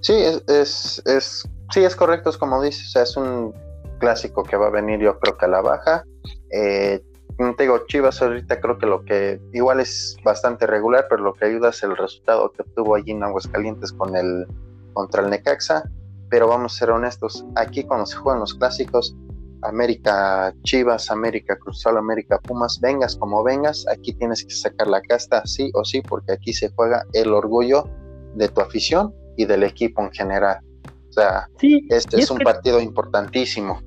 Sí, 0.00 0.14
es, 0.48 1.02
es, 1.04 1.48
sí, 1.70 1.80
es 1.80 1.96
correcto, 1.96 2.30
es 2.30 2.38
como 2.38 2.62
dices, 2.62 2.94
es 2.96 3.16
un 3.16 3.52
clásico 4.00 4.42
que 4.42 4.56
va 4.56 4.66
a 4.66 4.70
venir 4.70 4.98
yo 4.98 5.18
creo 5.20 5.36
que 5.36 5.44
a 5.44 5.48
la 5.48 5.60
baja. 5.60 6.04
Eh, 6.50 7.00
te 7.56 7.62
digo, 7.62 7.86
Chivas 7.86 8.20
ahorita 8.20 8.60
creo 8.60 8.76
que 8.76 8.86
lo 8.86 9.04
que 9.04 9.40
igual 9.52 9.80
es 9.80 10.16
bastante 10.24 10.66
regular, 10.66 11.06
pero 11.08 11.22
lo 11.22 11.34
que 11.34 11.44
ayuda 11.46 11.70
es 11.70 11.82
el 11.84 11.96
resultado 11.96 12.50
que 12.52 12.62
obtuvo 12.62 12.96
allí 12.96 13.12
en 13.12 13.22
Aguascalientes 13.22 13.92
con 13.92 14.16
el 14.16 14.46
contra 14.92 15.22
el 15.22 15.30
Necaxa 15.30 15.84
pero 16.30 16.46
vamos 16.46 16.74
a 16.74 16.78
ser 16.78 16.90
honestos, 16.90 17.44
aquí 17.56 17.82
cuando 17.84 18.06
se 18.06 18.16
juegan 18.16 18.40
los 18.40 18.54
clásicos, 18.54 19.14
América 19.62 20.54
Chivas, 20.62 21.10
América 21.10 21.58
Cruzal, 21.58 21.98
América 21.98 22.38
Pumas, 22.38 22.78
vengas 22.80 23.16
como 23.16 23.42
vengas, 23.42 23.84
aquí 23.88 24.14
tienes 24.14 24.44
que 24.44 24.54
sacar 24.54 24.86
la 24.86 25.02
casta 25.02 25.44
sí 25.44 25.70
o 25.74 25.84
sí, 25.84 26.00
porque 26.00 26.32
aquí 26.32 26.54
se 26.54 26.70
juega 26.70 27.04
el 27.12 27.34
orgullo 27.34 27.84
de 28.36 28.48
tu 28.48 28.60
afición 28.60 29.12
y 29.36 29.44
del 29.44 29.64
equipo 29.64 30.02
en 30.02 30.12
general. 30.12 30.60
O 31.10 31.12
sea, 31.12 31.48
este 31.60 32.20
es, 32.20 32.30
un 32.30 32.38
partido 32.38 32.80
importantísimo. 32.80 33.82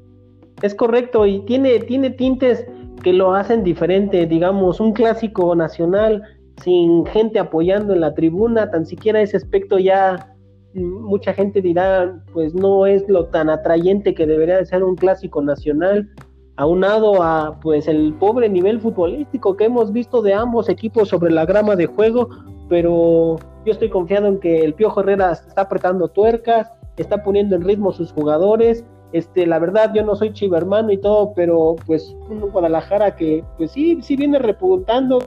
Es 0.63 0.73
correcto, 0.73 1.25
y 1.25 1.41
tiene, 1.41 1.77
tiene 1.79 2.09
tintes 2.09 2.65
que 3.03 3.11
lo 3.11 3.35
hacen 3.35 3.65
diferente, 3.65 4.25
digamos, 4.25 4.79
un 4.79 4.93
clásico 4.93 5.53
nacional 5.55 6.23
sin 6.63 7.05
gente 7.07 7.37
apoyando 7.37 7.91
en 7.93 7.99
la 7.99 8.13
tribuna, 8.13 8.71
tan 8.71 8.85
siquiera 8.85 9.21
ese 9.21 9.35
aspecto 9.35 9.77
ya 9.77 10.33
mucha 10.73 11.33
gente 11.33 11.61
dirá, 11.61 12.17
pues 12.31 12.55
no 12.55 12.85
es 12.85 13.07
lo 13.09 13.25
tan 13.25 13.49
atrayente 13.49 14.15
que 14.15 14.25
debería 14.25 14.55
de 14.55 14.65
ser 14.65 14.85
un 14.85 14.95
clásico 14.95 15.41
nacional, 15.41 16.09
aunado 16.55 17.21
a 17.21 17.59
pues 17.61 17.89
el 17.89 18.13
pobre 18.13 18.47
nivel 18.47 18.79
futbolístico 18.79 19.57
que 19.57 19.65
hemos 19.65 19.91
visto 19.91 20.21
de 20.21 20.33
ambos 20.33 20.69
equipos 20.69 21.09
sobre 21.09 21.33
la 21.33 21.45
grama 21.45 21.75
de 21.75 21.87
juego, 21.87 22.29
pero 22.69 23.35
yo 23.65 23.73
estoy 23.73 23.89
confiado 23.89 24.27
en 24.27 24.39
que 24.39 24.63
el 24.63 24.73
Piojo 24.75 25.01
Herrera 25.01 25.33
está 25.33 25.63
apretando 25.63 26.07
tuercas, 26.07 26.71
está 26.95 27.21
poniendo 27.21 27.57
en 27.57 27.63
ritmo 27.63 27.91
sus 27.91 28.13
jugadores, 28.13 28.85
este, 29.13 29.45
la 29.45 29.59
verdad 29.59 29.93
yo 29.93 30.03
no 30.03 30.15
soy 30.15 30.33
chivermano 30.33 30.91
y 30.91 30.97
todo, 30.97 31.33
pero 31.33 31.75
pues 31.85 32.15
un 32.29 32.41
Guadalajara 32.51 33.15
que 33.15 33.43
pues 33.57 33.71
sí, 33.71 33.99
sí 34.01 34.15
viene 34.15 34.39
repuntando 34.39 35.19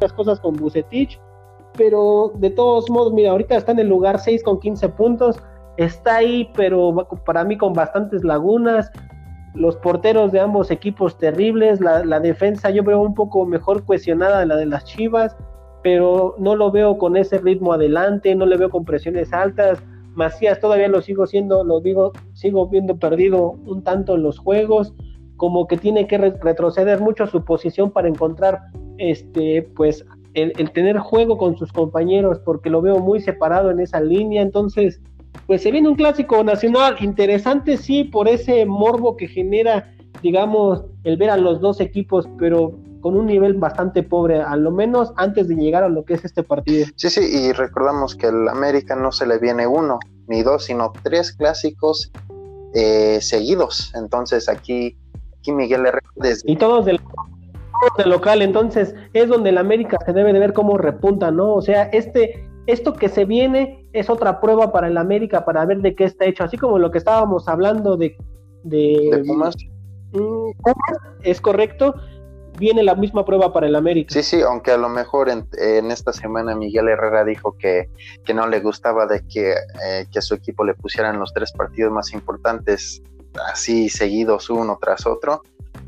las 0.00 0.12
cosas 0.12 0.40
con 0.40 0.56
Bucetich, 0.56 1.20
pero 1.76 2.32
de 2.36 2.50
todos 2.50 2.88
modos, 2.88 3.12
mira, 3.12 3.32
ahorita 3.32 3.56
está 3.56 3.72
en 3.72 3.80
el 3.80 3.88
lugar 3.88 4.18
6 4.18 4.42
con 4.44 4.60
15 4.60 4.88
puntos, 4.90 5.42
está 5.76 6.16
ahí, 6.16 6.50
pero 6.54 6.94
para 7.26 7.44
mí 7.44 7.58
con 7.58 7.72
bastantes 7.72 8.24
lagunas, 8.24 8.90
los 9.54 9.76
porteros 9.76 10.30
de 10.30 10.40
ambos 10.40 10.70
equipos 10.70 11.18
terribles, 11.18 11.80
la, 11.80 12.20
defensa 12.20 12.70
yo 12.70 12.84
veo 12.84 13.00
un 13.00 13.14
poco 13.14 13.44
mejor 13.46 13.84
cohesionada 13.84 14.40
de 14.40 14.46
la 14.46 14.56
de 14.56 14.66
las 14.66 14.84
Chivas, 14.84 15.36
pero 15.82 16.36
no 16.38 16.54
lo 16.54 16.70
veo 16.70 16.98
con 16.98 17.16
ese 17.16 17.38
ritmo 17.38 17.72
adelante, 17.72 18.34
no 18.34 18.46
le 18.46 18.56
veo 18.56 18.70
con 18.70 18.84
presiones 18.84 19.32
altas. 19.32 19.82
Macías 20.20 20.60
todavía 20.60 20.88
lo 20.88 21.00
sigo 21.00 21.26
siendo, 21.26 21.64
lo 21.64 21.80
digo, 21.80 22.12
sigo 22.34 22.68
viendo 22.68 22.98
perdido 22.98 23.52
un 23.64 23.82
tanto 23.82 24.16
en 24.16 24.22
los 24.22 24.38
juegos, 24.38 24.92
como 25.38 25.66
que 25.66 25.78
tiene 25.78 26.06
que 26.06 26.18
retroceder 26.18 27.00
mucho 27.00 27.26
su 27.26 27.42
posición 27.42 27.90
para 27.90 28.06
encontrar 28.06 28.60
este 28.98 29.62
pues 29.74 30.04
el, 30.34 30.52
tener 30.72 30.98
juego 30.98 31.38
con 31.38 31.56
sus 31.56 31.72
compañeros, 31.72 32.38
porque 32.40 32.68
lo 32.68 32.82
veo 32.82 32.98
muy 32.98 33.20
separado 33.20 33.70
en 33.70 33.80
esa 33.80 33.98
línea. 34.02 34.42
Entonces, 34.42 35.00
pues 35.46 35.62
se 35.62 35.70
viene 35.70 35.88
un 35.88 35.96
clásico 35.96 36.44
nacional 36.44 36.96
interesante, 37.00 37.78
sí, 37.78 38.04
por 38.04 38.28
ese 38.28 38.66
morbo 38.66 39.16
que 39.16 39.26
genera, 39.26 39.90
digamos, 40.22 40.84
el 41.04 41.16
ver 41.16 41.30
a 41.30 41.38
los 41.38 41.62
dos 41.62 41.80
equipos, 41.80 42.28
pero 42.38 42.78
con 43.00 43.16
un 43.16 43.26
nivel 43.26 43.54
bastante 43.54 44.02
pobre, 44.02 44.40
a 44.40 44.56
lo 44.56 44.70
menos 44.70 45.12
antes 45.16 45.48
de 45.48 45.54
llegar 45.54 45.82
a 45.82 45.88
lo 45.88 46.04
que 46.04 46.14
es 46.14 46.24
este 46.24 46.42
partido. 46.42 46.86
Sí, 46.96 47.10
sí, 47.10 47.20
y 47.20 47.52
recordamos 47.52 48.14
que 48.14 48.28
el 48.28 48.48
América 48.48 48.94
no 48.96 49.12
se 49.12 49.26
le 49.26 49.38
viene 49.38 49.66
uno 49.66 49.98
ni 50.28 50.42
dos, 50.42 50.64
sino 50.64 50.92
tres 51.02 51.32
clásicos 51.32 52.12
eh, 52.74 53.18
seguidos. 53.20 53.92
Entonces 53.94 54.48
aquí, 54.48 54.96
aquí 55.38 55.52
Miguel 55.52 55.86
Herrera 55.86 56.08
Y 56.44 56.56
todos 56.56 56.84
del 56.84 57.00
de 57.96 58.04
local, 58.04 58.42
entonces 58.42 58.94
es 59.14 59.28
donde 59.28 59.50
el 59.50 59.58
América 59.58 59.96
se 60.04 60.12
debe 60.12 60.32
de 60.32 60.38
ver 60.38 60.52
cómo 60.52 60.76
repunta, 60.76 61.30
¿no? 61.30 61.54
O 61.54 61.62
sea, 61.62 61.84
este, 61.84 62.46
esto 62.66 62.92
que 62.92 63.08
se 63.08 63.24
viene 63.24 63.86
es 63.92 64.10
otra 64.10 64.40
prueba 64.40 64.70
para 64.70 64.88
el 64.88 64.98
América 64.98 65.44
para 65.44 65.64
ver 65.64 65.80
de 65.80 65.94
qué 65.94 66.04
está 66.04 66.26
hecho, 66.26 66.44
así 66.44 66.58
como 66.58 66.78
lo 66.78 66.90
que 66.90 66.98
estábamos 66.98 67.48
hablando 67.48 67.96
de... 67.96 68.16
De, 68.62 69.22
Pumas. 69.26 69.56
Mm, 70.12 70.50
es 71.22 71.40
correcto, 71.40 71.94
viene 72.58 72.82
la 72.82 72.94
misma 72.94 73.24
prueba 73.24 73.52
para 73.52 73.66
el 73.66 73.76
América. 73.76 74.12
Sí, 74.12 74.22
sí, 74.22 74.42
aunque 74.42 74.70
a 74.70 74.76
lo 74.76 74.88
mejor 74.88 75.28
en, 75.28 75.90
esta 75.90 76.12
semana 76.12 76.54
Miguel 76.54 76.88
Herrera 76.88 77.24
dijo 77.24 77.56
que, 77.58 77.88
que 78.24 78.34
no 78.34 78.46
le 78.46 78.60
gustaba 78.60 79.06
de 79.06 79.26
que, 79.26 79.52
eh, 79.52 80.06
que 80.10 80.18
a 80.18 80.22
su 80.22 80.34
equipo 80.34 80.64
le 80.64 80.74
pusieran 80.74 81.18
los 81.18 81.32
tres 81.32 81.52
partidos 81.52 81.92
más 81.92 82.12
importantes 82.12 83.02
así 83.52 83.88
seguidos 83.88 84.50
uno 84.50 84.76
tras 84.80 85.06
otro 85.06 85.42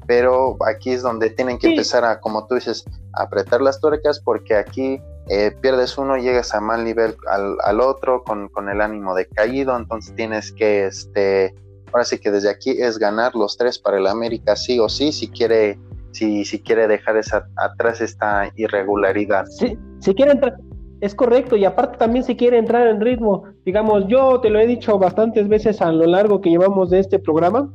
pero 0.07 0.57
aquí 0.67 0.91
es 0.91 1.03
donde 1.03 1.31
tienen 1.31 1.59
que 1.59 1.69
empezar 1.69 2.05
a, 2.05 2.21
como 2.21 2.47
tú 2.47 2.57
dices, 2.57 2.85
apretar 3.13 3.61
las 3.61 3.81
tuercas 3.81 4.21
porque 4.21 4.55
aquí 4.55 5.01
eh, 5.29 5.57
pierdes 5.61 5.97
uno, 5.99 6.17
llegas 6.17 6.55
a 6.55 6.61
mal 6.61 6.85
nivel 6.85 7.15
al, 7.29 7.81
otro 7.81 8.25
con, 8.25 8.51
el 8.69 8.81
ánimo 8.81 9.15
decaído, 9.15 9.77
entonces 9.77 10.15
tienes 10.17 10.53
que, 10.53 10.87
este, 10.87 11.55
ahora 11.93 12.05
sí 12.05 12.19
que 12.19 12.31
desde 12.31 12.51
aquí 12.51 12.71
es 12.71 12.99
ganar 12.99 13.35
los 13.35 13.57
tres 13.57 13.79
para 13.79 13.99
el 13.99 14.07
América 14.07 14.57
sí 14.57 14.79
o 14.81 14.89
sí, 14.89 15.13
si 15.13 15.29
quiere 15.29 15.79
si, 16.13 16.45
si 16.45 16.61
quiere 16.61 16.87
dejar 16.87 17.17
esa, 17.17 17.47
atrás 17.57 18.01
esta 18.01 18.51
irregularidad. 18.57 19.47
Sí, 19.47 19.77
si 19.99 20.15
quiere 20.15 20.33
entrar, 20.33 20.57
es 21.01 21.15
correcto, 21.15 21.57
y 21.57 21.65
aparte 21.65 21.99
también 21.99 22.25
si 22.25 22.37
quiere 22.37 22.59
entrar 22.59 22.87
en 22.87 23.01
ritmo, 23.01 23.45
digamos, 23.65 24.07
yo 24.07 24.41
te 24.41 24.51
lo 24.51 24.61
he 24.61 24.67
dicho 24.67 24.99
bastantes 24.99 25.49
veces 25.49 25.83
a 25.83 25.91
lo 25.91 26.07
largo 26.07 26.41
que 26.41 26.51
llevamos 26.51 26.91
de 26.91 27.01
este 27.01 27.19
programa, 27.19 27.73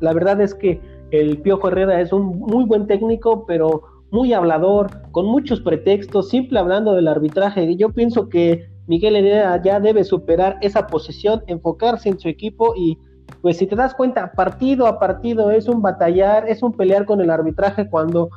la 0.00 0.12
verdad 0.12 0.40
es 0.40 0.54
que 0.54 0.80
el 1.10 1.38
Piojo 1.38 1.68
Herrera 1.68 2.00
es 2.00 2.12
un 2.12 2.40
muy 2.40 2.64
buen 2.64 2.86
técnico, 2.86 3.46
pero 3.46 3.82
muy 4.10 4.32
hablador, 4.32 4.90
con 5.12 5.26
muchos 5.26 5.60
pretextos, 5.60 6.28
simple 6.28 6.58
hablando 6.58 6.94
del 6.94 7.08
arbitraje. 7.08 7.76
Yo 7.76 7.92
pienso 7.92 8.28
que 8.28 8.68
Miguel 8.86 9.16
Herrera 9.16 9.60
ya 9.62 9.80
debe 9.80 10.04
superar 10.04 10.58
esa 10.60 10.86
posición, 10.86 11.42
enfocarse 11.46 12.10
en 12.10 12.18
su 12.18 12.28
equipo 12.28 12.74
y 12.76 12.98
pues 13.42 13.58
si 13.58 13.66
te 13.66 13.76
das 13.76 13.94
cuenta, 13.94 14.32
partido 14.32 14.86
a 14.86 14.98
partido 14.98 15.50
es 15.50 15.68
un 15.68 15.82
batallar, 15.82 16.48
es 16.48 16.62
un 16.62 16.72
pelear 16.72 17.04
con 17.04 17.20
el 17.20 17.30
arbitraje 17.30 17.88
cuando 17.88 18.30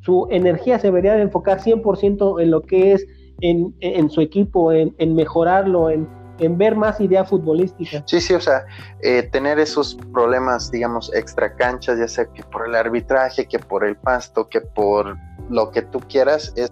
su 0.00 0.28
energía 0.30 0.78
se 0.78 0.88
debería 0.88 1.14
de 1.14 1.22
enfocar 1.22 1.60
100% 1.60 2.42
en 2.42 2.50
lo 2.50 2.62
que 2.62 2.92
es 2.92 3.06
en, 3.40 3.74
en 3.80 4.10
su 4.10 4.20
equipo, 4.20 4.72
en, 4.72 4.94
en 4.98 5.14
mejorarlo, 5.14 5.90
en, 5.90 6.08
en, 6.38 6.58
ver 6.58 6.76
más 6.76 7.00
idea 7.00 7.24
futbolística. 7.24 8.02
Sí, 8.06 8.20
sí, 8.20 8.34
o 8.34 8.40
sea, 8.40 8.64
eh, 9.02 9.22
tener 9.32 9.58
esos 9.58 9.96
problemas, 10.12 10.70
digamos, 10.70 11.12
extra 11.14 11.54
canchas, 11.56 11.98
ya 11.98 12.08
sea 12.08 12.26
que 12.26 12.42
por 12.44 12.66
el 12.68 12.74
arbitraje, 12.74 13.46
que 13.46 13.58
por 13.58 13.84
el 13.84 13.96
pasto, 13.96 14.48
que 14.48 14.60
por 14.60 15.16
lo 15.50 15.70
que 15.70 15.82
tú 15.82 16.00
quieras, 16.00 16.52
es 16.56 16.70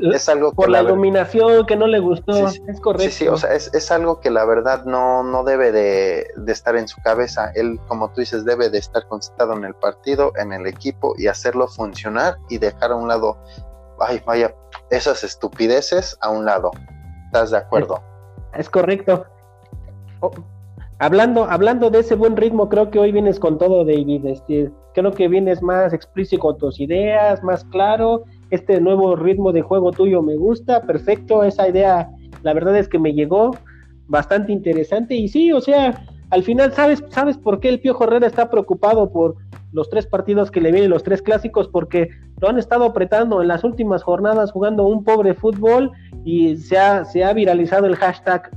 es 0.00 0.28
algo 0.28 0.52
por 0.52 0.68
la, 0.68 0.82
iluminación 0.82 1.66
que 1.66 1.76
no 1.76 1.86
le 1.86 1.98
gustó, 1.98 2.46
es 2.46 2.80
correcto. 2.80 3.10
Sí, 3.10 3.24
sí, 3.24 3.28
o 3.28 3.36
sea, 3.36 3.54
es, 3.54 3.72
es 3.74 3.90
algo 3.90 4.20
que 4.20 4.30
la 4.30 4.44
verdad 4.44 4.84
no, 4.84 5.22
no 5.22 5.44
debe 5.44 5.72
de, 5.72 6.26
de, 6.36 6.52
estar 6.52 6.76
en 6.76 6.88
su 6.88 7.00
cabeza. 7.02 7.50
Él, 7.54 7.78
como 7.88 8.10
tú 8.12 8.20
dices, 8.20 8.44
debe 8.44 8.70
de 8.70 8.78
estar 8.78 9.06
concentrado 9.08 9.54
en 9.54 9.64
el 9.64 9.74
partido, 9.74 10.32
en 10.36 10.52
el 10.52 10.66
equipo 10.66 11.14
y 11.18 11.26
hacerlo 11.26 11.68
funcionar 11.68 12.36
y 12.48 12.58
dejar 12.58 12.92
a 12.92 12.96
un 12.96 13.08
lado, 13.08 13.36
ay, 14.00 14.20
vaya, 14.24 14.54
esas 14.90 15.24
estupideces 15.24 16.16
a 16.20 16.30
un 16.30 16.44
lado. 16.44 16.70
¿Estás 17.26 17.50
de 17.50 17.58
acuerdo? 17.58 18.02
Es, 18.52 18.60
es 18.60 18.70
correcto. 18.70 19.26
Oh, 20.20 20.30
hablando, 20.98 21.44
hablando 21.44 21.90
de 21.90 22.00
ese 22.00 22.14
buen 22.14 22.36
ritmo, 22.36 22.68
creo 22.68 22.90
que 22.90 22.98
hoy 22.98 23.12
vienes 23.12 23.38
con 23.38 23.58
todo, 23.58 23.84
David. 23.84 24.24
Este, 24.26 24.70
creo 24.94 25.12
que 25.12 25.28
vienes 25.28 25.62
más 25.62 25.92
explícito 25.92 26.40
con 26.40 26.58
tus 26.58 26.80
ideas, 26.80 27.42
más 27.42 27.64
claro 27.64 28.24
este 28.50 28.80
nuevo 28.80 29.16
ritmo 29.16 29.52
de 29.52 29.62
juego 29.62 29.92
tuyo 29.92 30.22
me 30.22 30.36
gusta, 30.36 30.82
perfecto, 30.82 31.44
esa 31.44 31.68
idea 31.68 32.10
la 32.42 32.54
verdad 32.54 32.76
es 32.76 32.88
que 32.88 32.98
me 32.98 33.12
llegó 33.12 33.52
bastante 34.06 34.52
interesante. 34.52 35.14
Y 35.14 35.28
sí, 35.28 35.52
o 35.52 35.60
sea, 35.60 36.04
al 36.30 36.42
final 36.42 36.72
sabes 36.72 37.02
sabes 37.10 37.36
por 37.36 37.60
qué 37.60 37.68
el 37.68 37.80
Piojo 37.80 38.04
Herrera 38.04 38.26
está 38.26 38.50
preocupado 38.50 39.10
por 39.10 39.36
los 39.72 39.90
tres 39.90 40.06
partidos 40.06 40.50
que 40.50 40.60
le 40.60 40.72
vienen, 40.72 40.90
los 40.90 41.02
tres 41.02 41.22
clásicos, 41.22 41.68
porque 41.68 42.08
lo 42.40 42.48
han 42.48 42.58
estado 42.58 42.84
apretando 42.84 43.42
en 43.42 43.48
las 43.48 43.64
últimas 43.64 44.02
jornadas 44.02 44.52
jugando 44.52 44.86
un 44.86 45.04
pobre 45.04 45.34
fútbol 45.34 45.92
y 46.24 46.56
se 46.56 46.78
ha, 46.78 47.04
se 47.04 47.24
ha 47.24 47.32
viralizado 47.32 47.86
el 47.86 47.96
hashtag 47.96 48.50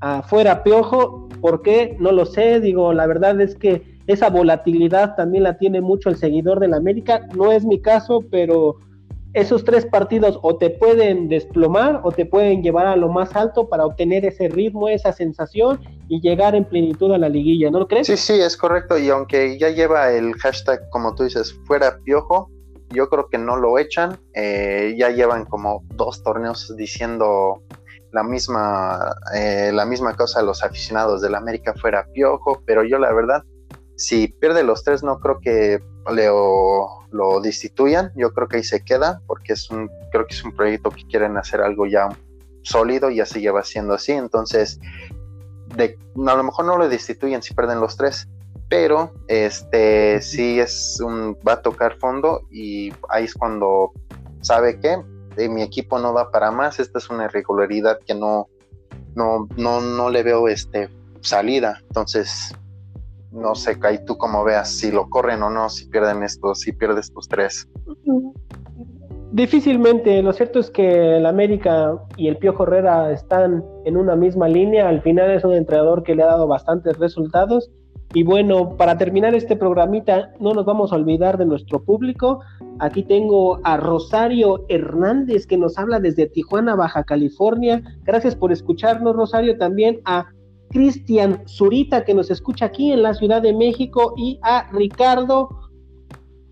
afuera 0.00 0.62
Piojo, 0.62 1.28
¿por 1.40 1.62
qué? 1.62 1.96
No 2.00 2.12
lo 2.12 2.26
sé, 2.26 2.60
digo, 2.60 2.92
la 2.92 3.06
verdad 3.06 3.40
es 3.40 3.54
que 3.54 3.96
esa 4.06 4.30
volatilidad 4.30 5.16
también 5.16 5.44
la 5.44 5.58
tiene 5.58 5.80
mucho 5.80 6.08
el 6.08 6.16
seguidor 6.16 6.60
del 6.60 6.74
América, 6.74 7.26
no 7.34 7.50
es 7.52 7.64
mi 7.64 7.80
caso, 7.80 8.24
pero 8.30 8.76
esos 9.36 9.64
tres 9.64 9.84
partidos 9.84 10.38
o 10.40 10.56
te 10.56 10.70
pueden 10.70 11.28
desplomar 11.28 12.00
o 12.04 12.10
te 12.10 12.24
pueden 12.24 12.62
llevar 12.62 12.86
a 12.86 12.96
lo 12.96 13.10
más 13.10 13.36
alto 13.36 13.68
para 13.68 13.84
obtener 13.84 14.24
ese 14.24 14.48
ritmo, 14.48 14.88
esa 14.88 15.12
sensación 15.12 15.78
y 16.08 16.22
llegar 16.22 16.54
en 16.54 16.64
plenitud 16.64 17.12
a 17.12 17.18
la 17.18 17.28
liguilla, 17.28 17.70
¿no 17.70 17.80
lo 17.80 17.86
crees? 17.86 18.06
Sí, 18.06 18.16
sí, 18.16 18.40
es 18.40 18.56
correcto. 18.56 18.96
Y 18.96 19.10
aunque 19.10 19.58
ya 19.58 19.68
lleva 19.68 20.10
el 20.10 20.32
hashtag, 20.36 20.88
como 20.88 21.14
tú 21.14 21.24
dices, 21.24 21.54
fuera 21.66 21.98
piojo, 22.02 22.50
yo 22.88 23.10
creo 23.10 23.28
que 23.28 23.36
no 23.36 23.56
lo 23.56 23.78
echan. 23.78 24.18
Eh, 24.32 24.94
ya 24.96 25.10
llevan 25.10 25.44
como 25.44 25.84
dos 25.96 26.22
torneos 26.22 26.74
diciendo 26.74 27.62
la 28.12 28.22
misma, 28.22 29.14
eh, 29.34 29.70
la 29.70 29.84
misma 29.84 30.16
cosa 30.16 30.40
a 30.40 30.44
los 30.44 30.62
aficionados 30.62 31.20
del 31.20 31.34
América 31.34 31.74
fuera 31.74 32.06
piojo, 32.14 32.62
pero 32.64 32.84
yo 32.84 32.98
la 32.98 33.12
verdad, 33.12 33.42
si 33.96 34.28
pierde 34.28 34.62
los 34.62 34.84
tres, 34.84 35.02
no 35.02 35.18
creo 35.20 35.40
que 35.40 35.82
Leo 36.12 36.88
lo 37.10 37.40
destituyan, 37.40 38.12
yo 38.14 38.32
creo 38.32 38.46
que 38.46 38.58
ahí 38.58 38.64
se 38.64 38.84
queda, 38.84 39.20
porque 39.26 39.54
es 39.54 39.70
un, 39.70 39.90
creo 40.12 40.26
que 40.26 40.34
es 40.34 40.44
un 40.44 40.54
proyecto 40.54 40.90
que 40.90 41.06
quieren 41.06 41.36
hacer 41.36 41.60
algo 41.60 41.86
ya 41.86 42.08
sólido 42.62 43.10
y 43.10 43.16
ya 43.16 43.26
se 43.26 43.40
lleva 43.40 43.62
siendo 43.62 43.94
así, 43.94 44.12
entonces 44.12 44.78
de, 45.76 45.98
a 46.14 46.34
lo 46.34 46.42
mejor 46.44 46.66
no 46.66 46.76
lo 46.76 46.88
destituyen 46.88 47.42
si 47.42 47.54
pierden 47.54 47.80
los 47.80 47.96
tres, 47.96 48.28
pero 48.68 49.12
este 49.28 50.20
sí 50.20 50.58
es 50.60 51.00
un 51.00 51.36
va 51.46 51.54
a 51.54 51.62
tocar 51.62 51.96
fondo 51.98 52.42
y 52.50 52.92
ahí 53.08 53.24
es 53.24 53.34
cuando 53.34 53.92
sabe 54.40 54.78
que 54.80 54.98
de 55.36 55.48
mi 55.48 55.62
equipo 55.62 55.98
no 55.98 56.12
va 56.12 56.30
para 56.30 56.50
más, 56.50 56.80
esta 56.80 56.98
es 56.98 57.08
una 57.08 57.26
irregularidad 57.26 58.00
que 58.06 58.14
no 58.14 58.48
no 59.14 59.48
no 59.56 59.80
no 59.80 60.10
le 60.10 60.22
veo 60.22 60.48
este 60.48 60.90
salida, 61.20 61.80
entonces 61.88 62.52
no 63.36 63.54
sé, 63.54 63.78
Kai, 63.78 64.04
tú 64.04 64.16
como 64.16 64.44
veas, 64.44 64.70
si 64.70 64.90
lo 64.90 65.08
corren 65.08 65.42
o 65.42 65.50
no, 65.50 65.68
si 65.68 65.88
pierden 65.88 66.22
estos, 66.22 66.60
si 66.60 66.72
pierdes 66.72 67.12
tus 67.12 67.28
tres. 67.28 67.68
Difícilmente, 69.32 70.22
lo 70.22 70.32
cierto 70.32 70.58
es 70.58 70.70
que 70.70 71.18
el 71.18 71.26
América 71.26 71.98
y 72.16 72.28
el 72.28 72.38
Piojo 72.38 72.62
Herrera 72.62 73.12
están 73.12 73.62
en 73.84 73.96
una 73.96 74.16
misma 74.16 74.48
línea, 74.48 74.88
al 74.88 75.02
final 75.02 75.30
es 75.30 75.44
un 75.44 75.52
entrenador 75.52 76.02
que 76.02 76.14
le 76.14 76.22
ha 76.22 76.26
dado 76.26 76.46
bastantes 76.46 76.98
resultados. 76.98 77.70
Y 78.14 78.22
bueno, 78.22 78.76
para 78.76 78.96
terminar 78.96 79.34
este 79.34 79.56
programita, 79.56 80.30
no 80.40 80.54
nos 80.54 80.64
vamos 80.64 80.92
a 80.92 80.96
olvidar 80.96 81.36
de 81.36 81.44
nuestro 81.44 81.82
público. 81.82 82.40
Aquí 82.78 83.02
tengo 83.02 83.58
a 83.64 83.76
Rosario 83.76 84.64
Hernández 84.68 85.46
que 85.46 85.58
nos 85.58 85.76
habla 85.76 86.00
desde 86.00 86.26
Tijuana, 86.26 86.76
Baja 86.76 87.04
California. 87.04 87.82
Gracias 88.04 88.34
por 88.34 88.52
escucharnos, 88.52 89.16
Rosario. 89.16 89.58
También 89.58 90.00
a 90.04 90.26
Cristian 90.70 91.42
Zurita, 91.46 92.04
que 92.04 92.14
nos 92.14 92.30
escucha 92.30 92.66
aquí 92.66 92.92
en 92.92 93.02
la 93.02 93.14
Ciudad 93.14 93.42
de 93.42 93.52
México, 93.52 94.14
y 94.16 94.38
a 94.42 94.68
Ricardo 94.72 95.48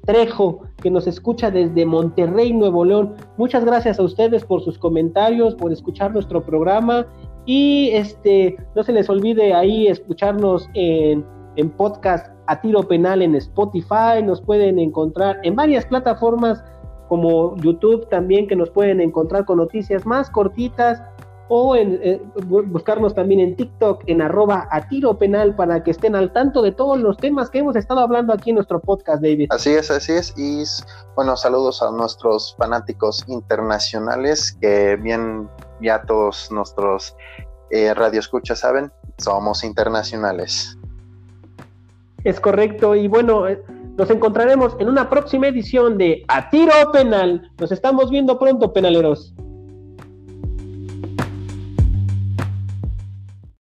Trejo, 0.05 0.63
que 0.83 0.91
nos 0.91 1.07
escucha 1.07 1.51
desde 1.51 1.87
Monterrey, 1.87 2.53
Nuevo 2.53 2.85
León. 2.85 3.15
Muchas 3.37 3.65
gracias 3.65 3.99
a 3.99 4.03
ustedes 4.03 4.45
por 4.45 4.63
sus 4.63 4.79
comentarios, 4.79 5.55
por 5.55 5.73
escuchar 5.73 6.13
nuestro 6.13 6.45
programa. 6.45 7.07
Y 7.47 7.91
este, 7.93 8.57
no 8.75 8.83
se 8.83 8.93
les 8.93 9.09
olvide 9.09 9.55
ahí 9.55 9.87
escucharnos 9.87 10.69
en, 10.75 11.25
en 11.57 11.71
podcast 11.71 12.33
a 12.47 12.61
tiro 12.61 12.83
penal 12.83 13.23
en 13.23 13.35
Spotify. 13.35 14.23
Nos 14.23 14.41
pueden 14.41 14.79
encontrar 14.79 15.39
en 15.43 15.57
varias 15.57 15.87
plataformas 15.87 16.63
como 17.09 17.57
YouTube 17.57 18.09
también, 18.09 18.47
que 18.47 18.57
nos 18.57 18.71
pueden 18.71 19.01
encontrar 19.01 19.45
con 19.45 19.59
noticias 19.59 20.07
más 20.07 20.31
cortitas 20.31 21.03
o 21.49 21.77
en, 21.77 22.01
eh, 22.03 22.23
buscarnos 22.47 23.15
también 23.15 23.41
en 23.41 23.57
TikTok 23.57 24.05
en 24.07 24.23
arroba 24.23 24.67
a 24.71 24.89
tiro 24.89 25.19
penal 25.19 25.55
para 25.55 25.83
que 25.83 25.91
estén 25.91 26.17
al 26.17 26.33
tanto 26.33 26.63
de 26.63 26.73
todos 26.73 26.99
los 26.99 27.17
temas 27.19 27.51
que 27.51 27.59
hemos 27.59 27.77
estado 27.77 28.01
hablando 28.01 28.33
aquí 28.33 28.51
en 28.51 28.57
nuestro 28.57 28.81
podcast, 28.81 29.23
David. 29.23 29.49
Así 29.51 29.71
es, 29.71 29.91
así 29.91 30.13
es. 30.13 30.35
Y 30.37 30.65
bueno, 31.17 31.37
saludos 31.37 31.83
a 31.83 31.91
nuestros 31.91 32.55
fanáticos 32.59 33.25
internacionales 33.29 34.57
que 34.61 34.97
bien 34.97 35.49
ya 35.81 36.03
todos 36.03 36.51
nuestros 36.51 37.15
eh, 37.71 37.93
radioescuchas 37.93 38.61
saben, 38.61 38.91
somos 39.19 39.65
internacionales. 39.65 40.79
Es 42.25 42.41
correcto. 42.41 42.95
Y 42.95 43.09
bueno, 43.09 43.47
eh, 43.47 43.63
nos 43.97 44.11
encontraremos 44.11 44.77
en 44.79 44.89
una 44.89 45.11
próxima 45.11 45.49
edición 45.49 45.99
de 45.99 46.25
A 46.29 46.49
Tiro 46.51 46.73
Penal. 46.93 47.51
Nos 47.59 47.71
estamos 47.71 48.11
viendo 48.11 48.39
pronto, 48.39 48.73
penaleros. 48.73 49.35